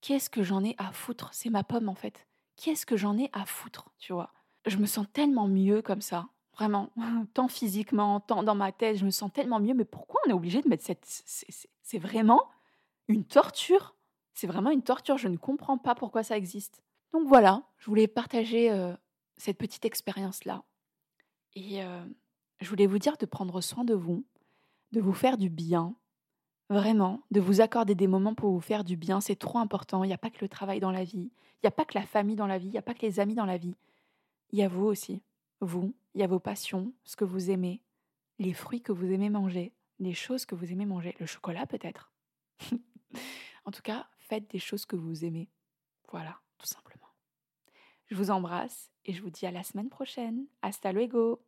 Qu'est-ce 0.00 0.30
que 0.30 0.42
j'en 0.42 0.64
ai 0.64 0.74
à 0.78 0.92
foutre? 0.92 1.30
C'est 1.32 1.50
ma 1.50 1.64
pomme 1.64 1.88
en 1.88 1.94
fait. 1.94 2.26
Qu'est-ce 2.56 2.86
que 2.86 2.96
j'en 2.96 3.18
ai 3.18 3.30
à 3.32 3.44
foutre, 3.44 3.90
tu 3.98 4.12
vois? 4.12 4.32
Je 4.66 4.78
me 4.78 4.86
sens 4.86 5.06
tellement 5.12 5.48
mieux 5.48 5.82
comme 5.82 6.00
ça. 6.00 6.28
Vraiment, 6.54 6.90
tant 7.34 7.48
physiquement, 7.48 8.20
tant 8.20 8.42
dans 8.42 8.54
ma 8.54 8.72
tête, 8.72 8.96
je 8.96 9.04
me 9.04 9.10
sens 9.10 9.32
tellement 9.32 9.60
mieux. 9.60 9.74
Mais 9.74 9.84
pourquoi 9.84 10.20
on 10.26 10.30
est 10.30 10.34
obligé 10.34 10.62
de 10.62 10.68
mettre 10.68 10.84
cette... 10.84 11.04
C'est 11.04 11.98
vraiment 11.98 12.48
une 13.08 13.24
torture? 13.24 13.94
C'est 14.34 14.46
vraiment 14.46 14.70
une 14.70 14.82
torture. 14.82 15.18
Je 15.18 15.28
ne 15.28 15.36
comprends 15.36 15.78
pas 15.78 15.94
pourquoi 15.94 16.22
ça 16.22 16.36
existe. 16.36 16.82
Donc 17.12 17.28
voilà, 17.28 17.62
je 17.78 17.86
voulais 17.86 18.08
partager 18.08 18.70
euh, 18.70 18.94
cette 19.36 19.58
petite 19.58 19.84
expérience-là. 19.84 20.64
Et 21.54 21.82
euh, 21.82 22.04
je 22.60 22.68
voulais 22.68 22.86
vous 22.86 22.98
dire 22.98 23.16
de 23.16 23.26
prendre 23.26 23.60
soin 23.60 23.84
de 23.84 23.94
vous, 23.94 24.26
de 24.92 25.00
vous 25.00 25.14
faire 25.14 25.38
du 25.38 25.48
bien. 25.48 25.94
Vraiment, 26.68 27.22
de 27.30 27.40
vous 27.40 27.60
accorder 27.60 27.94
des 27.94 28.08
moments 28.08 28.34
pour 28.34 28.50
vous 28.50 28.60
faire 28.60 28.82
du 28.82 28.96
bien, 28.96 29.20
c'est 29.20 29.36
trop 29.36 29.58
important. 29.58 30.02
Il 30.02 30.08
n'y 30.08 30.14
a 30.14 30.18
pas 30.18 30.30
que 30.30 30.40
le 30.40 30.48
travail 30.48 30.80
dans 30.80 30.90
la 30.90 31.04
vie, 31.04 31.30
il 31.30 31.60
n'y 31.64 31.68
a 31.68 31.70
pas 31.70 31.84
que 31.84 31.96
la 31.96 32.04
famille 32.04 32.36
dans 32.36 32.46
la 32.46 32.58
vie, 32.58 32.66
il 32.66 32.72
n'y 32.72 32.78
a 32.78 32.82
pas 32.82 32.94
que 32.94 33.06
les 33.06 33.20
amis 33.20 33.34
dans 33.34 33.44
la 33.44 33.56
vie. 33.56 33.76
Il 34.50 34.58
y 34.58 34.62
a 34.62 34.68
vous 34.68 34.84
aussi. 34.84 35.22
Vous, 35.60 35.94
il 36.14 36.20
y 36.20 36.24
a 36.24 36.26
vos 36.26 36.40
passions, 36.40 36.92
ce 37.04 37.16
que 37.16 37.24
vous 37.24 37.50
aimez, 37.50 37.80
les 38.38 38.52
fruits 38.52 38.82
que 38.82 38.92
vous 38.92 39.10
aimez 39.10 39.30
manger, 39.30 39.72
les 39.98 40.12
choses 40.12 40.44
que 40.44 40.54
vous 40.54 40.70
aimez 40.72 40.86
manger, 40.86 41.14
le 41.18 41.26
chocolat 41.26 41.66
peut-être. 41.66 42.12
en 43.64 43.70
tout 43.70 43.82
cas, 43.82 44.06
faites 44.18 44.50
des 44.50 44.58
choses 44.58 44.84
que 44.84 44.96
vous 44.96 45.24
aimez. 45.24 45.48
Voilà, 46.10 46.40
tout 46.58 46.66
simplement. 46.66 47.06
Je 48.06 48.14
vous 48.14 48.30
embrasse 48.30 48.90
et 49.04 49.12
je 49.12 49.22
vous 49.22 49.30
dis 49.30 49.46
à 49.46 49.50
la 49.50 49.62
semaine 49.62 49.88
prochaine. 49.88 50.46
Hasta 50.62 50.92
luego 50.92 51.40